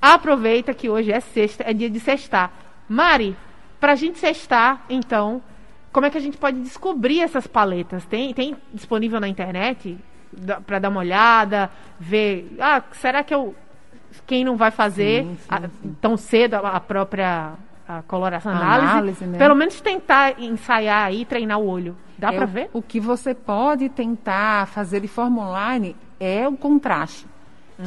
Aproveita 0.03 0.75
que 0.75 0.89
hoje 0.89 1.13
é 1.13 1.21
sexta, 1.21 1.63
é 1.65 1.73
dia 1.73 1.89
de 1.89 2.01
sextar. 2.01 2.51
Mari, 2.89 3.37
pra 3.79 3.95
gente 3.95 4.19
sextar, 4.19 4.85
então, 4.91 5.41
como 5.97 6.05
é 6.05 6.11
que 6.11 6.19
a 6.19 6.21
gente 6.21 6.37
pode 6.37 6.61
descobrir 6.61 7.23
essas 7.23 7.47
paletas? 7.47 8.05
Tem, 8.05 8.35
tem 8.35 8.55
disponível 8.71 9.19
na 9.19 9.27
internet? 9.27 9.97
Pra 10.67 10.79
dar 10.79 10.91
uma 10.91 11.01
olhada, 11.01 11.71
ver. 11.99 12.55
Ah, 12.61 12.83
será 12.93 13.25
que 13.25 13.35
eu. 13.35 13.55
Quem 14.27 14.45
não 14.45 14.59
vai 14.59 14.71
fazer 14.71 15.23
Sim, 15.25 15.37
sim, 15.41 15.47
a- 15.49 15.63
tão 15.99 16.19
cedo 16.19 16.53
a, 16.55 16.59
a 16.73 16.81
própria 16.81 17.55
a 17.89 18.03
coloração, 18.03 18.53
A 18.53 18.57
análise? 18.57 18.91
análise, 18.93 19.25
né? 19.25 19.39
Pelo 19.39 19.55
menos 19.55 19.81
tentar 19.81 20.39
ensaiar 20.39 21.07
aí, 21.07 21.25
treinar 21.25 21.59
o 21.59 21.67
olho. 21.67 21.97
Dá 22.19 22.29
É 22.31 22.37
pra 22.37 22.45
o- 22.45 22.49
ver? 22.49 22.69
O 22.75 22.83
que 22.83 23.01
você 23.01 23.35
pode 23.35 23.89
tentar 23.89 24.67
fazer 24.67 25.01
de 25.01 25.09
forma 25.09 25.49
online 25.49 25.97
é 26.21 26.47
o 26.47 26.59
contraste, 26.59 27.27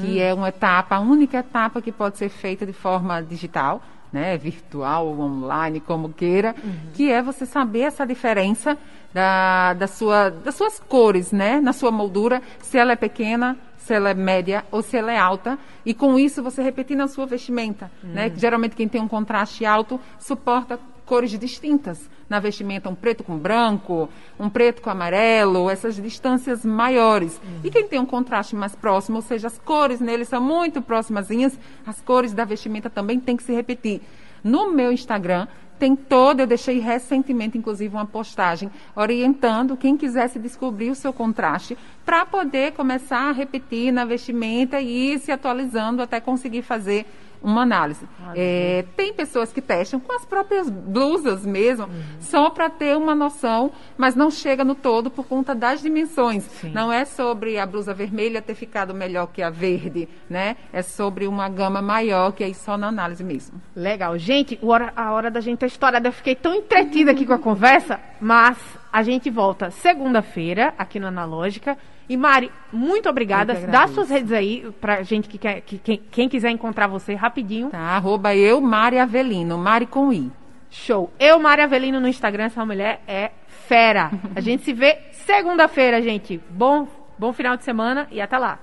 que 0.01 0.19
é 0.19 0.33
uma 0.33 0.49
etapa, 0.49 0.95
a 0.95 0.99
única 0.99 1.37
etapa 1.37 1.79
que 1.79 1.91
pode 1.91 2.17
ser 2.17 2.29
feita 2.29 2.65
de 2.65 2.73
forma 2.73 3.21
digital, 3.21 3.83
né, 4.11 4.37
virtual 4.37 5.07
online, 5.19 5.79
como 5.79 6.09
queira, 6.09 6.55
que 6.93 7.11
é 7.11 7.21
você 7.21 7.45
saber 7.45 7.81
essa 7.81 8.05
diferença 8.05 8.77
da, 9.13 9.73
da 9.73 9.87
sua, 9.87 10.29
das 10.29 10.55
suas 10.55 10.79
cores, 10.79 11.31
né, 11.31 11.59
na 11.59 11.73
sua 11.73 11.91
moldura, 11.91 12.41
se 12.59 12.77
ela 12.77 12.93
é 12.93 12.95
pequena, 12.95 13.57
se 13.89 13.93
ela 13.93 14.11
é 14.11 14.13
média 14.13 14.63
ou 14.71 14.83
se 14.83 14.95
ela 14.97 15.11
é 15.11 15.17
alta, 15.17 15.57
e 15.83 15.95
com 15.95 16.19
isso 16.19 16.43
você 16.43 16.61
repetir 16.61 16.95
na 16.95 17.07
sua 17.07 17.25
vestimenta, 17.25 17.89
né? 18.03 18.29
que 18.29 18.39
Geralmente 18.39 18.75
quem 18.75 18.87
tem 18.87 19.01
um 19.01 19.07
contraste 19.07 19.65
alto 19.65 19.99
suporta 20.19 20.79
cores 21.09 21.31
distintas 21.31 22.07
na 22.29 22.39
vestimenta, 22.39 22.87
um 22.87 22.93
preto 22.93 23.23
com 23.23 23.35
branco, 23.35 24.07
um 24.39 24.47
preto 24.47 24.79
com 24.79 24.91
amarelo, 24.91 25.67
essas 25.67 25.95
distâncias 25.95 26.63
maiores. 26.63 27.41
E 27.63 27.71
quem 27.71 27.87
tem 27.87 27.99
um 27.99 28.05
contraste 28.05 28.55
mais 28.55 28.75
próximo, 28.75 29.15
ou 29.15 29.23
seja, 29.23 29.47
as 29.47 29.57
cores 29.57 29.99
nele 29.99 30.23
são 30.23 30.39
muito 30.39 30.83
próximazinhas, 30.83 31.57
as 31.83 31.99
cores 31.99 32.31
da 32.31 32.45
vestimenta 32.45 32.91
também 32.91 33.19
tem 33.19 33.35
que 33.35 33.41
se 33.41 33.51
repetir. 33.51 34.01
No 34.43 34.71
meu 34.71 34.91
Instagram 34.91 35.47
tem 35.79 35.95
todo, 35.95 36.41
eu 36.41 36.47
deixei 36.47 36.77
recentemente, 36.77 37.57
inclusive, 37.57 37.95
uma 37.95 38.05
postagem 38.05 38.69
orientando 38.95 39.75
quem 39.75 39.97
quisesse 39.97 40.37
descobrir 40.37 40.91
o 40.91 40.95
seu 40.95 41.11
contraste 41.11 41.75
para 42.05 42.23
poder 42.23 42.73
começar 42.73 43.29
a 43.29 43.31
repetir 43.31 43.91
na 43.91 44.05
vestimenta 44.05 44.79
e 44.79 45.13
ir 45.13 45.19
se 45.19 45.31
atualizando 45.31 46.03
até 46.03 46.19
conseguir 46.19 46.61
fazer 46.61 47.07
uma 47.41 47.61
análise. 47.61 48.07
É, 48.35 48.85
tem 48.95 49.13
pessoas 49.13 49.51
que 49.51 49.61
testam 49.61 49.99
com 49.99 50.13
as 50.13 50.25
próprias 50.25 50.69
blusas 50.69 51.45
mesmo, 51.45 51.89
só 52.19 52.49
para 52.49 52.69
ter 52.69 52.95
uma 52.97 53.15
noção, 53.15 53.71
mas 53.97 54.15
não 54.15 54.29
chega 54.29 54.63
no 54.63 54.75
todo 54.75 55.09
por 55.09 55.25
conta 55.25 55.55
das 55.55 55.81
dimensões. 55.81 56.47
Não 56.63 56.91
é 56.91 57.05
sobre 57.05 57.57
a 57.57 57.65
blusa 57.65 57.93
vermelha 57.93 58.41
ter 58.41 58.55
ficado 58.55 58.93
melhor 58.93 59.27
que 59.27 59.41
a 59.41 59.49
verde, 59.49 60.07
né? 60.29 60.55
É 60.71 60.81
sobre 60.81 61.27
uma 61.27 61.49
gama 61.49 61.81
maior, 61.81 62.31
que 62.31 62.43
aí 62.43 62.53
só 62.53 62.77
na 62.77 62.87
análise 62.87 63.23
mesmo. 63.23 63.61
Legal. 63.75 64.17
Gente, 64.17 64.59
a 64.95 65.11
hora 65.11 65.31
da 65.31 65.39
gente 65.39 65.59
ter 65.59 65.67
estourada. 65.67 66.07
Eu 66.07 66.13
fiquei 66.13 66.35
tão 66.35 66.53
entretida 66.53 67.11
aqui 67.11 67.25
com 67.25 67.33
a 67.33 67.39
conversa, 67.39 67.99
mas 68.19 68.57
a 68.91 69.03
gente 69.03 69.29
volta 69.29 69.71
segunda-feira 69.71 70.73
aqui 70.77 70.99
no 70.99 71.07
Analógica. 71.07 71.77
E 72.07 72.17
Mari, 72.17 72.51
muito 72.73 73.07
obrigada. 73.07 73.53
Dá 73.67 73.87
suas 73.87 74.09
redes 74.09 74.31
aí 74.31 74.67
pra 74.81 75.03
gente 75.03 75.29
que 75.29 75.37
quer, 75.37 75.61
que, 75.61 75.77
quem, 75.77 76.01
quem 76.11 76.29
quiser 76.29 76.49
encontrar 76.49 76.87
você 76.87 77.13
rapidinho. 77.13 77.69
Tá, 77.69 77.77
arroba 77.77 78.35
eu, 78.35 78.59
Mari 78.59 78.97
Avelino, 78.97 79.57
Mari 79.57 79.85
com 79.85 80.11
I. 80.11 80.31
Show. 80.71 81.11
Eu, 81.19 81.39
Mari 81.39 81.61
Avelino, 81.61 81.99
no 81.99 82.07
Instagram, 82.07 82.45
essa 82.45 82.65
mulher 82.65 83.01
é 83.07 83.31
fera. 83.67 84.11
A 84.35 84.41
gente 84.41 84.63
se 84.63 84.73
vê 84.73 84.97
segunda-feira, 85.11 86.01
gente. 86.01 86.41
Bom, 86.49 86.87
bom 87.17 87.31
final 87.31 87.55
de 87.57 87.63
semana 87.63 88.07
e 88.11 88.19
até 88.19 88.37
lá. 88.37 88.59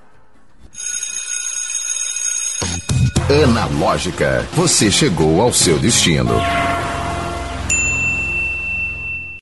Analógica, 3.28 4.46
você 4.52 4.90
chegou 4.90 5.40
ao 5.40 5.52
seu 5.52 5.78
destino. 5.78 6.34